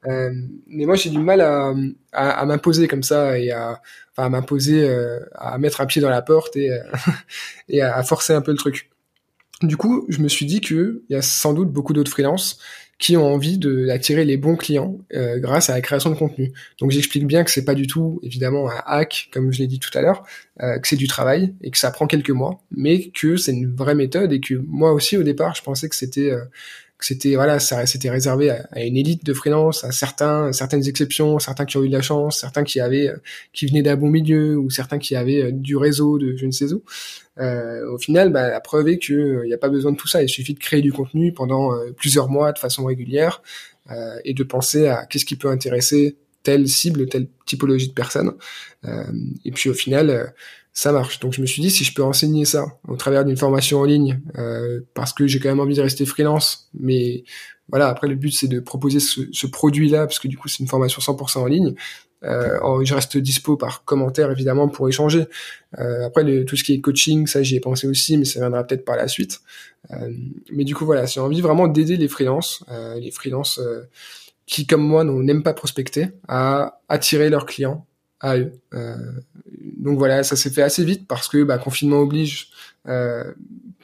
Euh, 0.06 0.32
mais 0.66 0.86
moi 0.86 0.96
j'ai 0.96 1.10
du 1.10 1.18
mal 1.18 1.40
à, 1.40 1.72
à, 2.12 2.30
à 2.40 2.44
m'imposer 2.46 2.88
comme 2.88 3.02
ça 3.02 3.38
et 3.38 3.50
à, 3.50 3.80
à 4.18 4.28
m'imposer, 4.28 4.88
euh, 4.88 5.20
à 5.34 5.58
mettre 5.58 5.80
un 5.80 5.86
pied 5.86 6.02
dans 6.02 6.10
la 6.10 6.22
porte 6.22 6.56
et, 6.56 6.70
et 7.68 7.82
à, 7.82 8.02
forcer 8.02 8.32
un 8.32 8.40
peu 8.40 8.50
le 8.50 8.58
truc. 8.58 8.90
Du 9.62 9.76
coup, 9.76 10.06
je 10.08 10.20
me 10.20 10.28
suis 10.28 10.46
dit 10.46 10.60
que 10.60 11.02
il 11.08 11.14
y 11.14 11.16
a 11.16 11.22
sans 11.22 11.52
doute 11.52 11.72
beaucoup 11.72 11.92
d'autres 11.92 12.10
freelances 12.10 12.58
qui 12.98 13.16
ont 13.16 13.32
envie 13.32 13.58
d'attirer 13.58 14.24
les 14.24 14.36
bons 14.36 14.56
clients 14.56 14.98
euh, 15.14 15.38
grâce 15.38 15.70
à 15.70 15.74
la 15.74 15.80
création 15.80 16.10
de 16.10 16.16
contenu. 16.16 16.52
Donc 16.80 16.90
j'explique 16.90 17.26
bien 17.26 17.44
que 17.44 17.50
c'est 17.50 17.64
pas 17.64 17.74
du 17.74 17.86
tout 17.86 18.18
évidemment 18.24 18.68
un 18.68 18.82
hack 18.86 19.28
comme 19.32 19.52
je 19.52 19.60
l'ai 19.60 19.68
dit 19.68 19.78
tout 19.78 19.96
à 19.96 20.02
l'heure, 20.02 20.24
euh, 20.60 20.78
que 20.78 20.88
c'est 20.88 20.96
du 20.96 21.06
travail 21.06 21.54
et 21.62 21.70
que 21.70 21.78
ça 21.78 21.92
prend 21.92 22.08
quelques 22.08 22.30
mois, 22.30 22.60
mais 22.72 23.10
que 23.10 23.36
c'est 23.36 23.52
une 23.52 23.72
vraie 23.72 23.94
méthode 23.94 24.32
et 24.32 24.40
que 24.40 24.54
moi 24.54 24.92
aussi 24.92 25.16
au 25.16 25.22
départ 25.22 25.54
je 25.54 25.62
pensais 25.62 25.88
que 25.88 25.94
c'était 25.94 26.30
euh, 26.30 26.44
c'était 27.00 27.36
voilà, 27.36 27.60
c'était 27.60 28.10
réservé 28.10 28.50
à, 28.50 28.84
une 28.84 28.96
élite 28.96 29.24
de 29.24 29.32
freelance, 29.32 29.84
à 29.84 29.92
certains, 29.92 30.52
certaines 30.52 30.86
exceptions, 30.88 31.38
certains 31.38 31.64
qui 31.64 31.76
ont 31.76 31.84
eu 31.84 31.88
de 31.88 31.92
la 31.92 32.02
chance, 32.02 32.40
certains 32.40 32.64
qui 32.64 32.80
avaient, 32.80 33.12
qui 33.52 33.66
venaient 33.66 33.82
d'un 33.82 33.96
bon 33.96 34.10
milieu 34.10 34.56
ou 34.56 34.68
certains 34.70 34.98
qui 34.98 35.14
avaient 35.14 35.44
euh, 35.44 35.52
du 35.52 35.76
réseau 35.76 36.18
de 36.18 36.36
je 36.36 36.46
ne 36.46 36.50
sais 36.50 36.72
où. 36.72 36.82
Euh, 37.40 37.88
au 37.92 37.98
final, 37.98 38.30
bah, 38.30 38.48
la 38.48 38.60
preuve 38.60 38.88
est 38.88 38.98
que 38.98 39.42
il 39.44 39.46
n'y 39.46 39.54
a 39.54 39.58
pas 39.58 39.68
besoin 39.68 39.92
de 39.92 39.96
tout 39.96 40.08
ça. 40.08 40.22
Il 40.22 40.28
suffit 40.28 40.54
de 40.54 40.58
créer 40.58 40.80
du 40.82 40.92
contenu 40.92 41.32
pendant 41.32 41.72
euh, 41.72 41.92
plusieurs 41.92 42.28
mois 42.28 42.52
de 42.52 42.58
façon 42.58 42.84
régulière 42.84 43.42
euh, 43.90 44.16
et 44.24 44.34
de 44.34 44.42
penser 44.42 44.88
à 44.88 45.06
qu'est-ce 45.06 45.24
qui 45.24 45.36
peut 45.36 45.48
intéresser 45.48 46.16
telle 46.42 46.68
cible, 46.68 47.08
telle 47.08 47.28
typologie 47.46 47.88
de 47.88 47.92
personnes. 47.92 48.32
et 49.44 49.50
puis 49.50 49.68
au 49.68 49.74
final 49.74 50.32
ça 50.78 50.92
marche. 50.92 51.18
Donc 51.18 51.32
je 51.32 51.40
me 51.40 51.46
suis 51.46 51.60
dit 51.60 51.70
si 51.70 51.82
je 51.82 51.92
peux 51.92 52.04
enseigner 52.04 52.44
ça 52.44 52.66
au 52.86 52.94
travers 52.94 53.24
d'une 53.24 53.36
formation 53.36 53.80
en 53.80 53.84
ligne, 53.84 54.20
euh, 54.38 54.78
parce 54.94 55.12
que 55.12 55.26
j'ai 55.26 55.40
quand 55.40 55.48
même 55.48 55.58
envie 55.58 55.74
de 55.74 55.82
rester 55.82 56.06
freelance, 56.06 56.70
mais 56.72 57.24
voilà, 57.68 57.88
après 57.88 58.06
le 58.06 58.14
but 58.14 58.30
c'est 58.30 58.46
de 58.46 58.60
proposer 58.60 59.00
ce, 59.00 59.22
ce 59.32 59.48
produit-là, 59.48 60.06
parce 60.06 60.20
que 60.20 60.28
du 60.28 60.38
coup 60.38 60.46
c'est 60.46 60.60
une 60.60 60.68
formation 60.68 61.00
100% 61.00 61.38
en 61.38 61.46
ligne. 61.46 61.74
Euh, 62.22 62.84
je 62.84 62.94
reste 62.94 63.18
dispo 63.18 63.56
par 63.56 63.84
commentaire 63.84 64.30
évidemment 64.30 64.68
pour 64.68 64.88
échanger. 64.88 65.26
Euh, 65.80 66.06
après 66.06 66.22
le, 66.22 66.44
tout 66.44 66.54
ce 66.54 66.62
qui 66.62 66.74
est 66.74 66.80
coaching, 66.80 67.26
ça 67.26 67.42
j'y 67.42 67.56
ai 67.56 67.60
pensé 67.60 67.88
aussi, 67.88 68.16
mais 68.16 68.24
ça 68.24 68.38
viendra 68.38 68.62
peut-être 68.62 68.84
par 68.84 68.96
la 68.96 69.08
suite. 69.08 69.40
Euh, 69.90 70.12
mais 70.52 70.62
du 70.62 70.76
coup 70.76 70.84
voilà, 70.84 71.06
j'ai 71.06 71.18
envie 71.18 71.40
vraiment 71.40 71.66
d'aider 71.66 71.96
les 71.96 72.06
freelances, 72.06 72.62
euh, 72.70 73.00
les 73.00 73.10
freelances 73.10 73.58
euh, 73.58 73.82
qui 74.46 74.64
comme 74.64 74.82
moi 74.82 75.02
n'aiment 75.02 75.42
pas 75.42 75.54
prospecter, 75.54 76.06
à 76.28 76.80
attirer 76.88 77.30
leurs 77.30 77.46
clients 77.46 77.84
à 78.20 78.36
eux. 78.36 78.52
Euh, 78.74 78.96
donc 79.76 79.98
voilà, 79.98 80.22
ça 80.22 80.36
s'est 80.36 80.50
fait 80.50 80.62
assez 80.62 80.84
vite 80.84 81.06
parce 81.06 81.28
que 81.28 81.42
bah, 81.44 81.58
confinement 81.58 82.00
oblige. 82.00 82.50
Euh, 82.88 83.32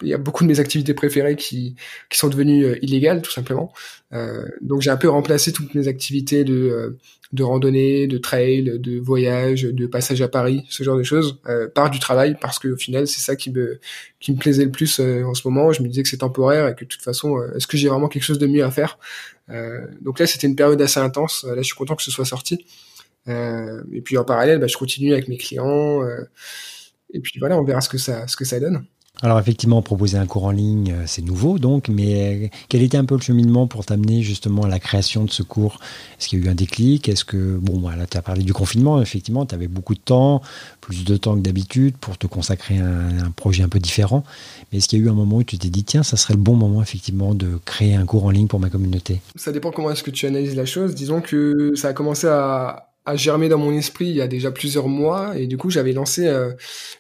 il 0.03 0.09
y 0.09 0.15
a 0.15 0.19
beaucoup 0.19 0.45
de 0.45 0.49
mes 0.49 0.61
activités 0.61 0.95
préférées 0.95 1.37
qui, 1.37 1.77
qui 2.11 2.19
sont 2.19 2.29
devenues 2.29 2.65
euh, 2.65 2.85
illégales 2.85 3.23
tout 3.23 3.31
simplement. 3.31 3.73
Euh, 4.13 4.45
donc 4.61 4.81
j'ai 4.83 4.91
un 4.91 4.97
peu 4.97 5.09
remplacé 5.09 5.53
toutes 5.53 5.75
mes 5.75 5.89
activités 5.89 6.45
de, 6.45 6.55
euh, 6.55 6.99
de 7.33 7.43
randonnée, 7.43 8.07
de 8.07 8.19
trail, 8.19 8.79
de 8.79 8.99
voyage, 8.99 9.63
de 9.63 9.87
passage 9.87 10.21
à 10.23 10.29
Paris, 10.29 10.65
ce 10.69 10.83
genre 10.83 10.97
de 10.97 11.03
choses, 11.03 11.41
euh, 11.47 11.69
par 11.69 11.91
du 11.91 11.99
travail 11.99 12.37
parce 12.41 12.59
qu'au 12.59 12.77
final 12.77 13.07
c'est 13.07 13.21
ça 13.21 13.37
qui 13.37 13.51
me 13.51 13.79
qui 14.21 14.33
me 14.33 14.39
plaisait 14.39 14.65
le 14.65 14.71
plus 14.71 15.01
en 15.01 15.35
ce 15.35 15.47
moment. 15.47 15.73
Je 15.73 15.83
me 15.83 15.89
disais 15.89 16.03
que 16.03 16.09
c'est 16.09 16.19
temporaire 16.19 16.69
et 16.69 16.75
que 16.75 16.85
de 16.85 16.89
toute 16.89 17.03
façon 17.03 17.41
est-ce 17.55 17.67
que 17.67 17.77
j'ai 17.77 17.89
vraiment 17.89 18.09
quelque 18.09 18.25
chose 18.25 18.39
de 18.39 18.47
mieux 18.47 18.65
à 18.65 18.71
faire? 18.71 18.99
donc 20.01 20.19
là 20.19 20.27
c'était 20.27 20.47
une 20.47 20.57
période 20.57 20.81
assez 20.81 21.01
intense. 21.01 21.45
Là 21.45 21.59
je 21.59 21.63
suis 21.63 21.77
content 21.77 21.95
que 21.95 22.03
ce 22.03 22.11
soit 22.11 22.25
sorti. 22.25 22.65
Euh, 23.29 23.83
et 23.93 24.01
puis 24.01 24.19
en 24.19 24.25
parallèle, 24.25 24.59
bah, 24.59 24.67
je 24.67 24.77
continue 24.77 25.13
avec 25.13 25.29
mes 25.29 25.37
clients. 25.37 26.03
Euh, 26.03 26.29
et 27.13 27.21
puis 27.21 27.39
voilà, 27.39 27.59
on 27.59 27.65
verra 27.65 27.81
ce 27.81 27.89
que 27.89 27.99
ça, 27.99 28.27
ce 28.29 28.37
que 28.37 28.45
ça 28.45 28.61
donne. 28.61 28.85
Alors 29.23 29.39
effectivement, 29.39 29.81
proposer 29.81 30.19
un 30.19 30.27
cours 30.27 30.45
en 30.45 30.51
ligne, 30.51 30.93
euh, 30.93 31.05
c'est 31.07 31.23
nouveau 31.23 31.61
donc, 31.61 31.89
mais 31.89 32.51
quel 32.69 32.83
était 32.83 32.97
un 32.97 33.05
peu 33.05 33.15
le 33.15 33.21
cheminement 33.21 33.69
pour 33.69 33.87
t'amener 33.87 34.23
justement 34.23 34.65
à 34.65 34.69
la 34.69 34.81
création 34.81 35.25
de 35.25 35.31
ce 35.31 35.45
cours? 35.45 35.79
Est-ce 36.19 36.29
qu'il 36.29 36.41
y 36.41 36.43
a 36.43 36.47
eu 36.47 36.49
un 36.51 36.57
déclic? 36.57 37.09
Est-ce 37.09 37.25
que, 37.25 37.57
bon, 37.57 37.79
voilà, 37.79 38.09
tu 38.09 38.17
as 38.17 38.23
parlé 38.23 38.43
du 38.43 38.53
confinement, 38.53 39.01
effectivement, 39.01 39.47
tu 39.47 39.55
avais 39.55 39.69
beaucoup 39.69 39.95
de 39.95 40.01
temps, 40.01 40.43
plus 40.81 41.05
de 41.05 41.17
temps 41.17 41.37
que 41.37 41.43
d'habitude 41.43 41.97
pour 41.97 42.19
te 42.19 42.27
consacrer 42.27 42.79
à 42.79 42.87
un, 42.87 43.31
projet 43.31 43.63
un 43.63 43.69
peu 43.69 43.79
différent. 43.79 44.25
Mais 44.73 44.79
est-ce 44.79 44.89
qu'il 44.89 44.99
y 44.99 45.03
a 45.03 45.05
eu 45.05 45.09
un 45.09 45.15
moment 45.15 45.37
où 45.37 45.45
tu 45.45 45.59
t'es 45.59 45.71
dit, 45.71 45.85
tiens, 45.85 46.03
ça 46.03 46.17
serait 46.17 46.35
le 46.35 46.41
bon 46.41 46.57
moment 46.57 46.83
effectivement 46.83 47.35
de 47.35 47.61
créer 47.65 47.95
un 47.95 48.07
cours 48.07 48.25
en 48.25 48.31
ligne 48.31 48.49
pour 48.49 48.59
ma 48.59 48.69
communauté? 48.69 49.21
Ça 49.37 49.53
dépend 49.53 49.71
comment 49.71 49.93
est-ce 49.93 50.03
que 50.03 50.11
tu 50.11 50.27
analyses 50.27 50.57
la 50.57 50.67
chose. 50.67 50.97
Disons 50.97 51.21
que 51.21 51.73
ça 51.77 51.89
a 51.89 51.93
commencé 51.93 52.27
à, 52.27 52.94
a 53.07 53.17
germé 53.17 53.49
dans 53.49 53.59
mon 53.59 53.73
esprit 53.73 54.07
il 54.07 54.17
y 54.17 54.21
a 54.21 54.29
déjà 54.29 54.51
plusieurs 54.51 54.89
mois 54.89 55.37
et 55.39 55.47
du 55.47 55.57
coup 55.57 55.71
j'avais 55.71 55.93
lancé 55.93 56.27
euh, 56.27 56.53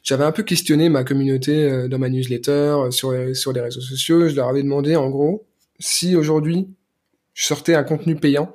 j'avais 0.02 0.24
un 0.24 0.32
peu 0.32 0.42
questionné 0.42 0.88
ma 0.88 1.02
communauté 1.04 1.64
euh, 1.64 1.88
dans 1.88 1.98
ma 1.98 2.08
newsletter 2.08 2.50
euh, 2.50 2.90
sur 2.90 3.14
sur 3.34 3.52
les 3.52 3.60
réseaux 3.60 3.80
sociaux. 3.80 4.28
Je 4.28 4.34
leur 4.36 4.48
avais 4.48 4.62
demandé 4.62 4.96
en 4.96 5.08
gros 5.08 5.46
si 5.78 6.14
aujourd'hui 6.16 6.68
je 7.32 7.46
sortais 7.46 7.74
un 7.74 7.84
contenu 7.84 8.16
payant 8.16 8.52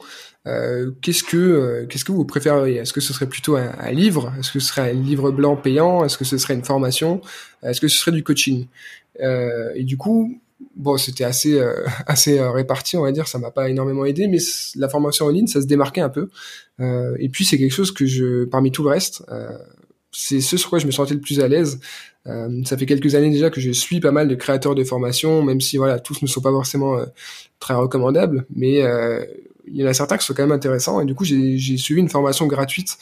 qu'est-ce 1.02 1.24
que 1.24 1.86
qu'est-ce 1.90 2.06
que 2.06 2.12
vous 2.12 2.26
préféreriez? 2.26 2.78
Est-ce 2.78 2.94
que 2.94 3.02
ce 3.02 3.14
serait 3.14 3.28
plutôt 3.28 3.56
un, 3.56 3.72
un 3.78 3.92
livre? 3.92 4.34
Est-ce 4.40 4.52
que 4.52 4.60
ce 4.60 4.68
serait 4.70 4.90
un 4.90 4.94
livre 4.94 5.30
blanc 5.30 5.56
payant? 5.56 6.04
Est-ce 6.04 6.18
que 6.18 6.26
ce 6.26 6.40
serait 6.40 6.56
une 6.56 6.64
formation? 6.64 7.22
Est-ce 7.62 7.80
que 7.80 7.88
ce 7.88 8.00
serait 8.00 8.12
du 8.14 8.24
coaching? 8.24 8.66
Et 9.20 9.84
du 9.84 9.96
coup 9.96 10.42
bon, 10.76 10.98
c'était 10.98 11.24
assez 11.24 11.60
euh, 11.60 11.86
assez 12.08 12.40
euh, 12.40 12.52
réparti, 12.52 12.98
on 12.98 13.04
va 13.04 13.12
dire. 13.12 13.28
Ça 13.28 13.38
m'a 13.40 13.52
pas 13.52 13.70
énormément 13.70 14.06
aidé, 14.06 14.28
mais 14.28 14.40
la 14.76 14.90
formation 14.90 15.26
en 15.26 15.30
ligne, 15.30 15.48
ça 15.48 15.62
se 15.62 15.68
démarquait 15.68 16.02
un 16.02 16.10
peu. 16.10 16.30
Euh, 16.80 17.16
et 17.20 17.30
puis 17.30 17.46
c'est 17.46 17.58
quelque 17.58 17.74
chose 17.74 17.92
que 17.92 18.06
je, 18.06 18.46
parmi 18.46 18.72
tout 18.72 18.84
le 18.84 18.90
reste, 18.90 19.24
c'est 20.12 20.42
ce 20.42 20.58
sur 20.58 20.70
quoi 20.70 20.80
je 20.80 20.88
me 20.88 20.92
sentais 20.92 21.14
le 21.14 21.20
plus 21.20 21.40
à 21.40 21.48
l'aise. 21.48 21.80
ça 22.66 22.78
fait 22.78 22.86
quelques 22.86 23.16
années 23.16 23.30
déjà 23.30 23.50
que 23.50 23.62
je 23.62 23.72
suis 23.72 24.00
pas 24.00 24.12
mal 24.12 24.28
de 24.28 24.36
créateurs 24.36 24.76
de 24.76 24.84
formation, 24.84 25.44
même 25.44 25.62
si 25.62 25.78
voilà 25.78 26.00
tous 26.00 26.22
ne 26.22 26.28
sont 26.28 26.42
pas 26.42 26.52
forcément 26.52 26.98
très 27.60 27.74
recommandables, 27.74 28.46
mais 28.56 28.80
il 29.68 29.76
y 29.76 29.84
en 29.84 29.88
a 29.88 29.94
certains 29.94 30.18
qui 30.18 30.26
sont 30.26 30.34
quand 30.34 30.44
même 30.44 30.52
intéressants. 30.52 31.02
Et 31.02 31.06
du 31.06 31.14
coup, 31.14 31.26
j'ai 31.26 31.78
suivi 31.78 32.00
une 32.00 32.10
formation 32.10 32.48
gratuite 32.48 32.98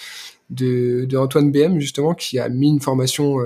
de, 0.50 1.06
de 1.06 1.18
Antoine 1.18 1.52
BM 1.52 1.80
justement 1.80 2.14
qui 2.14 2.40
a 2.40 2.50
mis 2.50 2.70
une 2.70 2.82
formation 2.82 3.38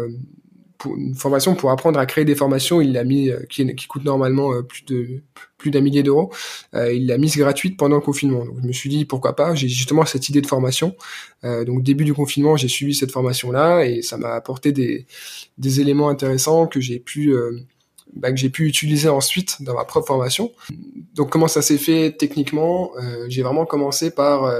pour 0.81 0.97
une 0.97 1.13
formation 1.13 1.53
pour 1.53 1.69
apprendre 1.69 1.99
à 1.99 2.05
créer 2.07 2.25
des 2.25 2.33
formations. 2.33 2.81
Il 2.81 2.93
l'a 2.93 3.03
mis, 3.03 3.29
euh, 3.29 3.39
qui, 3.49 3.75
qui 3.75 3.87
coûte 3.87 4.03
normalement 4.03 4.51
euh, 4.51 4.63
plus 4.63 4.83
de 4.85 5.21
plus 5.57 5.69
d'un 5.69 5.81
millier 5.81 6.01
d'euros. 6.01 6.33
il 6.73 7.05
l'a 7.05 7.19
mise 7.19 7.37
gratuite 7.37 7.77
pendant 7.77 7.97
le 7.97 8.01
confinement. 8.01 8.43
Donc 8.43 8.55
je 8.63 8.67
me 8.67 8.73
suis 8.73 8.89
dit 8.89 9.05
pourquoi 9.05 9.35
pas? 9.35 9.53
J'ai 9.53 9.67
justement 9.67 10.03
cette 10.05 10.27
idée 10.27 10.41
de 10.41 10.47
formation. 10.47 10.95
donc 11.43 11.83
début 11.83 12.03
du 12.03 12.15
confinement, 12.15 12.57
j'ai 12.57 12.67
suivi 12.67 12.95
cette 12.95 13.11
formation 13.11 13.51
là 13.51 13.83
et 13.83 14.01
ça 14.01 14.17
m'a 14.17 14.33
apporté 14.33 14.71
des 14.71 15.05
des 15.59 15.79
éléments 15.79 16.09
intéressants 16.09 16.65
que 16.65 16.81
j'ai 16.81 16.97
pu 16.97 17.35
bah, 18.15 18.31
que 18.31 18.37
j'ai 18.37 18.49
pu 18.49 18.65
utiliser 18.65 19.07
ensuite 19.07 19.61
dans 19.61 19.75
ma 19.75 19.85
propre 19.85 20.07
formation. 20.07 20.51
Donc 21.13 21.29
comment 21.29 21.47
ça 21.47 21.61
s'est 21.61 21.77
fait 21.77 22.11
techniquement? 22.17 22.93
J'ai 23.27 23.43
vraiment 23.43 23.67
commencé 23.67 24.09
par 24.09 24.51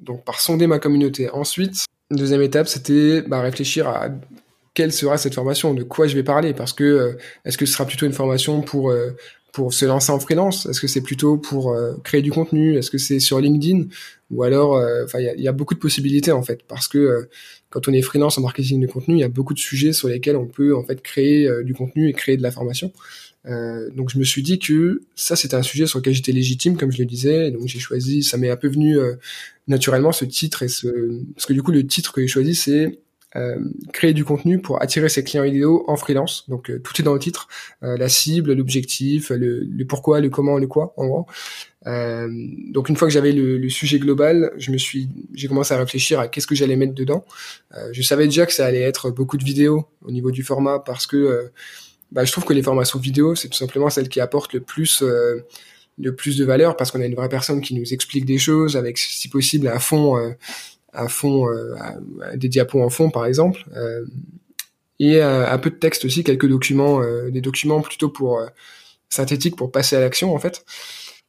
donc 0.00 0.22
par 0.22 0.38
sonder 0.38 0.66
ma 0.66 0.78
communauté. 0.78 1.30
Ensuite, 1.30 1.86
deuxième 2.10 2.42
étape, 2.42 2.68
c'était 2.68 3.22
bah, 3.22 3.40
réfléchir 3.40 3.88
à 3.88 4.10
quelle 4.76 4.92
sera 4.92 5.16
cette 5.16 5.34
formation, 5.34 5.72
de 5.72 5.82
quoi 5.82 6.06
je 6.06 6.14
vais 6.14 6.22
parler, 6.22 6.52
parce 6.52 6.74
que 6.74 6.84
euh, 6.84 7.12
est-ce 7.46 7.56
que 7.56 7.64
ce 7.64 7.72
sera 7.72 7.86
plutôt 7.86 8.04
une 8.04 8.12
formation 8.12 8.60
pour 8.60 8.90
euh, 8.90 9.10
pour 9.52 9.72
se 9.72 9.86
lancer 9.86 10.12
en 10.12 10.20
freelance 10.20 10.66
Est-ce 10.66 10.82
que 10.82 10.86
c'est 10.86 11.00
plutôt 11.00 11.38
pour 11.38 11.72
euh, 11.72 11.94
créer 12.04 12.20
du 12.20 12.30
contenu 12.30 12.76
Est-ce 12.76 12.90
que 12.90 12.98
c'est 12.98 13.18
sur 13.18 13.40
LinkedIn 13.40 13.84
Ou 14.30 14.42
alors, 14.42 14.78
enfin, 15.02 15.18
il 15.18 15.40
y 15.40 15.48
a, 15.48 15.52
beaucoup 15.52 15.72
de 15.72 15.78
possibilités 15.78 16.30
en 16.30 16.42
fait, 16.42 16.60
parce 16.68 16.88
que 16.88 17.26
quand 17.70 17.88
on 17.88 17.92
est 17.94 18.02
freelance 18.02 18.36
en 18.36 18.42
marketing 18.42 18.82
de 18.82 18.86
contenu, 18.86 19.14
il 19.14 19.20
y 19.20 19.24
a 19.24 19.28
beaucoup 19.28 19.54
de 19.54 19.58
sujets 19.58 19.94
sur 19.94 20.08
lesquels 20.08 20.36
on 20.36 20.46
peut 20.46 20.76
en 20.76 20.84
fait 20.84 21.00
créer 21.00 21.48
du 21.64 21.72
contenu 21.72 22.10
et 22.10 22.12
créer 22.12 22.36
de 22.36 22.42
la 22.42 22.50
formation. 22.50 22.92
Euh, 23.48 23.90
donc 23.90 24.10
je 24.10 24.18
me 24.18 24.24
suis 24.24 24.42
dit 24.42 24.58
que 24.58 25.02
ça 25.14 25.36
c'était 25.36 25.54
un 25.54 25.62
sujet 25.62 25.86
sur 25.86 26.00
lequel 26.00 26.14
j'étais 26.14 26.32
légitime 26.32 26.76
comme 26.76 26.90
je 26.90 26.98
le 26.98 27.04
disais 27.04 27.52
donc 27.52 27.68
j'ai 27.68 27.78
choisi 27.78 28.24
ça 28.24 28.38
m'est 28.38 28.50
un 28.50 28.56
peu 28.56 28.66
venu 28.66 28.98
euh, 28.98 29.14
naturellement 29.68 30.10
ce 30.10 30.24
titre 30.24 30.64
et 30.64 30.68
ce 30.68 31.22
parce 31.32 31.46
que 31.46 31.52
du 31.52 31.62
coup 31.62 31.70
le 31.70 31.86
titre 31.86 32.12
que 32.12 32.20
j'ai 32.20 32.26
choisi 32.26 32.56
c'est 32.56 32.86
euh, 32.86 32.90
créer 33.92 34.14
du 34.14 34.24
contenu 34.24 34.60
pour 34.60 34.82
attirer 34.82 35.08
ses 35.08 35.24
clients 35.24 35.44
idéaux 35.44 35.84
en 35.88 35.96
freelance. 35.96 36.48
Donc 36.48 36.70
tout 36.82 37.00
est 37.00 37.04
dans 37.04 37.12
le 37.12 37.18
titre. 37.18 37.48
La 37.82 38.08
cible 38.08 38.52
l'objectif 38.54 39.30
le, 39.30 39.60
le, 39.60 39.84
pourquoi 39.84 40.20
le 40.20 40.30
comment 40.30 40.58
le 40.58 40.66
quoi 40.66 40.94
en 40.96 41.06
gros. 41.06 41.26
Donc 41.84 42.88
une 42.88 42.96
fois 42.96 43.08
que 43.08 43.14
j'avais 43.14 43.32
le, 43.32 43.58
le, 43.58 43.68
sujet 43.68 43.98
global 43.98 44.52
je 44.56 44.72
me 44.72 44.78
suis 44.78 45.08
j'ai 45.34 45.48
commencé 45.48 45.74
à 45.74 45.78
réfléchir 45.78 46.18
à 46.18 46.28
qu'est-ce 46.28 46.46
que 46.46 46.54
j'allais 46.54 46.76
mettre 46.76 46.94
dedans. 46.94 47.24
Je 47.92 48.02
savais 48.02 48.24
déjà 48.24 48.46
que 48.46 48.52
ça 48.52 48.66
allait 48.66 48.82
être 48.82 49.10
beaucoup 49.10 49.36
de 49.36 49.44
vidéos 49.44 49.86
au 50.02 50.10
niveau 50.10 50.30
du 50.30 50.42
format 50.42 50.78
parce 50.78 51.06
que 51.06 51.50
bah, 52.12 52.24
je 52.24 52.32
trouve 52.32 52.44
que 52.44 52.52
les 52.52 52.62
formations 52.62 52.98
vidéo, 52.98 53.34
c'est 53.34 53.48
tout 53.48 53.58
simplement 53.58 53.90
celle 53.90 54.08
qui 54.08 54.20
apporte 54.20 54.52
le 54.52 54.60
plus, 54.60 55.02
euh, 55.02 55.44
le 55.98 56.14
plus 56.14 56.36
de 56.36 56.44
valeur 56.44 56.76
parce 56.76 56.90
qu'on 56.90 57.00
a 57.00 57.06
une 57.06 57.14
vraie 57.14 57.28
personne 57.28 57.60
qui 57.60 57.74
nous 57.74 57.92
explique 57.92 58.24
des 58.24 58.38
choses 58.38 58.76
avec, 58.76 58.98
si 58.98 59.28
possible, 59.28 59.68
un 59.68 59.78
fond, 59.78 60.16
euh, 60.16 60.30
un 60.96 61.08
fond, 61.08 61.48
euh, 61.48 61.74
des 62.34 62.48
diapos 62.48 62.82
en 62.82 62.90
fond, 62.90 63.10
par 63.10 63.26
exemple, 63.26 63.64
et 64.98 65.20
un 65.20 65.58
peu 65.58 65.70
de 65.70 65.76
texte 65.76 66.04
aussi, 66.04 66.24
quelques 66.24 66.48
documents, 66.48 67.02
des 67.30 67.40
documents 67.40 67.80
plutôt 67.82 68.08
pour 68.08 68.40
synthétiques 69.10 69.56
pour 69.56 69.70
passer 69.70 69.96
à 69.96 70.00
l'action 70.00 70.34
en 70.34 70.38
fait. 70.38 70.64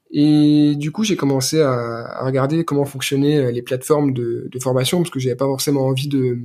Et 0.09 0.75
du 0.77 0.91
coup, 0.93 1.03
j'ai 1.03 1.17
commencé 1.17 1.59
à, 1.59 1.73
à, 1.73 2.25
regarder 2.25 2.63
comment 2.63 2.85
fonctionnaient 2.85 3.51
les 3.51 3.61
plateformes 3.61 4.13
de, 4.13 4.47
de 4.49 4.59
formation 4.59 4.99
parce 4.99 5.09
que 5.09 5.19
j'avais 5.19 5.35
pas 5.35 5.45
forcément 5.45 5.85
envie 5.85 6.07
de, 6.07 6.37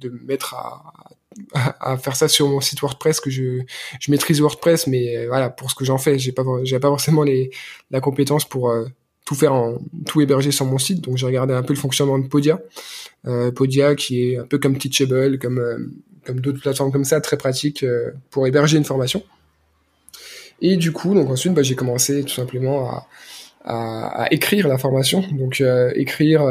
de 0.00 0.08
mettre 0.26 0.54
à, 0.54 0.94
à, 1.80 1.96
faire 1.96 2.16
ça 2.16 2.28
sur 2.28 2.48
mon 2.48 2.60
site 2.60 2.80
WordPress 2.80 3.20
que 3.20 3.30
je, 3.30 3.60
je 4.00 4.10
maîtrise 4.10 4.40
WordPress 4.40 4.86
mais 4.86 5.16
euh, 5.16 5.28
voilà 5.28 5.50
pour 5.50 5.70
ce 5.70 5.74
que 5.74 5.84
j'en 5.84 5.98
fais 5.98 6.18
j'ai 6.18 6.32
pas 6.32 6.42
j'ai 6.64 6.78
pas 6.78 6.88
forcément 6.88 7.22
les 7.22 7.50
la 7.90 8.00
compétence 8.00 8.44
pour 8.44 8.70
euh, 8.70 8.86
tout 9.30 9.36
faire 9.36 9.52
en 9.52 9.78
tout 10.06 10.20
héberger 10.20 10.50
sur 10.50 10.66
mon 10.66 10.78
site 10.78 11.02
donc 11.02 11.16
j'ai 11.16 11.24
regardé 11.24 11.54
un 11.54 11.62
peu 11.62 11.72
le 11.72 11.78
fonctionnement 11.78 12.18
de 12.18 12.26
Podia 12.26 12.60
euh, 13.28 13.52
Podia 13.52 13.94
qui 13.94 14.24
est 14.24 14.38
un 14.38 14.44
peu 14.44 14.58
comme 14.58 14.76
Teachable 14.76 15.38
comme 15.38 15.60
euh, 15.60 15.78
comme 16.26 16.40
d'autres 16.40 16.60
plateformes 16.60 16.90
comme 16.90 17.04
ça 17.04 17.20
très 17.20 17.36
pratique 17.36 17.84
pour 18.32 18.48
héberger 18.48 18.76
une 18.76 18.84
formation 18.84 19.22
et 20.60 20.76
du 20.76 20.90
coup 20.90 21.14
donc 21.14 21.30
ensuite 21.30 21.54
bah, 21.54 21.62
j'ai 21.62 21.76
commencé 21.76 22.24
tout 22.24 22.34
simplement 22.34 22.90
à, 22.90 23.06
à, 23.62 24.22
à 24.24 24.32
écrire 24.32 24.66
la 24.66 24.78
formation 24.78 25.24
donc 25.30 25.62
écrire 25.94 26.42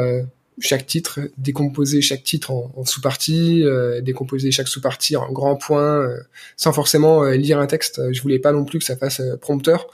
chaque 0.60 0.86
titre, 0.86 1.20
décomposer 1.38 2.00
chaque 2.00 2.22
titre 2.22 2.50
en, 2.50 2.84
sous-parties, 2.84 3.62
euh, 3.64 4.00
décomposer 4.00 4.50
chaque 4.50 4.68
sous-partie 4.68 5.16
en 5.16 5.30
grands 5.32 5.56
points, 5.56 6.02
euh, 6.02 6.20
sans 6.56 6.72
forcément 6.72 7.24
euh, 7.24 7.34
lire 7.34 7.58
un 7.58 7.66
texte. 7.66 8.00
Je 8.12 8.22
voulais 8.22 8.38
pas 8.38 8.52
non 8.52 8.64
plus 8.64 8.78
que 8.78 8.84
ça 8.84 8.96
fasse 8.96 9.22
prompteur. 9.40 9.86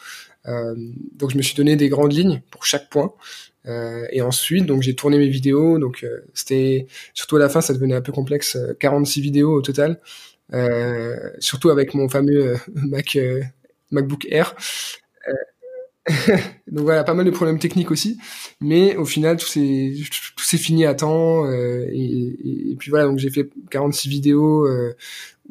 Donc 0.47 1.31
je 1.31 1.37
me 1.37 1.43
suis 1.43 1.55
donné 1.55 1.77
des 1.77 1.89
grandes 1.89 2.13
lignes 2.13 2.43
pour 2.51 2.65
chaque 2.65 2.89
point. 2.89 3.13
et 3.67 4.23
ensuite, 4.23 4.67
donc 4.67 4.83
j'ai 4.83 4.95
tourné 4.95 5.19
mes 5.19 5.29
vidéos. 5.29 5.79
Donc 5.79 6.07
c'était 6.35 6.87
surtout 7.15 7.37
à 7.37 7.41
la 7.41 7.49
fin, 7.49 7.61
ça 7.61 7.75
devenait 7.75 7.95
un 7.95 8.03
peu 8.03 8.13
complexe. 8.13 8.59
46 8.81 9.21
vidéos 9.21 9.55
au 9.55 9.63
total, 9.63 10.01
surtout 11.39 11.71
avec 11.71 11.95
mon 11.95 12.09
fameux 12.09 12.57
Mac 12.75 13.19
MacBook 13.91 14.27
Air. 14.31 14.55
donc 16.69 16.85
voilà, 16.85 17.03
pas 17.03 17.15
mal 17.15 17.27
de 17.27 17.31
problèmes 17.31 17.59
techniques 17.59 17.91
aussi, 17.91 18.19
mais 18.61 18.97
au 18.97 19.05
final 19.05 19.37
tout 19.37 19.47
s'est 19.47 19.93
tout 20.37 20.45
s'est 20.45 20.59
fini 20.59 20.85
à 20.85 20.95
temps 20.95 21.45
euh, 21.47 21.85
et, 21.93 22.77
puis 22.79 22.91
voilà 22.91 23.07
donc 23.07 23.19
j'ai 23.19 23.31
fait 23.31 23.51
46 23.71 24.09
vidéos 24.09 24.67
euh, 24.67 24.95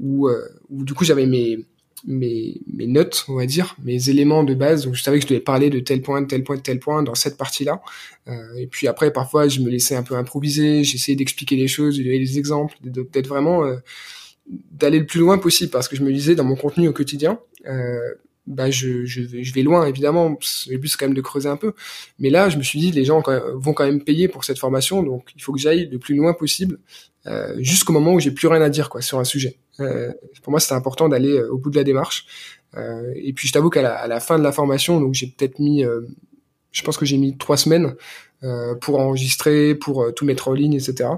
euh, 0.02 0.48
où 0.70 0.84
du 0.86 0.94
coup 0.94 1.04
j'avais 1.04 1.26
mes 1.26 1.66
mes 2.08 2.62
mes 2.72 2.88
notes 2.88 3.26
on 3.28 3.36
va 3.36 3.46
dire 3.46 3.76
mes 3.84 4.10
éléments 4.10 4.44
de 4.44 4.54
base. 4.54 4.86
Donc 4.86 4.96
je 4.96 5.04
savais 5.04 5.18
que 5.20 5.24
je 5.24 5.30
devais 5.30 5.42
parler 5.42 5.70
de 5.70 5.80
tel 5.80 6.02
point 6.02 6.22
de 6.22 6.28
tel 6.28 6.44
point 6.44 6.58
de 6.58 6.62
tel 6.62 6.80
point 6.80 7.04
dans 7.04 7.16
cette 7.16 7.38
partie 7.38 7.64
là 7.64 7.82
euh, 8.28 8.56
et 8.58 8.68
puis 8.68 8.88
après 8.88 9.12
parfois 9.12 9.48
je 9.48 9.60
me 9.62 9.70
laissais 9.70 9.96
un 9.96 10.04
peu 10.04 10.16
improviser. 10.16 10.84
J'essayais 10.84 11.16
d'expliquer 11.16 11.56
les 11.56 11.68
choses 11.68 11.98
de 11.98 12.04
donner 12.04 12.20
des 12.20 12.38
exemples 12.38 12.78
d'être 12.84 13.28
vraiment 13.28 13.66
euh, 13.66 13.78
d'aller 14.72 15.00
le 15.00 15.06
plus 15.06 15.20
loin 15.20 15.38
possible. 15.38 15.72
Parce 15.72 15.88
que 15.88 15.96
je 15.96 16.04
me 16.04 16.12
disais 16.14 16.36
dans 16.36 16.44
mon 16.44 16.56
contenu 16.56 16.88
au 16.88 16.94
quotidien 16.94 17.40
euh, 17.68 18.00
bah 18.48 18.70
je, 18.70 19.06
je, 19.06 19.22
vais, 19.22 19.44
je 19.44 19.54
vais 19.54 19.64
loin 19.64 19.88
évidemment. 19.88 20.38
Le 20.70 20.78
but 20.78 20.88
c'est 20.88 20.98
quand 20.98 21.08
même 21.08 21.16
de 21.16 21.22
creuser 21.22 21.50
un 21.50 21.58
peu. 21.58 21.74
Mais 22.20 22.30
là 22.30 22.50
je 22.50 22.58
me 22.58 22.64
suis 22.64 22.80
dit 22.80 22.92
les 22.92 23.06
gens 23.06 23.24
vont 23.56 23.74
quand 23.74 23.86
même 23.86 24.04
payer 24.04 24.28
pour 24.28 24.44
cette 24.44 24.60
formation. 24.60 25.02
Donc 25.02 25.32
il 25.36 25.42
faut 25.42 25.54
que 25.54 25.60
j'aille 25.60 25.90
le 25.92 25.98
plus 25.98 26.16
loin 26.16 26.34
possible 26.34 26.80
euh, 27.28 27.56
jusqu'au 27.60 27.92
moment 27.92 28.14
où 28.14 28.20
j'ai 28.20 28.30
plus 28.32 28.48
rien 28.48 28.62
à 28.62 28.70
dire 28.70 28.90
quoi 28.90 29.02
sur 29.02 29.20
un 29.20 29.24
sujet 29.24 29.58
pour 29.78 30.52
moi 30.52 30.60
c'était 30.60 30.74
important 30.74 31.10
d'aller 31.10 31.38
euh, 31.38 31.52
au 31.52 31.58
bout 31.58 31.70
de 31.70 31.76
la 31.76 31.84
démarche 31.84 32.26
euh, 32.76 33.12
et 33.16 33.34
puis 33.34 33.48
je 33.48 33.54
t'avoue 33.54 33.70
qu'à 33.70 33.82
la, 33.82 33.96
à 33.96 34.08
la 34.08 34.20
fin 34.20 34.38
de 34.38 34.44
la 34.44 34.52
formation 34.52 35.00
donc 35.00 35.14
j'ai 35.14 35.28
peut-être 35.28 35.60
mis 35.60 35.84
euh, 35.84 36.02
je 36.72 36.84
pense 36.84 36.98
que 36.98 37.06
j'ai 37.06 37.18
mis 37.18 37.38
trois 37.38 37.58
semaines 37.58 37.96
euh, 38.44 38.76
pour 38.76 39.00
enregistrer 39.00 39.76
pour 39.76 40.14
tout 40.16 40.26
mettre 40.26 40.48
en 40.48 40.54
ligne 40.54 40.74
etc 40.74 41.10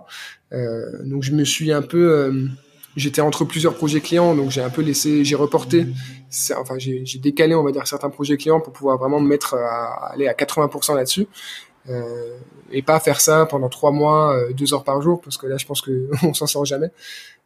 donc 1.03 1.23
je 1.23 1.33
me 1.33 1.43
suis 1.43 1.71
un 1.71 1.81
peu 1.81 2.49
j'étais 2.95 3.21
entre 3.21 3.45
plusieurs 3.45 3.75
projets 3.75 4.01
clients, 4.01 4.33
donc 4.33 4.49
j'ai 4.49 4.61
un 4.61 4.69
peu 4.69 4.81
laissé, 4.81 5.23
j'ai 5.23 5.35
reporté, 5.35 5.85
enfin 6.55 6.77
j'ai 6.77 7.19
décalé, 7.19 7.53
on 7.53 7.63
va 7.63 7.71
dire, 7.71 7.85
certains 7.85 8.09
projets 8.09 8.37
clients 8.37 8.59
pour 8.59 8.73
pouvoir 8.73 8.97
vraiment 8.97 9.19
me 9.19 9.27
mettre 9.27 9.53
à, 9.55 10.13
aller 10.13 10.27
à 10.27 10.33
80% 10.33 10.95
là-dessus. 10.95 11.27
Euh, 11.89 12.37
et 12.71 12.81
pas 12.81 12.99
faire 12.99 13.21
ça 13.21 13.45
pendant 13.45 13.69
trois 13.69 13.91
mois, 13.91 14.35
euh, 14.35 14.51
deux 14.53 14.73
heures 14.73 14.83
par 14.83 15.01
jour, 15.01 15.21
parce 15.21 15.37
que 15.37 15.47
là, 15.47 15.57
je 15.57 15.65
pense 15.65 15.81
que 15.81 16.09
on 16.23 16.33
s'en 16.33 16.47
sort 16.47 16.65
jamais. 16.65 16.91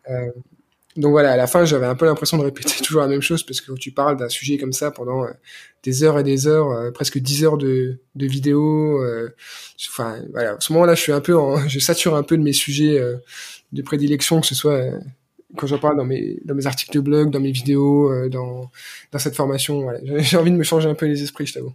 Euh, 0.09 0.31
donc 0.97 1.11
voilà, 1.11 1.31
à 1.31 1.37
la 1.37 1.47
fin, 1.47 1.65
j'avais 1.65 1.85
un 1.85 1.95
peu 1.95 2.05
l'impression 2.05 2.37
de 2.37 2.43
répéter 2.43 2.75
toujours 2.83 3.01
la 3.01 3.07
même 3.07 3.21
chose, 3.21 3.43
parce 3.43 3.61
que 3.61 3.71
tu 3.73 3.91
parles 3.91 4.17
d'un 4.17 4.29
sujet 4.29 4.57
comme 4.57 4.73
ça 4.73 4.91
pendant 4.91 5.23
euh, 5.25 5.29
des 5.83 6.03
heures 6.03 6.19
et 6.19 6.23
des 6.23 6.47
heures, 6.47 6.69
euh, 6.71 6.91
presque 6.91 7.17
dix 7.17 7.43
heures 7.43 7.57
de, 7.57 7.99
de 8.15 8.25
vidéos. 8.25 9.03
Enfin 9.89 10.17
voilà, 10.31 10.51
à 10.51 10.59
ce 10.59 10.73
moment-là, 10.73 10.95
je 10.95 11.01
suis 11.01 11.11
un 11.11 11.21
peu, 11.21 11.37
en, 11.37 11.57
je 11.67 11.79
sature 11.79 12.15
un 12.15 12.23
peu 12.23 12.37
de 12.37 12.43
mes 12.43 12.53
sujets 12.53 13.01
de 13.71 13.81
prédilection, 13.81 14.41
que 14.41 14.47
ce 14.47 14.55
soit 14.55 14.91
quand 15.57 15.67
j'en 15.67 15.77
parle 15.77 15.97
dans 15.97 16.05
mes, 16.05 16.39
dans 16.45 16.55
mes 16.55 16.67
articles 16.67 16.93
de 16.93 16.99
blog, 16.99 17.29
dans 17.31 17.39
mes 17.39 17.51
vidéos, 17.51 18.11
euh, 18.11 18.29
dans, 18.29 18.69
dans 19.11 19.19
cette 19.19 19.35
formation. 19.35 19.81
Voilà. 19.81 19.99
J'ai 20.19 20.37
envie 20.37 20.51
de 20.51 20.55
me 20.55 20.63
changer 20.63 20.89
un 20.89 20.95
peu 20.95 21.05
les 21.05 21.21
esprits, 21.23 21.45
je 21.45 21.53
t'avoue. 21.53 21.73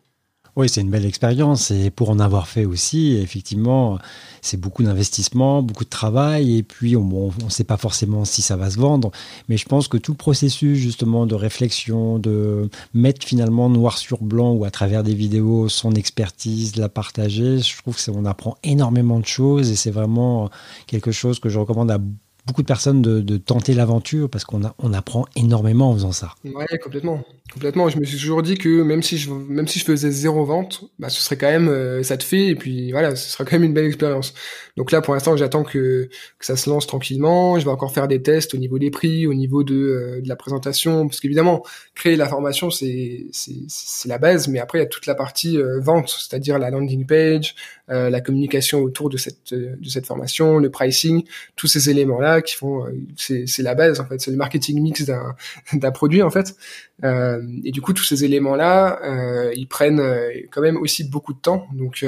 Oui, 0.57 0.71
c'est 0.71 0.81
une 0.81 0.89
belle 0.89 1.05
expérience. 1.05 1.71
Et 1.71 1.91
pour 1.91 2.09
en 2.09 2.19
avoir 2.19 2.49
fait 2.49 2.65
aussi, 2.65 3.17
effectivement, 3.17 3.99
c'est 4.41 4.59
beaucoup 4.59 4.83
d'investissement, 4.83 5.63
beaucoup 5.63 5.85
de 5.85 5.91
travail. 5.91 6.57
Et 6.57 6.63
puis 6.63 6.97
on 6.97 7.31
ne 7.45 7.51
sait 7.51 7.65
pas 7.65 7.77
forcément 7.77 8.25
si 8.25 8.41
ça 8.41 8.57
va 8.57 8.71
se 8.71 8.79
vendre, 8.79 9.11
mais 9.51 9.59
je 9.59 9.67
pense 9.67 9.87
que 9.87 9.99
tout 9.99 10.13
le 10.13 10.17
processus 10.17 10.79
justement 10.79 11.27
de 11.27 11.35
réflexion, 11.35 12.19
de 12.19 12.71
mettre 12.95 13.27
finalement 13.27 13.69
noir 13.69 13.99
sur 13.99 14.23
blanc 14.23 14.53
ou 14.53 14.65
à 14.65 14.71
travers 14.71 15.03
des 15.03 15.15
vidéos 15.15 15.69
son 15.69 15.93
expertise, 15.93 16.77
la 16.77 16.89
partager, 16.89 17.59
je 17.59 17.77
trouve 17.77 18.03
que 18.03 18.11
on 18.11 18.25
apprend 18.25 18.57
énormément 18.65 19.21
de 19.21 19.27
choses. 19.27 19.71
Et 19.71 19.77
c'est 19.77 19.91
vraiment 19.91 20.49
quelque 20.87 21.13
chose 21.13 21.39
que 21.39 21.51
je 21.51 21.59
recommande 21.59 21.91
à 21.91 21.99
beaucoup 21.99 22.17
de 22.47 22.67
personnes 22.67 23.03
de, 23.03 23.37
tenter 23.37 23.75
l'aventure 23.75 24.29
parce 24.31 24.45
qu'on 24.45 24.63
on 24.79 24.93
apprend 24.93 25.27
énormément 25.37 25.91
en 25.91 25.95
faisant 25.95 26.13
ça. 26.13 26.35
Ouais, 26.45 26.79
complètement. 26.83 27.23
Complètement. 27.53 27.89
Je 27.89 27.99
me 27.99 28.05
suis 28.05 28.19
toujours 28.19 28.43
dit 28.43 28.57
que 28.57 28.83
même 28.83 29.03
si 29.03 29.19
je 29.19 29.31
même 29.31 29.69
si 29.69 29.79
je 29.79 29.85
faisais 29.85 30.11
zéro 30.11 30.45
vente, 30.45 30.85
bah 30.99 31.09
ce 31.09 31.21
serait 31.21 31.37
quand 31.37 31.47
même 31.47 31.69
euh, 31.69 32.03
ça 32.03 32.17
te 32.17 32.25
fait 32.25 32.49
et 32.49 32.55
puis 32.57 32.91
voilà, 32.91 33.15
ce 33.15 33.31
sera 33.31 33.45
quand 33.45 33.53
même 33.53 33.65
une 33.65 33.75
belle 33.75 33.87
expérience. 33.87 34.35
Donc 34.77 34.91
là 34.91 35.01
pour 35.01 35.15
l'instant, 35.15 35.37
j'attends 35.37 35.63
que, 35.63 36.09
que 36.39 36.47
ça 36.47 36.57
se 36.57 36.69
lance 36.69 36.87
tranquillement. 36.87 37.59
Je 37.59 37.65
vais 37.65 37.71
encore 37.71 37.93
faire 37.93 38.09
des 38.09 38.21
tests 38.21 38.55
au 38.55 38.59
niveau 38.59 38.79
des 38.79 38.91
prix, 38.91 39.27
au 39.27 39.35
niveau 39.35 39.63
de, 39.63 39.75
euh, 39.75 40.21
de 40.21 40.29
la 40.29 40.37
présentation, 40.37 41.07
parce 41.07 41.21
qu'évidemment 41.21 41.63
créer 41.95 42.17
la 42.17 42.29
formation 42.29 42.71
c'est 42.71 43.27
c'est 43.33 44.09
la 44.09 44.19
base, 44.19 44.49
mais 44.49 44.59
après 44.59 44.79
il 44.79 44.83
y 44.83 44.85
a 44.85 44.89
toute 44.89 45.07
la 45.07 45.15
partie 45.15 45.57
euh, 45.57 45.81
vente, 45.81 46.09
c'est-à-dire 46.09 46.59
la 46.59 46.71
landing 46.71 47.07
page, 47.07 47.55
la 47.89 48.21
communication 48.21 48.81
autour 48.81 49.09
de 49.11 49.17
cette 49.17 49.55
de 49.55 49.89
cette 49.89 50.07
formation, 50.07 50.59
le 50.59 50.71
pricing, 50.71 51.25
tous 51.55 51.69
ces 51.69 51.89
éléments 51.89 52.21
là 52.21 52.43
qui 52.43 52.55
font 52.55 52.85
c'est 53.17 53.47
c'est 53.47 53.63
la 53.63 53.75
base 53.75 54.01
en 54.01 54.07
fait, 54.07 54.21
c'est 54.21 54.33
le 54.33 54.37
marketing 54.37 54.83
mix 54.83 55.05
d'un 55.05 55.35
d'un 55.73 55.91
produit 55.91 56.23
en 56.23 56.31
fait. 56.31 56.57
Euh, 57.05 57.43
et 57.65 57.71
du 57.71 57.81
coup, 57.81 57.93
tous 57.93 58.05
ces 58.05 58.25
éléments-là, 58.25 59.01
euh, 59.05 59.53
ils 59.55 59.69
prennent 59.69 60.01
euh, 60.01 60.31
quand 60.51 60.63
même 60.63 60.77
aussi 60.77 61.05
beaucoup 61.05 61.33
de 61.33 61.39
temps. 61.39 61.67
Donc, 61.75 62.05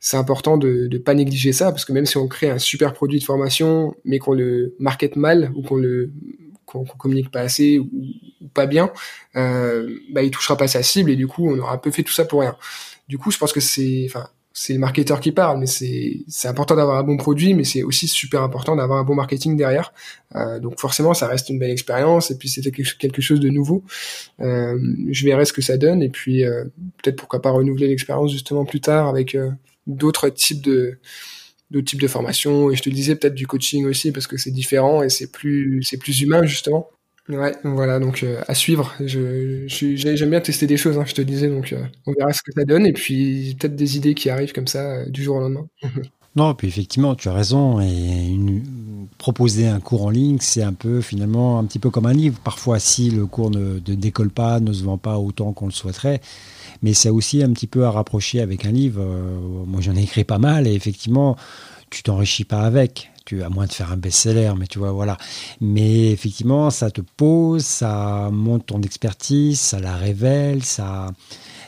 c'est 0.00 0.16
important 0.16 0.56
de 0.56 0.88
ne 0.90 0.98
pas 0.98 1.14
négliger 1.14 1.52
ça, 1.52 1.70
parce 1.70 1.84
que 1.84 1.92
même 1.92 2.06
si 2.06 2.16
on 2.16 2.28
crée 2.28 2.50
un 2.50 2.58
super 2.58 2.92
produit 2.92 3.18
de 3.18 3.24
formation, 3.24 3.94
mais 4.04 4.18
qu'on 4.18 4.32
le 4.32 4.74
market 4.78 5.16
mal 5.16 5.52
ou 5.56 5.62
qu'on 5.62 5.76
le 5.76 6.10
qu'on 6.66 6.84
communique 6.84 7.30
pas 7.30 7.40
assez 7.40 7.78
ou, 7.78 7.90
pas 8.52 8.66
bien, 8.66 8.92
euh, 9.36 9.98
bah, 10.12 10.22
il 10.22 10.30
touchera 10.30 10.56
pas 10.56 10.68
sa 10.68 10.82
cible 10.82 11.10
et 11.10 11.16
du 11.16 11.26
coup, 11.26 11.48
on 11.48 11.58
aura 11.58 11.72
un 11.72 11.78
peu 11.78 11.90
fait 11.90 12.02
tout 12.02 12.12
ça 12.12 12.26
pour 12.26 12.40
rien. 12.40 12.56
Du 13.08 13.16
coup, 13.16 13.30
je 13.30 13.38
pense 13.38 13.52
que 13.52 13.60
c'est, 13.60 14.04
enfin, 14.06 14.28
c'est 14.52 14.72
le 14.72 14.78
marketeur 14.80 15.20
qui 15.20 15.32
parle, 15.32 15.60
mais 15.60 15.66
c'est 15.66 16.48
important 16.48 16.74
d'avoir 16.74 16.98
un 16.98 17.04
bon 17.04 17.16
produit, 17.16 17.54
mais 17.54 17.64
c'est 17.64 17.82
aussi 17.82 18.08
super 18.08 18.42
important 18.42 18.74
d'avoir 18.76 18.98
un 18.98 19.04
bon 19.04 19.14
marketing 19.14 19.56
derrière. 19.56 19.92
Euh, 20.34 20.58
donc 20.58 20.80
forcément, 20.80 21.14
ça 21.14 21.28
reste 21.28 21.48
une 21.48 21.58
belle 21.58 21.70
expérience, 21.70 22.30
et 22.30 22.38
puis 22.38 22.48
c'était 22.48 22.70
quelque 22.70 23.22
chose 23.22 23.40
de 23.40 23.50
nouveau. 23.50 23.84
Euh, 24.40 24.78
je 25.10 25.24
verrai 25.24 25.44
ce 25.44 25.52
que 25.52 25.62
ça 25.62 25.76
donne, 25.76 26.02
et 26.02 26.08
puis 26.08 26.44
euh, 26.44 26.64
peut-être 27.02 27.16
pourquoi 27.16 27.40
pas 27.40 27.50
renouveler 27.50 27.88
l'expérience 27.88 28.32
justement 28.32 28.64
plus 28.64 28.80
tard 28.80 29.06
avec 29.06 29.34
euh, 29.34 29.50
d'autres 29.86 30.28
types 30.28 30.62
de 30.62 30.98
d'autres 31.70 31.86
types 31.86 32.00
de 32.00 32.08
formations. 32.08 32.70
Et 32.70 32.76
je 32.76 32.82
te 32.82 32.90
disais 32.90 33.14
peut-être 33.14 33.34
du 33.34 33.46
coaching 33.46 33.86
aussi, 33.86 34.10
parce 34.10 34.26
que 34.26 34.38
c'est 34.38 34.50
différent 34.50 35.02
et 35.02 35.08
c'est 35.08 35.30
plus 35.30 35.82
c'est 35.82 35.98
plus 35.98 36.20
humain 36.22 36.42
justement. 36.44 36.90
Ouais, 37.28 37.54
voilà, 37.62 37.98
donc 37.98 38.22
euh, 38.22 38.40
à 38.48 38.54
suivre. 38.54 38.94
Je, 39.00 39.64
j'aime 39.66 40.30
bien 40.30 40.40
tester 40.40 40.66
des 40.66 40.78
choses, 40.78 40.96
hein, 40.96 41.04
je 41.06 41.14
te 41.14 41.20
disais, 41.20 41.48
donc 41.48 41.72
euh, 41.72 41.84
on 42.06 42.12
verra 42.12 42.32
ce 42.32 42.42
que 42.42 42.52
ça 42.52 42.64
donne, 42.64 42.86
et 42.86 42.94
puis 42.94 43.54
peut-être 43.58 43.76
des 43.76 43.96
idées 43.98 44.14
qui 44.14 44.30
arrivent 44.30 44.52
comme 44.52 44.66
ça 44.66 44.80
euh, 44.80 45.06
du 45.06 45.22
jour 45.22 45.36
au 45.36 45.40
lendemain. 45.40 45.66
non, 46.36 46.54
puis 46.54 46.68
effectivement, 46.68 47.14
tu 47.14 47.28
as 47.28 47.34
raison, 47.34 47.80
et 47.80 48.34
proposer 49.18 49.68
un 49.68 49.78
cours 49.78 50.06
en 50.06 50.10
ligne, 50.10 50.38
c'est 50.40 50.62
un 50.62 50.72
peu 50.72 51.02
finalement 51.02 51.58
un 51.58 51.64
petit 51.64 51.78
peu 51.78 51.90
comme 51.90 52.06
un 52.06 52.14
livre. 52.14 52.40
Parfois, 52.42 52.78
si 52.78 53.10
le 53.10 53.26
cours 53.26 53.50
ne, 53.50 53.74
ne 53.74 53.94
décolle 53.94 54.30
pas, 54.30 54.58
ne 54.58 54.72
se 54.72 54.82
vend 54.82 54.96
pas 54.96 55.18
autant 55.18 55.52
qu'on 55.52 55.66
le 55.66 55.72
souhaiterait, 55.72 56.22
mais 56.82 56.94
c'est 56.94 57.10
aussi 57.10 57.42
un 57.42 57.52
petit 57.52 57.66
peu 57.66 57.84
à 57.84 57.90
rapprocher 57.90 58.40
avec 58.40 58.64
un 58.64 58.72
livre. 58.72 59.04
moi, 59.66 59.82
j'en 59.82 59.94
ai 59.96 60.02
écrit 60.02 60.24
pas 60.24 60.38
mal, 60.38 60.66
et 60.66 60.72
effectivement, 60.72 61.36
tu 61.90 62.02
t'enrichis 62.02 62.44
pas 62.44 62.62
avec 62.62 63.10
à 63.32 63.48
moins 63.48 63.66
de 63.66 63.72
faire 63.72 63.92
un 63.92 63.96
best-seller, 63.96 64.52
mais 64.58 64.66
tu 64.66 64.78
vois, 64.78 64.92
voilà. 64.92 65.16
Mais 65.60 66.10
effectivement, 66.10 66.70
ça 66.70 66.90
te 66.90 67.00
pose, 67.00 67.64
ça 67.64 68.30
monte 68.32 68.66
ton 68.66 68.80
expertise, 68.82 69.60
ça 69.60 69.80
la 69.80 69.96
révèle, 69.96 70.64
ça, 70.64 71.12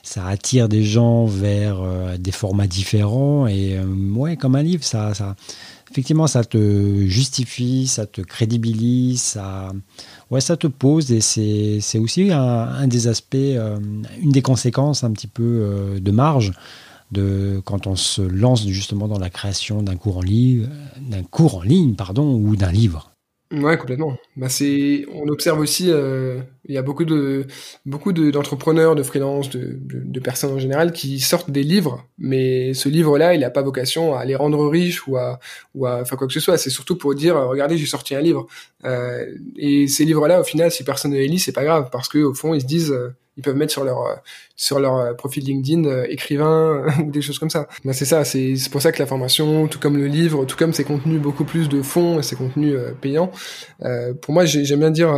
ça 0.03 0.27
attire 0.27 0.69
des 0.69 0.83
gens 0.83 1.27
vers 1.27 1.81
euh, 1.81 2.17
des 2.17 2.33
formats 2.33 2.67
différents. 2.67 3.47
Et 3.47 3.77
euh, 3.77 3.85
ouais, 4.15 4.37
comme 4.37 4.57
un 4.57 4.63
livre, 4.63 4.85
ça, 4.85 5.15
ça, 5.15 5.37
effectivement, 5.91 6.27
ça 6.27 6.45
te 6.45 7.07
justifie, 7.07 7.87
ça 7.87 8.07
te 8.07 8.21
crédibilise, 8.21 9.21
ça, 9.21 9.73
ouais, 10.31 10.41
ça 10.41 10.57
te 10.57 10.67
pose. 10.67 11.13
Et 11.13 11.21
c'est 11.21 11.99
aussi 11.99 12.31
un, 12.33 12.87
des 12.87 13.09
aspects, 13.09 13.35
euh, 13.37 13.79
une 14.21 14.33
des 14.33 14.43
conséquences 14.43 15.05
un 15.05 15.13
petit 15.13 15.29
peu 15.29 15.99
de 16.01 16.11
marge 16.11 16.53
de 17.13 17.61
quand 17.65 17.87
on 17.87 17.97
se 17.97 18.23
lance 18.23 18.67
justement 18.69 19.09
dans 19.09 19.19
la 19.19 19.31
création 19.31 19.83
d'un 19.83 19.97
cours 19.97 20.19
en 20.19 20.23
ligne, 20.23 20.69
d'un 21.11 21.23
cours 21.23 21.57
en 21.57 21.63
ligne, 21.63 21.95
pardon, 21.95 22.35
ou 22.35 22.57
d'un 22.57 22.73
livre. 22.73 23.11
Ouais, 23.53 23.77
complètement. 23.77 24.17
Bah 24.37 24.49
c'est, 24.49 25.07
on 25.13 25.27
observe 25.27 25.59
aussi, 25.59 25.91
euh, 25.91 26.41
il 26.67 26.75
y 26.77 26.79
a 26.79 26.83
beaucoup 26.83 27.05
de 27.05 27.49
beaucoup 27.85 28.13
d'entrepreneurs, 28.13 28.95
de, 28.95 29.03
freelance, 29.03 29.51
de, 29.51 30.21
personnes 30.21 30.53
en 30.53 30.61
général 30.61 30.93
qui 30.93 31.19
sortent 31.19 31.51
des 31.51 31.65
livres, 31.65 32.07
mais 32.17 32.75
ce 32.75 32.89
livre-là, 32.89 33.35
il 33.35 33.41
n'a 33.41 33.51
pas 33.51 33.63
vocation 33.63 34.15
à 34.15 34.25
les 34.25 34.37
rendre 34.37 34.69
riches 34.69 35.09
ou 35.09 35.17
à 35.17 35.41
ou 35.75 35.87
à 35.87 36.01
enfin 36.01 36.15
quoi 36.15 36.29
que 36.29 36.33
ce 36.33 36.39
soit. 36.39 36.59
C'est 36.59 36.71
surtout 36.71 36.97
pour 36.97 37.13
dire, 37.17 37.35
regardez, 37.35 37.77
j'ai 37.77 37.87
sorti 37.87 38.15
un 38.15 38.21
livre. 38.21 38.47
Euh, 38.85 39.27
et 39.57 39.89
ces 39.89 40.05
livres-là, 40.05 40.41
au 40.41 40.45
final, 40.45 40.71
si 40.71 40.85
personne 40.85 41.11
ne 41.11 41.17
les 41.17 41.27
lit, 41.27 41.41
c'est 41.41 41.53
pas 41.53 41.65
grave 41.65 41.89
parce 41.91 42.09
que 42.09 42.19
au 42.19 42.35
fond, 42.35 42.55
ils 42.55 42.61
se 42.61 42.67
disent, 42.67 42.93
euh, 42.93 43.17
ils 43.41 43.43
peuvent 43.43 43.57
mettre 43.57 43.73
sur 43.73 43.85
leur 43.85 44.03
euh, 44.03 44.15
sur 44.55 44.79
leur 44.79 44.97
euh, 44.97 45.15
profil 45.15 45.45
LinkedIn 45.45 45.85
euh, 45.85 46.07
écrivain 46.11 46.85
ou 47.05 47.11
des 47.11 47.23
choses 47.23 47.39
comme 47.39 47.49
ça. 47.49 47.69
Ben 47.85 47.95
c'est 47.95 48.05
ça, 48.05 48.25
c'est 48.25 48.55
pour 48.71 48.83
ça 48.83 48.93
que 48.93 48.99
la 48.99 49.07
formation, 49.07 49.67
tout 49.67 49.79
comme 49.79 49.97
le 49.97 50.07
livre, 50.07 50.45
tout 50.45 50.57
comme 50.57 50.75
ses 50.75 50.85
contenus 50.85 51.21
beaucoup 51.21 51.45
plus 51.45 51.71
de 51.71 51.81
fond 51.81 52.21
et 52.21 52.23
ses 52.23 52.37
contenus 52.37 52.77
payants, 53.01 53.31
pour 54.21 54.35
moi 54.35 54.45
j'aime 54.45 54.81
bien 54.81 54.91
dire 54.91 55.11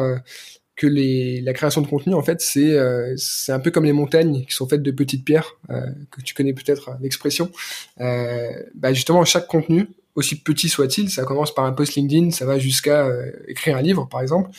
que 0.77 0.87
les, 0.87 1.41
la 1.41 1.53
création 1.53 1.81
de 1.81 1.87
contenu 1.89 2.15
en 2.15 2.23
fait 2.23 2.41
c'est 2.41 2.77
c'est 3.17 3.53
un 3.53 3.59
peu 3.59 3.71
comme 3.71 3.85
les 3.85 3.93
montagnes 3.93 4.45
qui 4.45 4.55
sont 4.55 4.69
faites 4.69 4.83
de 4.83 4.91
petites 4.91 5.25
pierres 5.25 5.57
que 5.69 6.21
tu 6.23 6.35
connais 6.35 6.53
peut-être 6.53 6.93
l'expression. 7.01 7.51
bah 7.99 8.93
justement 8.93 9.25
chaque 9.25 9.49
contenu 9.49 9.89
aussi 10.15 10.37
petit 10.37 10.69
soit-il, 10.69 11.11
ça 11.11 11.25
commence 11.25 11.55
par 11.55 11.65
un 11.65 11.73
post 11.73 11.95
LinkedIn, 11.95 12.31
ça 12.31 12.45
va 12.45 12.59
jusqu'à 12.59 13.09
écrire 13.49 13.77
un 13.77 13.83
livre 13.83 14.07
par 14.11 14.21
exemple. 14.21 14.51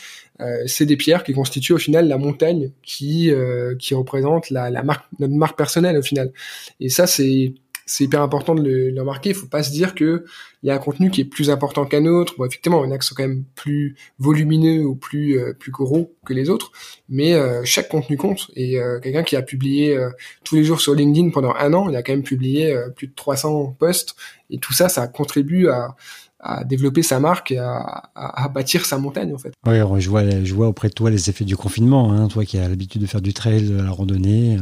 Euh, 0.42 0.64
c'est 0.66 0.86
des 0.88 0.98
pierres 0.98 1.24
qui 1.24 1.34
constituent 1.34 1.74
au 1.74 1.78
final 1.78 2.08
la 2.08 2.18
montagne 2.18 2.72
qui 2.82 3.30
euh, 3.30 3.76
qui 3.76 3.94
représente 3.94 4.50
la, 4.50 4.72
la 4.72 4.82
marque 4.82 5.06
notre 5.20 5.34
marque 5.34 5.58
personnelle 5.58 5.98
au 5.98 6.02
final. 6.02 6.32
Et 6.80 6.90
ça 6.90 7.06
c'est 7.06 7.54
c'est 7.86 8.04
hyper 8.06 8.22
important 8.22 8.56
de 8.56 8.62
le, 8.62 8.90
le 8.90 9.02
remarquer. 9.02 9.30
Il 9.30 9.36
faut 9.36 9.48
pas 9.48 9.64
se 9.64 9.72
dire 9.72 9.96
que 9.96 10.26
il 10.62 10.68
y 10.68 10.72
a 10.72 10.76
un 10.76 10.80
contenu 10.80 11.12
qui 11.12 11.22
est 11.22 11.26
plus 11.26 11.50
important 11.50 11.86
qu'un 11.86 12.06
autre. 12.06 12.36
Bon, 12.38 12.46
effectivement, 12.46 12.84
il 12.86 12.90
y 12.90 12.92
en 12.92 12.96
a 12.96 12.98
qui 12.98 13.08
sont 13.08 13.16
quand 13.16 13.28
même 13.28 13.44
plus 13.56 13.96
volumineux 14.20 14.86
ou 14.86 14.96
plus 14.96 15.38
euh, 15.38 15.54
plus 15.54 15.72
gros 15.72 16.16
que 16.26 16.34
les 16.34 16.50
autres, 16.50 16.72
mais 17.10 17.36
chaque 17.66 17.90
contenu 17.90 18.18
compte. 18.18 18.50
Et 18.56 18.78
quelqu'un 19.02 19.24
qui 19.24 19.36
a 19.36 19.42
publié 19.42 19.98
tous 20.44 20.56
les 20.56 20.64
jours 20.64 20.80
sur 20.80 20.96
LinkedIn 20.96 21.32
pendant 21.32 21.54
un 21.54 21.74
an, 21.74 21.90
il 21.90 21.96
a 21.96 22.04
quand 22.04 22.14
même 22.14 22.24
publié 22.24 22.76
plus 22.96 23.08
de 23.08 23.14
300 23.14 23.76
posts. 23.78 24.16
Et 24.50 24.58
tout 24.58 24.74
ça, 24.74 24.88
ça 24.88 25.08
contribue 25.08 25.68
à 25.68 25.96
à 26.44 26.64
développer 26.66 27.04
sa 27.04 27.20
marque 27.20 27.52
et 27.52 27.58
à, 27.58 28.10
à, 28.16 28.50
bâtir 28.50 28.86
sa 28.86 28.98
montagne 28.98 29.34
en 29.34 29.38
fait. 29.38 29.54
Oui, 29.66 29.78
je 30.00 30.10
vois, 30.10 30.24
je 30.44 30.54
vois 30.54 30.68
auprès 30.68 30.90
de 30.90 30.94
toi 30.94 31.10
les 31.10 31.30
effets 31.30 31.46
du 31.46 31.56
confinement, 31.56 32.12
hein, 32.12 32.28
toi 32.28 32.44
qui 32.44 32.58
as 32.58 32.68
l'habitude 32.68 33.02
de 33.02 33.08
faire 33.08 33.22
du 33.22 33.34
trail, 33.34 33.70
de 33.70 33.82
la 33.82 33.90
randonnée. 33.90 34.58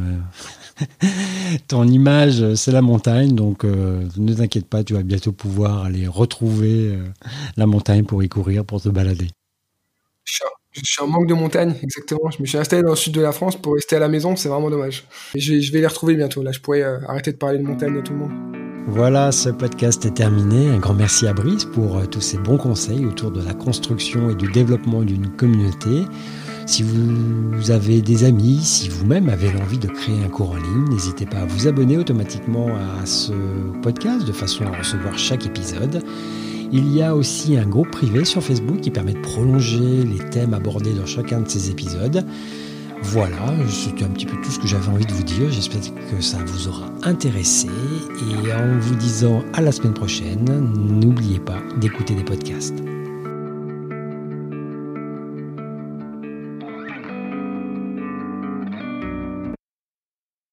Euh, 0.82 1.06
ton 1.68 1.86
image, 1.86 2.54
c'est 2.54 2.72
la 2.72 2.82
montagne, 2.82 3.34
donc 3.34 3.64
euh, 3.64 4.06
ne 4.16 4.34
t'inquiète 4.34 4.66
pas, 4.66 4.84
tu 4.84 4.94
vas 4.94 5.02
bientôt 5.02 5.32
pouvoir 5.32 5.84
aller 5.84 6.06
retrouver 6.06 6.94
euh, 6.94 7.04
la 7.56 7.66
montagne 7.66 8.04
pour 8.04 8.22
y 8.22 8.28
courir, 8.28 8.64
pour 8.64 8.80
te 8.80 8.88
balader. 8.88 9.28
Je 10.24 10.80
suis, 10.84 11.02
en 11.02 11.06
manque 11.06 11.26
de 11.26 11.34
montagne, 11.34 11.74
exactement. 11.82 12.30
Je 12.30 12.40
me 12.40 12.46
suis 12.46 12.56
installé 12.56 12.82
dans 12.82 12.90
le 12.90 12.96
sud 12.96 13.12
de 13.12 13.20
la 13.20 13.32
France 13.32 13.56
pour 13.56 13.74
rester 13.74 13.96
à 13.96 13.98
la 13.98 14.08
maison, 14.08 14.36
c'est 14.36 14.48
vraiment 14.48 14.70
dommage. 14.70 15.04
je, 15.34 15.60
je, 15.60 15.72
vais 15.72 15.80
les 15.80 15.86
retrouver 15.86 16.14
bientôt. 16.14 16.42
Là, 16.42 16.52
je 16.52 16.60
pourrais 16.60 16.82
arrêter 16.82 17.32
de 17.32 17.36
parler 17.36 17.58
de 17.58 17.64
montagne 17.64 17.98
à 17.98 18.02
tout 18.02 18.12
le 18.12 18.18
monde. 18.20 18.52
Voilà, 18.88 19.30
ce 19.30 19.48
podcast 19.48 20.04
est 20.04 20.14
terminé. 20.14 20.68
Un 20.68 20.78
grand 20.78 20.94
merci 20.94 21.26
à 21.26 21.32
Brice 21.32 21.64
pour 21.64 21.98
euh, 21.98 22.04
tous 22.06 22.20
ses 22.20 22.36
bons 22.36 22.58
conseils 22.58 23.06
autour 23.06 23.30
de 23.30 23.40
la 23.40 23.54
construction 23.54 24.28
et 24.28 24.34
du 24.34 24.50
développement 24.50 25.02
d'une 25.02 25.28
communauté. 25.28 26.04
Si 26.66 26.82
vous 26.82 27.70
avez 27.70 28.00
des 28.00 28.24
amis, 28.24 28.60
si 28.62 28.88
vous-même 28.88 29.28
avez 29.28 29.50
l'envie 29.52 29.78
de 29.78 29.88
créer 29.88 30.22
un 30.24 30.28
cours 30.28 30.52
en 30.52 30.56
ligne, 30.56 30.88
n'hésitez 30.90 31.26
pas 31.26 31.38
à 31.38 31.44
vous 31.44 31.66
abonner 31.66 31.98
automatiquement 31.98 32.68
à 33.00 33.04
ce 33.04 33.32
podcast 33.82 34.26
de 34.26 34.32
façon 34.32 34.64
à 34.64 34.78
recevoir 34.78 35.18
chaque 35.18 35.44
épisode. 35.44 36.02
Il 36.70 36.94
y 36.94 37.02
a 37.02 37.14
aussi 37.14 37.56
un 37.58 37.66
groupe 37.66 37.90
privé 37.90 38.24
sur 38.24 38.42
Facebook 38.42 38.80
qui 38.80 38.90
permet 38.90 39.12
de 39.12 39.20
prolonger 39.20 40.04
les 40.04 40.30
thèmes 40.30 40.54
abordés 40.54 40.94
dans 40.94 41.04
chacun 41.04 41.40
de 41.40 41.48
ces 41.48 41.70
épisodes. 41.70 42.24
Voilà, 43.02 43.52
c'était 43.68 44.04
un 44.04 44.10
petit 44.10 44.26
peu 44.26 44.36
tout 44.42 44.50
ce 44.50 44.60
que 44.60 44.68
j'avais 44.68 44.88
envie 44.88 45.04
de 45.04 45.12
vous 45.12 45.24
dire. 45.24 45.50
J'espère 45.50 45.80
que 46.10 46.22
ça 46.22 46.38
vous 46.46 46.68
aura 46.68 46.86
intéressé. 47.02 47.66
Et 47.66 48.52
en 48.52 48.78
vous 48.78 48.94
disant 48.94 49.42
à 49.52 49.60
la 49.60 49.72
semaine 49.72 49.94
prochaine, 49.94 50.44
n'oubliez 50.76 51.40
pas 51.40 51.60
d'écouter 51.78 52.14
des 52.14 52.24
podcasts. 52.24 52.82